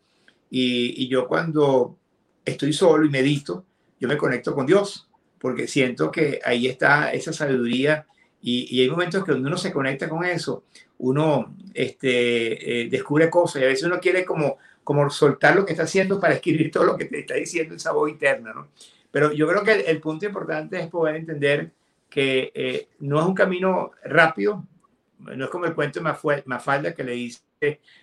Y, 0.50 1.08
yo 1.08 1.28
cuando 1.28 1.96
estoy 2.44 2.72
solo 2.72 3.04
y 3.06 3.10
medito, 3.10 3.64
yo 4.00 4.08
me 4.08 4.16
conecto 4.16 4.54
con 4.54 4.66
Dios, 4.66 5.08
porque 5.38 5.68
siento 5.68 6.10
que 6.10 6.40
ahí 6.44 6.66
está 6.66 7.12
esa 7.12 7.32
sabiduría 7.32 8.06
y, 8.42 8.80
hay 8.80 8.90
momentos 8.90 9.24
que 9.24 9.32
uno 9.32 9.56
se 9.56 9.72
conecta 9.72 10.08
con 10.08 10.24
eso, 10.24 10.64
uno 11.02 11.56
este, 11.74 12.82
eh, 12.82 12.88
descubre 12.88 13.28
cosas 13.28 13.62
y 13.62 13.64
a 13.64 13.68
veces 13.68 13.84
uno 13.84 13.98
quiere 13.98 14.24
como, 14.24 14.58
como 14.84 15.10
soltar 15.10 15.56
lo 15.56 15.66
que 15.66 15.72
está 15.72 15.84
haciendo 15.84 16.20
para 16.20 16.34
escribir 16.34 16.70
todo 16.70 16.84
lo 16.84 16.96
que 16.96 17.06
te 17.06 17.20
está 17.20 17.34
diciendo 17.34 17.74
esa 17.74 17.92
voz 17.92 18.10
interna, 18.10 18.52
¿no? 18.52 18.68
Pero 19.10 19.32
yo 19.32 19.46
creo 19.48 19.62
que 19.62 19.72
el, 19.80 20.00
punto 20.00 20.26
importante 20.26 20.80
es 20.80 20.86
poder 20.88 21.16
entender 21.16 21.72
que 22.08 22.52
eh, 22.54 22.88
no 23.00 23.20
es 23.20 23.26
un 23.26 23.34
camino 23.34 23.90
rápido, 24.04 24.64
no 25.18 25.44
es 25.44 25.50
como 25.50 25.66
el 25.66 25.74
cuento 25.74 26.00
de 26.00 26.42
Mafalda 26.46 26.94
que 26.94 27.04
le 27.04 27.12
dice, 27.12 27.42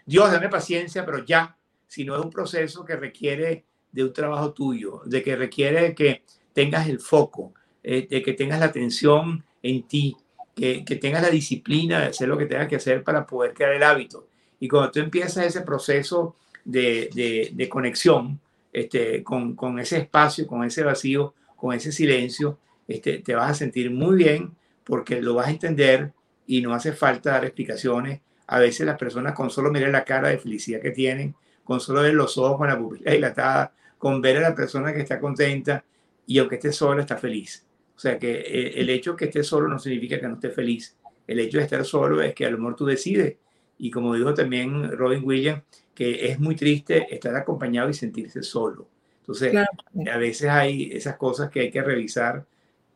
Dios, 0.05 0.31
dame 0.31 0.49
paciencia, 0.49 1.05
pero 1.05 1.23
ya, 1.25 1.55
sino 1.87 2.15
es 2.15 2.21
un 2.23 2.29
proceso 2.29 2.85
que 2.85 2.95
requiere 2.95 3.63
de 3.91 4.03
un 4.03 4.13
trabajo 4.13 4.53
tuyo, 4.53 5.01
de 5.05 5.23
que 5.23 5.35
requiere 5.35 5.95
que 5.95 6.23
tengas 6.53 6.87
el 6.87 6.99
foco, 6.99 7.53
eh, 7.81 8.07
de 8.09 8.21
que 8.21 8.33
tengas 8.33 8.59
la 8.59 8.67
atención 8.67 9.43
en 9.63 9.83
ti, 9.87 10.15
que, 10.59 10.83
que, 10.83 10.95
tengas 10.97 11.21
la 11.21 11.29
disciplina 11.29 12.01
de 12.01 12.07
hacer 12.07 12.27
lo 12.27 12.37
que 12.37 12.45
tengas 12.45 12.67
que 12.67 12.75
hacer 12.75 13.03
para 13.03 13.25
poder 13.25 13.53
crear 13.53 13.73
el 13.73 13.83
hábito. 13.83 14.27
Y 14.59 14.67
cuando 14.67 14.91
tú 14.91 14.99
empiezas 14.99 15.45
ese 15.45 15.61
proceso 15.61 16.35
de, 16.65 17.09
de, 17.13 17.51
de 17.53 17.69
conexión 17.69 18.39
este, 18.73 19.23
con, 19.23 19.55
con, 19.55 19.79
ese 19.79 19.97
espacio, 19.97 20.45
con 20.45 20.63
ese 20.63 20.83
vacío, 20.83 21.33
con 21.55 21.73
ese 21.73 21.91
silencio, 21.91 22.59
este, 22.87 23.19
te 23.19 23.35
vas 23.35 23.51
a 23.51 23.53
sentir 23.53 23.89
muy 23.89 24.17
bien 24.17 24.51
porque 24.83 25.21
lo 25.21 25.35
vas 25.35 25.47
a 25.47 25.51
entender 25.51 26.11
y 26.45 26.61
no 26.61 26.73
hace 26.73 26.91
falta 26.91 27.31
dar 27.31 27.45
explicaciones. 27.45 28.21
A 28.47 28.59
veces 28.59 28.85
las 28.85 28.97
personas 28.97 29.33
con 29.33 29.49
solo 29.49 29.71
mirar 29.71 29.91
la 29.91 30.03
cara 30.03 30.29
de 30.29 30.39
felicidad 30.39 30.81
que 30.81 30.91
tienen, 30.91 31.35
con 31.63 31.79
solo 31.79 32.01
ver 32.01 32.15
los 32.15 32.37
ojos 32.37 32.57
con 32.57 32.67
la 32.67 32.77
pupila 32.77 33.11
dilatada, 33.11 33.73
con 33.97 34.21
ver 34.21 34.37
a 34.37 34.41
la 34.41 34.55
persona 34.55 34.91
que 34.93 35.01
está 35.01 35.19
contenta 35.19 35.83
y 36.25 36.39
aunque 36.39 36.55
esté 36.55 36.71
sola, 36.71 37.01
está 37.01 37.17
feliz. 37.17 37.65
O 37.99 38.01
sea 38.01 38.17
que 38.17 38.31
eh, 38.31 38.79
el 38.79 38.89
hecho 38.89 39.11
de 39.11 39.17
que 39.17 39.25
esté 39.25 39.43
solo 39.43 39.67
no 39.67 39.77
significa 39.77 40.17
que 40.21 40.27
no 40.29 40.35
esté 40.35 40.51
feliz. 40.51 40.95
El 41.27 41.37
hecho 41.41 41.57
de 41.57 41.65
estar 41.65 41.83
solo 41.83 42.21
es 42.21 42.33
que 42.33 42.45
a 42.45 42.49
lo 42.49 42.57
mejor 42.57 42.77
tú 42.77 42.85
decides. 42.85 43.35
Y 43.77 43.91
como 43.91 44.15
dijo 44.15 44.33
también 44.33 44.89
Robin 44.97 45.21
Williams, 45.21 45.63
que 45.93 46.27
es 46.27 46.39
muy 46.39 46.55
triste 46.55 47.13
estar 47.13 47.35
acompañado 47.35 47.89
y 47.89 47.93
sentirse 47.93 48.41
solo. 48.41 48.87
Entonces, 49.19 49.53
a 49.53 50.17
veces 50.17 50.49
hay 50.49 50.91
esas 50.93 51.17
cosas 51.17 51.49
que 51.49 51.59
hay 51.59 51.71
que 51.71 51.81
revisar 51.81 52.45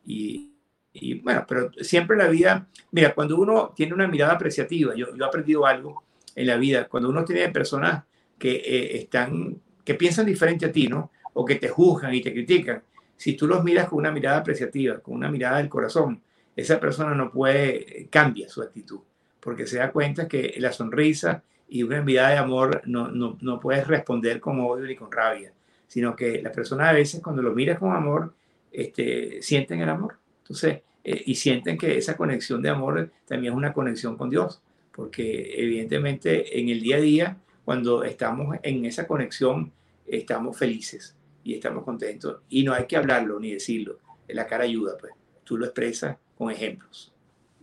y, 0.06 0.54
y, 0.94 1.20
bueno, 1.20 1.44
pero 1.46 1.70
siempre 1.82 2.16
en 2.16 2.22
la 2.22 2.28
vida, 2.28 2.66
mira, 2.90 3.14
cuando 3.14 3.36
uno 3.36 3.74
tiene 3.76 3.92
una 3.92 4.08
mirada 4.08 4.32
apreciativa, 4.32 4.94
yo, 4.94 5.14
yo 5.14 5.22
he 5.22 5.28
aprendido 5.28 5.66
algo 5.66 6.02
en 6.34 6.46
la 6.46 6.56
vida, 6.56 6.88
cuando 6.88 7.10
uno 7.10 7.26
tiene 7.26 7.50
personas 7.50 8.04
que 8.38 8.54
eh, 8.54 8.96
están, 8.96 9.60
que 9.84 9.96
piensan 9.96 10.24
diferente 10.24 10.64
a 10.64 10.72
ti, 10.72 10.88
¿no? 10.88 11.10
O 11.34 11.44
que 11.44 11.56
te 11.56 11.68
juzgan 11.68 12.14
y 12.14 12.22
te 12.22 12.32
critican, 12.32 12.82
si 13.16 13.34
tú 13.34 13.46
los 13.46 13.62
miras 13.64 13.88
con 13.88 13.98
una 13.98 14.10
mirada 14.10 14.38
apreciativa, 14.38 14.98
con 14.98 15.14
una 15.14 15.30
mirada 15.30 15.58
del 15.58 15.68
corazón, 15.68 16.20
esa 16.56 16.78
persona 16.78 17.14
no 17.14 17.30
puede, 17.30 18.08
cambia 18.10 18.48
su 18.48 18.62
actitud, 18.62 19.00
porque 19.40 19.66
se 19.66 19.78
da 19.78 19.90
cuenta 19.90 20.28
que 20.28 20.54
la 20.58 20.72
sonrisa 20.72 21.42
y 21.68 21.82
una 21.82 22.02
mirada 22.02 22.30
de 22.30 22.38
amor 22.38 22.82
no, 22.84 23.08
no, 23.08 23.38
no 23.40 23.60
puedes 23.60 23.86
responder 23.86 24.40
con 24.40 24.60
odio 24.60 24.84
ni 24.84 24.94
con 24.94 25.10
rabia, 25.10 25.52
sino 25.86 26.14
que 26.14 26.40
la 26.42 26.52
persona 26.52 26.88
a 26.88 26.92
veces 26.92 27.22
cuando 27.22 27.42
lo 27.42 27.52
miras 27.52 27.78
con 27.78 27.92
amor, 27.92 28.34
este, 28.70 29.42
sienten 29.42 29.80
el 29.80 29.88
amor. 29.88 30.16
Entonces, 30.42 30.82
eh, 31.02 31.22
y 31.26 31.34
sienten 31.34 31.78
que 31.78 31.96
esa 31.96 32.16
conexión 32.16 32.62
de 32.62 32.68
amor 32.68 33.10
también 33.26 33.52
es 33.52 33.56
una 33.56 33.72
conexión 33.72 34.16
con 34.16 34.30
Dios, 34.30 34.60
porque 34.92 35.54
evidentemente 35.56 36.58
en 36.58 36.68
el 36.68 36.80
día 36.80 36.96
a 36.96 37.00
día, 37.00 37.36
cuando 37.64 38.04
estamos 38.04 38.56
en 38.62 38.84
esa 38.84 39.06
conexión, 39.06 39.72
estamos 40.06 40.56
felices 40.56 41.16
y 41.44 41.54
estamos 41.54 41.84
contentos. 41.84 42.38
Y 42.48 42.64
no 42.64 42.72
hay 42.72 42.86
que 42.86 42.96
hablarlo 42.96 43.38
ni 43.38 43.52
decirlo. 43.52 44.00
La 44.28 44.46
cara 44.46 44.64
ayuda, 44.64 44.96
pues. 44.98 45.12
Tú 45.44 45.58
lo 45.58 45.66
expresas 45.66 46.16
con 46.36 46.50
ejemplos. 46.50 47.12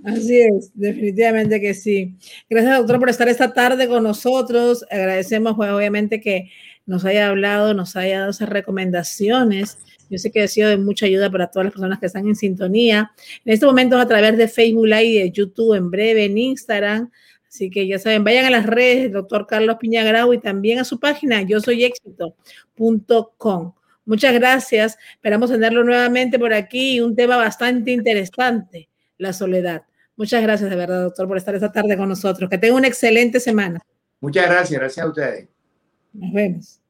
Así 0.04 0.40
es, 0.40 0.72
definitivamente 0.74 1.60
que 1.60 1.74
sí. 1.74 2.16
Gracias, 2.50 2.78
doctor, 2.78 3.00
por 3.00 3.10
estar 3.10 3.28
esta 3.28 3.54
tarde 3.54 3.88
con 3.88 4.04
nosotros. 4.04 4.86
Agradecemos, 4.90 5.56
pues, 5.56 5.70
obviamente, 5.72 6.22
que 6.22 6.50
nos 6.86 7.06
haya 7.06 7.30
hablado, 7.30 7.74
nos 7.74 7.96
haya 7.96 8.20
dado 8.20 8.32
esas 8.32 8.50
recomendaciones. 8.50 9.78
Yo 10.10 10.18
sé 10.18 10.32
que 10.32 10.44
ha 10.44 10.48
sido 10.48 10.70
de 10.70 10.78
mucha 10.78 11.06
ayuda 11.06 11.30
para 11.30 11.48
todas 11.48 11.66
las 11.66 11.74
personas 11.74 12.00
que 12.00 12.08
están 12.08 12.28
en 12.28 12.36
sintonía. 12.36 13.12
En 13.46 13.54
este 13.54 13.66
momento 13.66 13.98
a 13.98 14.08
través 14.08 14.38
de 14.38 14.48
Facebook 14.48 14.86
Live 14.86 15.04
y 15.04 15.20
de 15.20 15.32
YouTube, 15.32 15.76
en 15.76 15.90
breve 15.90 16.26
en 16.26 16.38
Instagram. 16.38 17.12
Así 17.52 17.70
que 17.70 17.86
ya 17.86 18.00
saben, 18.00 18.24
vayan 18.24 18.46
a 18.46 18.50
las 18.50 18.66
redes 18.66 19.12
doctor 19.12 19.46
Carlos 19.46 19.76
Piñagrau 19.78 20.32
y 20.32 20.40
también 20.40 20.80
a 20.80 20.86
su 20.86 21.02
página 21.02 21.42
yo 21.42 21.60
soy 21.60 21.84
éxito.com. 21.84 23.74
Muchas 24.06 24.34
gracias. 24.34 24.98
Esperamos 25.16 25.52
tenerlo 25.52 25.84
nuevamente 25.84 26.40
por 26.40 26.54
aquí. 26.54 27.02
Un 27.02 27.14
tema 27.14 27.36
bastante 27.36 27.92
interesante, 27.92 28.88
la 29.18 29.34
soledad. 29.34 29.84
Muchas 30.16 30.42
gracias 30.42 30.70
de 30.70 30.76
verdad, 30.78 31.04
doctor, 31.04 31.28
por 31.28 31.36
estar 31.36 31.54
esta 31.54 31.74
tarde 31.74 31.98
con 31.98 32.08
nosotros. 32.08 32.50
Que 32.50 32.58
tenga 32.58 32.76
una 32.76 32.88
excelente 32.88 33.42
semana. 33.42 33.82
Muchas 34.22 34.46
gracias. 34.46 34.80
Gracias 34.80 35.06
a 35.06 35.10
ustedes. 35.10 35.50
Nos 36.14 36.32
vemos. 36.32 36.81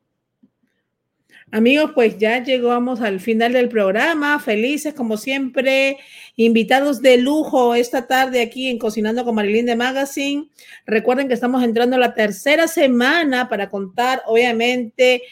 Amigos, 1.54 1.92
pues 1.94 2.18
ya 2.18 2.42
llegamos 2.42 3.02
al 3.02 3.20
final 3.20 3.52
del 3.52 3.68
programa. 3.68 4.40
Felices, 4.40 4.94
como 4.94 5.18
siempre, 5.18 5.98
invitados 6.38 7.02
de 7.02 7.18
lujo 7.18 7.76
esta 7.76 8.08
tarde 8.08 8.42
aquí 8.42 8.70
en 8.70 8.80
Cocinando 8.80 9.26
con 9.26 9.36
Marilyn 9.36 9.66
de 9.66 9.76
Magazine. 9.76 10.48
Recuerden 10.86 11.28
que 11.28 11.34
estamos 11.34 11.62
entrando 11.62 11.98
a 11.98 12.00
la 12.00 12.14
tercera 12.14 12.70
semana 12.70 13.50
para 13.50 13.70
contar, 13.70 14.22
obviamente, 14.28 15.24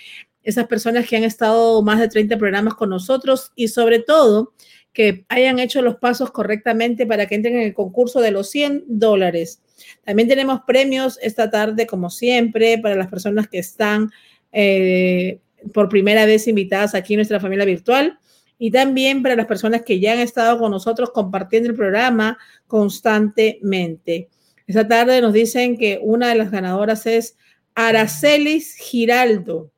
esas 0.43 0.67
personas 0.67 1.07
que 1.07 1.15
han 1.15 1.23
estado 1.23 1.81
más 1.83 2.01
de 2.01 2.09
30 2.09 2.37
programas 2.37 2.73
con 2.73 2.89
nosotros 2.89 3.53
y 3.55 3.69
sobre 3.69 3.99
todo 3.99 4.53
que 4.91 5.23
hayan 5.29 5.57
hecho 5.59 5.81
los 5.81 5.95
pasos 5.95 6.31
correctamente 6.31 7.05
para 7.05 7.27
que 7.27 7.35
entren 7.35 7.55
en 7.55 7.61
el 7.61 7.73
concurso 7.73 8.19
de 8.19 8.31
los 8.31 8.49
100 8.49 8.83
dólares. 8.87 9.61
También 10.03 10.27
tenemos 10.27 10.61
premios 10.67 11.17
esta 11.21 11.49
tarde, 11.49 11.87
como 11.87 12.09
siempre, 12.09 12.77
para 12.77 12.95
las 12.95 13.07
personas 13.07 13.47
que 13.47 13.59
están... 13.59 14.11
Eh, 14.51 15.39
por 15.73 15.89
primera 15.89 16.25
vez 16.25 16.47
invitadas 16.47 16.95
aquí 16.95 17.13
en 17.13 17.19
nuestra 17.19 17.39
familia 17.39 17.65
virtual 17.65 18.19
y 18.57 18.71
también 18.71 19.23
para 19.23 19.37
las 19.37 19.45
personas 19.45 19.83
que 19.83 19.99
ya 19.99 20.13
han 20.13 20.19
estado 20.19 20.59
con 20.59 20.71
nosotros 20.71 21.11
compartiendo 21.11 21.69
el 21.69 21.75
programa 21.75 22.37
constantemente. 22.67 24.29
Esta 24.67 24.87
tarde 24.87 25.21
nos 25.21 25.33
dicen 25.33 25.77
que 25.77 25.99
una 26.01 26.27
de 26.27 26.35
las 26.35 26.51
ganadoras 26.51 27.05
es 27.05 27.37
Aracelis 27.73 28.75
Giraldo. 28.75 29.71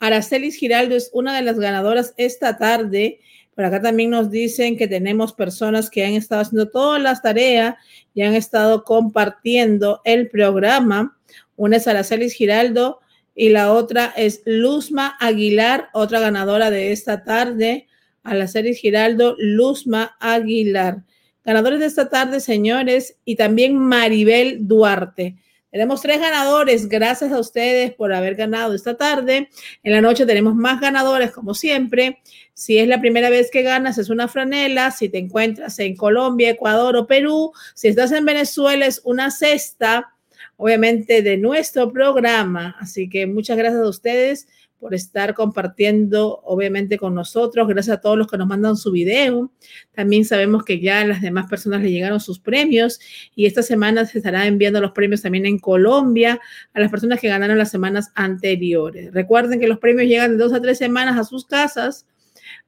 Aracelis 0.00 0.56
Giraldo 0.56 0.96
es 0.96 1.10
una 1.12 1.36
de 1.36 1.42
las 1.42 1.58
ganadoras 1.58 2.14
esta 2.16 2.56
tarde. 2.56 3.20
Por 3.54 3.64
acá 3.64 3.82
también 3.82 4.10
nos 4.10 4.30
dicen 4.30 4.76
que 4.76 4.88
tenemos 4.88 5.34
personas 5.34 5.90
que 5.90 6.04
han 6.04 6.14
estado 6.14 6.40
haciendo 6.40 6.70
todas 6.70 7.02
las 7.02 7.20
tareas 7.20 7.74
y 8.14 8.22
han 8.22 8.34
estado 8.34 8.82
compartiendo 8.82 10.00
el 10.04 10.28
programa. 10.28 11.18
Una 11.56 11.76
es 11.76 11.86
Aracelis 11.86 12.32
Giraldo 12.32 13.00
y 13.38 13.50
la 13.50 13.72
otra 13.72 14.12
es 14.16 14.42
Luzma 14.46 15.16
Aguilar, 15.20 15.90
otra 15.92 16.18
ganadora 16.18 16.72
de 16.72 16.90
esta 16.90 17.22
tarde, 17.22 17.86
a 18.24 18.34
la 18.34 18.48
serie 18.48 18.74
Giraldo, 18.74 19.36
Luzma 19.38 20.16
Aguilar. 20.18 21.04
Ganadores 21.44 21.78
de 21.78 21.86
esta 21.86 22.08
tarde, 22.08 22.40
señores, 22.40 23.16
y 23.24 23.36
también 23.36 23.78
Maribel 23.78 24.66
Duarte. 24.66 25.36
Tenemos 25.70 26.02
tres 26.02 26.18
ganadores, 26.18 26.88
gracias 26.88 27.30
a 27.30 27.38
ustedes 27.38 27.94
por 27.94 28.12
haber 28.12 28.34
ganado 28.34 28.74
esta 28.74 28.96
tarde. 28.96 29.48
En 29.84 29.92
la 29.92 30.00
noche 30.00 30.26
tenemos 30.26 30.56
más 30.56 30.80
ganadores, 30.80 31.30
como 31.30 31.54
siempre. 31.54 32.18
Si 32.54 32.76
es 32.76 32.88
la 32.88 33.00
primera 33.00 33.30
vez 33.30 33.52
que 33.52 33.62
ganas, 33.62 33.98
es 33.98 34.10
una 34.10 34.26
franela. 34.26 34.90
Si 34.90 35.08
te 35.08 35.18
encuentras 35.18 35.78
en 35.78 35.94
Colombia, 35.94 36.50
Ecuador 36.50 36.96
o 36.96 37.06
Perú, 37.06 37.52
si 37.74 37.86
estás 37.86 38.10
en 38.10 38.24
Venezuela, 38.24 38.84
es 38.84 39.00
una 39.04 39.30
cesta 39.30 40.12
obviamente, 40.58 41.22
de 41.22 41.38
nuestro 41.38 41.90
programa. 41.90 42.76
Así 42.78 43.08
que 43.08 43.26
muchas 43.26 43.56
gracias 43.56 43.80
a 43.80 43.88
ustedes 43.88 44.48
por 44.78 44.94
estar 44.94 45.34
compartiendo, 45.34 46.40
obviamente, 46.44 46.98
con 46.98 47.14
nosotros. 47.14 47.66
Gracias 47.66 47.96
a 47.96 48.00
todos 48.00 48.18
los 48.18 48.26
que 48.26 48.36
nos 48.36 48.48
mandan 48.48 48.76
su 48.76 48.92
video. 48.92 49.52
También 49.92 50.24
sabemos 50.24 50.64
que 50.64 50.80
ya 50.80 51.04
las 51.04 51.20
demás 51.20 51.48
personas 51.48 51.80
le 51.82 51.90
llegaron 51.90 52.20
sus 52.20 52.38
premios 52.38 53.00
y 53.34 53.46
esta 53.46 53.62
semana 53.62 54.04
se 54.04 54.18
estará 54.18 54.46
enviando 54.46 54.80
los 54.80 54.92
premios 54.92 55.22
también 55.22 55.46
en 55.46 55.58
Colombia 55.58 56.40
a 56.74 56.80
las 56.80 56.90
personas 56.90 57.20
que 57.20 57.28
ganaron 57.28 57.56
las 57.56 57.70
semanas 57.70 58.10
anteriores. 58.14 59.12
Recuerden 59.12 59.60
que 59.60 59.68
los 59.68 59.78
premios 59.78 60.08
llegan 60.08 60.32
de 60.32 60.44
dos 60.44 60.52
a 60.52 60.60
tres 60.60 60.78
semanas 60.78 61.18
a 61.18 61.24
sus 61.24 61.46
casas. 61.46 62.04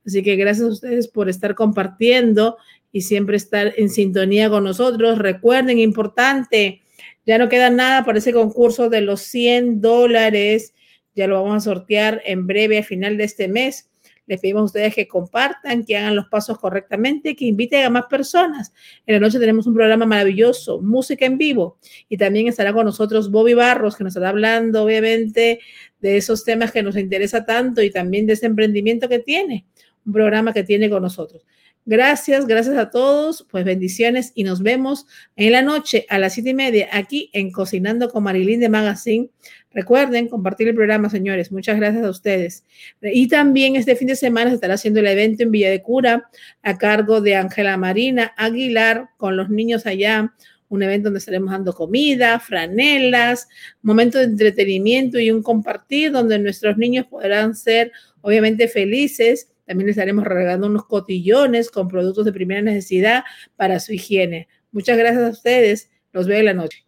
Así 0.07 0.23
que 0.23 0.37
gracias 0.37 0.67
a 0.67 0.73
ustedes 0.73 1.09
por 1.09 1.29
estar 1.29 1.55
compartiendo 1.57 2.57
y 2.93 3.03
siempre 3.03 3.37
estar 3.37 3.73
en 3.77 3.89
sintonía 3.89 4.49
con 4.49 4.65
nosotros. 4.65 5.19
Recuerden, 5.19 5.79
importante, 5.79 6.83
ya 7.27 7.39
no 7.39 7.49
queda 7.49 7.71
nada 7.71 8.05
para 8.05 8.19
ese 8.19 8.33
concurso 8.33 8.89
de 8.89 9.01
los 9.03 9.21
100 9.23 9.81
dólares. 9.81 10.75
Ya 11.15 11.27
lo 11.27 11.43
vamos 11.43 11.57
a 11.57 11.61
sortear 11.71 12.23
en 12.25 12.47
breve 12.47 12.79
a 12.79 12.83
final 12.83 13.17
de 13.17 13.25
este 13.25 13.49
mes. 13.49 13.91
Les 14.27 14.41
pedimos 14.41 14.63
a 14.63 14.65
ustedes 14.67 14.95
que 14.95 15.09
compartan, 15.09 15.85
que 15.85 15.97
hagan 15.97 16.15
los 16.15 16.29
pasos 16.29 16.57
correctamente, 16.59 17.35
que 17.35 17.47
inviten 17.47 17.85
a 17.85 17.91
más 17.91 18.05
personas. 18.07 18.73
En 19.05 19.15
la 19.15 19.21
noche 19.21 19.41
tenemos 19.41 19.67
un 19.67 19.75
programa 19.75 20.07
maravilloso, 20.07 20.81
música 20.81 21.27
en 21.27 21.37
vivo, 21.37 21.79
y 22.09 22.17
también 22.17 22.47
estará 22.47 22.73
con 22.73 22.85
nosotros 22.85 23.29
Bobby 23.33 23.55
Barros, 23.55 23.97
que 23.97 24.05
nos 24.05 24.13
estará 24.13 24.29
hablando, 24.29 24.85
obviamente, 24.85 25.59
de 26.01 26.17
esos 26.17 26.45
temas 26.45 26.71
que 26.71 26.81
nos 26.81 26.97
interesa 26.97 27.45
tanto 27.45 27.83
y 27.83 27.91
también 27.91 28.25
de 28.27 28.35
ese 28.35 28.47
emprendimiento 28.47 29.09
que 29.09 29.19
tiene, 29.19 29.67
un 30.07 30.13
programa 30.13 30.53
que 30.53 30.63
tiene 30.63 30.89
con 30.89 31.03
nosotros. 31.03 31.45
Gracias, 31.87 32.47
gracias 32.47 32.77
a 32.77 32.91
todos. 32.91 33.47
Pues 33.51 33.65
bendiciones 33.65 34.33
y 34.35 34.45
nos 34.45 34.63
vemos 34.63 35.07
en 35.37 35.53
la 35.53 35.63
noche 35.63 36.07
a 36.11 36.19
las 36.19 36.35
siete 36.35 36.51
y 36.51 36.55
media 36.55 36.89
aquí 36.93 37.31
en 37.33 37.51
Cocinando 37.51 38.11
con 38.11 38.23
Marilyn 38.23 38.61
de 38.61 38.69
Magazine. 38.69 39.31
Recuerden 39.73 40.29
compartir 40.29 40.69
el 40.69 40.75
programa, 40.75 41.09
señores. 41.09 41.51
Muchas 41.53 41.79
gracias 41.79 42.05
a 42.05 42.11
ustedes. 42.11 42.65
Y 43.01 43.29
también 43.29 43.77
este 43.77 43.97
fin 43.97 44.09
de 44.09 44.17
semana 44.17 44.51
se 44.51 44.57
estará 44.57 44.75
haciendo 44.75 45.01
el 45.01 45.07
evento 45.07 45.43
en 45.43 45.53
Villa 45.53 45.71
de 45.71 45.83
Cura 45.83 46.29
a 46.63 46.77
cargo 46.77 47.21
de 47.21 47.37
Ángela 47.37 47.77
Marina 47.77 48.35
Aguilar 48.37 49.09
con 49.17 49.37
los 49.37 49.49
niños 49.49 49.87
allá. 49.87 50.35
Un 50.69 50.83
evento 50.83 51.07
donde 51.07 51.19
estaremos 51.19 51.51
dando 51.51 51.73
comida, 51.73 52.39
franelas, 52.41 53.49
momento 53.83 54.19
de 54.19 54.25
entretenimiento 54.25 55.19
y 55.19 55.31
un 55.31 55.43
compartir 55.43 56.13
donde 56.13 56.39
nuestros 56.39 56.77
niños 56.77 57.07
podrán 57.07 57.57
ser 57.57 57.91
obviamente 58.21 58.69
felices 58.69 59.50
también 59.71 59.89
estaremos 59.89 60.25
regalando 60.25 60.67
unos 60.67 60.85
cotillones 60.85 61.71
con 61.71 61.87
productos 61.87 62.25
de 62.25 62.33
primera 62.33 62.61
necesidad 62.61 63.23
para 63.55 63.79
su 63.79 63.93
higiene. 63.93 64.49
Muchas 64.73 64.99
gracias 64.99 65.23
a 65.23 65.31
ustedes. 65.31 65.95
Los 66.11 66.27
veo 66.27 66.41
en 66.41 66.47
la 66.47 66.55
noche. 66.55 66.83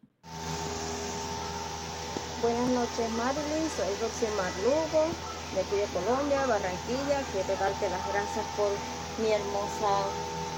Buenas 2.42 2.68
noches, 2.74 3.06
Marilyn. 3.14 3.70
Soy 3.78 3.86
Roxymar 4.02 4.50
Lugo, 4.66 5.14
de 5.54 5.62
aquí 5.62 5.78
de 5.78 5.86
Colombia, 5.94 6.42
Barranquilla. 6.42 7.22
Quiero 7.30 7.54
darte 7.54 7.86
las 7.86 8.02
gracias 8.10 8.46
por 8.58 8.74
mi 9.22 9.30
hermosa 9.30 10.10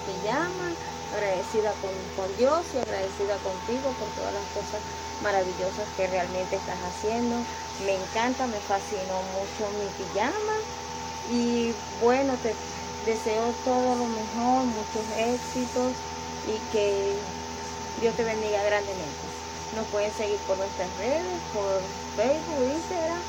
pijama. 0.08 0.72
Agradecida 1.12 1.76
con, 1.84 1.92
con 2.16 2.32
Dios 2.40 2.64
y 2.72 2.80
agradecida 2.88 3.36
contigo 3.44 3.92
por 4.00 4.08
todas 4.16 4.32
las 4.32 4.48
cosas 4.56 4.80
maravillosas 5.20 5.84
que 6.00 6.08
realmente 6.08 6.56
estás 6.56 6.80
haciendo. 6.88 7.36
Me 7.84 8.00
encanta, 8.00 8.48
me 8.48 8.64
fascinó 8.64 9.20
mucho 9.36 9.68
mi 9.76 9.92
pijama 10.00 10.56
y 11.30 11.72
bueno, 12.00 12.34
te 12.42 12.54
deseo 13.06 13.52
todo 13.64 13.96
lo 13.96 14.06
mejor, 14.06 14.64
muchos 14.64 15.04
éxitos 15.16 15.92
y 16.46 16.72
que 16.72 17.14
Dios 18.00 18.14
te 18.16 18.24
bendiga 18.24 18.62
grandemente. 18.64 19.24
Nos 19.76 19.86
pueden 19.86 20.12
seguir 20.12 20.38
por 20.46 20.56
nuestras 20.58 20.88
redes, 20.98 21.40
por 21.52 21.80
Facebook, 22.16 22.72
Instagram 22.74 23.20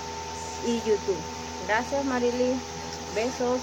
y 0.66 0.78
YouTube. 0.88 1.22
Gracias 1.68 2.06
Marily. 2.06 2.60
Besos. 3.16 3.62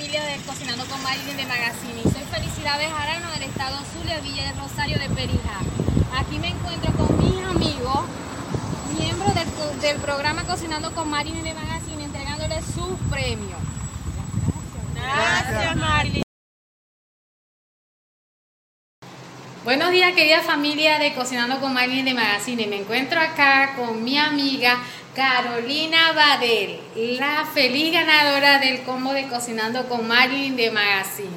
familia 0.00 0.24
de 0.24 0.36
Cocinando 0.46 0.84
con 0.86 1.02
Marilyn 1.02 1.36
de 1.36 1.46
Magazine. 1.46 2.02
Soy 2.04 2.22
Felicidades 2.32 2.88
Arano 2.92 3.30
del 3.32 3.42
estado 3.42 3.76
Zulia, 3.92 4.20
Villa 4.20 4.44
de 4.44 4.60
Rosario 4.60 4.98
de 4.98 5.08
Perija. 5.08 5.60
Aquí 6.16 6.38
me 6.38 6.48
encuentro 6.48 6.92
con 6.92 7.09
del, 9.80 9.96
programa 9.96 10.44
Cocinando 10.44 10.92
con 10.92 11.08
Marilyn 11.08 11.42
de 11.42 11.54
Magazine 11.54 12.04
entregándole 12.04 12.60
su 12.60 12.98
premio. 13.08 13.56
Gracias, 14.94 15.76
Marilyn. 15.76 16.22
Buenos 19.64 19.90
días, 19.90 20.12
querida 20.14 20.42
familia 20.42 20.98
de 20.98 21.14
Cocinando 21.14 21.60
con 21.60 21.72
Marilyn 21.72 22.04
de 22.04 22.14
Magazine. 22.14 22.66
Me 22.66 22.80
encuentro 22.80 23.20
acá 23.20 23.74
con 23.76 24.04
mi 24.04 24.18
amiga 24.18 24.78
Carolina 25.14 26.12
Badel, 26.12 26.80
la 27.18 27.46
feliz 27.46 27.92
ganadora 27.92 28.58
del 28.58 28.82
combo 28.82 29.12
de 29.12 29.28
Cocinando 29.28 29.88
con 29.88 30.06
Marilyn 30.06 30.56
de 30.56 30.70
Magazine. 30.70 31.30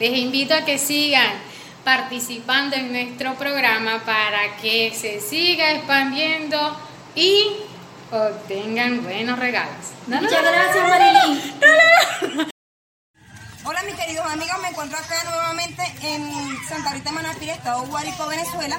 Les 0.00 0.16
invito 0.18 0.54
a 0.54 0.64
que 0.64 0.78
sigan 0.78 1.32
participando 1.84 2.76
en 2.76 2.92
nuestro 2.92 3.34
programa 3.34 4.02
para 4.06 4.56
que 4.56 4.94
se 4.94 5.20
siga 5.20 5.72
expandiendo 5.72 6.78
y 7.14 7.46
obtengan 8.14 9.02
buenos 9.02 9.38
regalos. 9.38 9.92
Muchas 10.06 10.42
gracias, 10.42 10.88
Marilyn. 10.88 12.48
Hola, 13.64 13.82
mis 13.84 13.94
queridos 13.94 14.26
amigos, 14.26 14.56
me 14.62 14.68
encuentro 14.68 14.98
acá 14.98 15.24
nuevamente 15.24 15.82
en 16.02 16.30
Santa 16.68 16.92
Rita 16.92 17.12
Manapir, 17.12 17.50
Estado 17.50 17.82
Guárico, 17.86 18.26
Venezuela, 18.28 18.78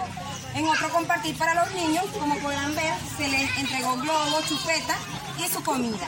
en 0.53 0.67
otro 0.67 0.89
compartir 0.89 1.37
para 1.37 1.55
los 1.55 1.73
niños. 1.73 2.05
Como 2.19 2.37
podrán 2.39 2.75
ver, 2.75 2.93
se 3.17 3.27
les 3.27 3.57
entregó 3.57 3.95
globos, 3.97 4.45
chupeta 4.47 4.95
y 5.43 5.47
su 5.51 5.63
comida. 5.63 6.07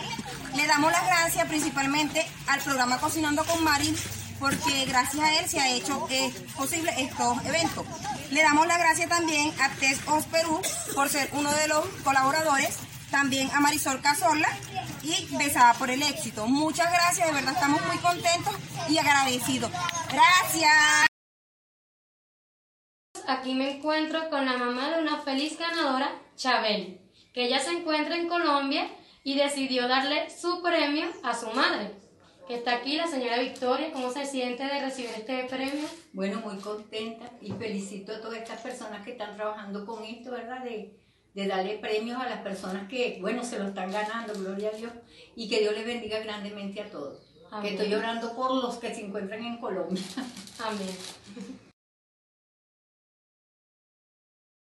Le 0.55 0.65
damos 0.67 0.91
las 0.91 1.05
gracias 1.05 1.47
principalmente 1.47 2.25
al 2.47 2.59
programa 2.61 2.99
Cocinando 2.99 3.43
con 3.45 3.63
Marilyn 3.63 3.95
porque 4.39 4.85
gracias 4.85 5.23
a 5.23 5.39
él 5.39 5.49
se 5.49 5.59
ha 5.59 5.69
hecho 5.69 6.07
eh, 6.09 6.31
posible 6.55 6.93
estos 6.97 7.43
eventos. 7.45 7.85
Le 8.31 8.41
damos 8.41 8.67
las 8.67 8.77
gracias 8.77 9.09
también 9.09 9.53
a 9.61 9.69
Test 9.75 10.01
Perú 10.31 10.61
por 10.93 11.09
ser 11.09 11.29
uno 11.33 11.51
de 11.51 11.67
los 11.67 11.85
colaboradores, 12.03 12.77
también 13.09 13.49
a 13.51 13.59
Marisol 13.59 14.01
Casola 14.01 14.47
y 15.03 15.35
Besada 15.37 15.73
por 15.73 15.89
el 15.89 16.01
éxito. 16.01 16.47
Muchas 16.47 16.91
gracias, 16.91 17.27
de 17.27 17.33
verdad 17.33 17.53
estamos 17.53 17.81
muy 17.85 17.97
contentos 17.97 18.55
y 18.89 18.97
agradecidos. 18.97 19.71
Gracias. 20.11 21.07
Aquí 23.27 23.53
me 23.53 23.77
encuentro 23.77 24.29
con 24.29 24.45
la 24.45 24.57
mamá 24.57 24.89
de 24.89 25.01
una 25.01 25.17
feliz 25.21 25.57
ganadora, 25.57 26.09
Chabel, 26.35 27.01
que 27.33 27.45
ella 27.45 27.59
se 27.59 27.71
encuentra 27.71 28.15
en 28.15 28.29
Colombia 28.29 28.89
y 29.23 29.35
decidió 29.35 29.87
darle 29.87 30.29
su 30.29 30.61
premio 30.61 31.07
a 31.23 31.37
su 31.37 31.49
madre 31.51 32.07
que 32.47 32.55
está 32.55 32.75
aquí, 32.75 32.95
la 32.95 33.07
señora 33.07 33.39
Victoria. 33.39 33.91
¿Cómo 33.91 34.09
se 34.09 34.25
siente 34.25 34.63
de 34.63 34.79
recibir 34.79 35.11
este 35.15 35.43
premio? 35.45 35.85
Bueno, 36.13 36.39
muy 36.39 36.57
contenta 36.57 37.29
y 37.41 37.51
felicito 37.51 38.13
a 38.13 38.21
todas 38.21 38.39
estas 38.39 38.61
personas 38.61 39.03
que 39.03 39.11
están 39.11 39.35
trabajando 39.35 39.85
con 39.85 40.03
esto, 40.03 40.31
¿verdad? 40.31 40.63
De, 40.63 40.97
de 41.37 41.45
darle 41.45 41.77
premios 41.77 42.19
a 42.19 42.27
las 42.27 42.39
personas 42.39 42.89
que, 42.89 43.19
bueno, 43.21 43.43
se 43.43 43.59
lo 43.59 43.67
están 43.67 43.91
ganando, 43.91 44.33
gloria 44.33 44.69
a 44.69 44.75
Dios, 44.75 44.91
y 45.35 45.47
que 45.47 45.59
Dios 45.59 45.75
les 45.75 45.85
bendiga 45.85 46.19
grandemente 46.19 46.81
a 46.81 46.89
todos. 46.89 47.19
Que 47.61 47.75
estoy 47.75 47.93
orando 47.93 48.35
por 48.35 48.55
los 48.55 48.77
que 48.77 48.93
se 48.95 49.05
encuentran 49.05 49.43
en 49.43 49.57
Colombia. 49.57 50.01
Amén. 50.59 50.87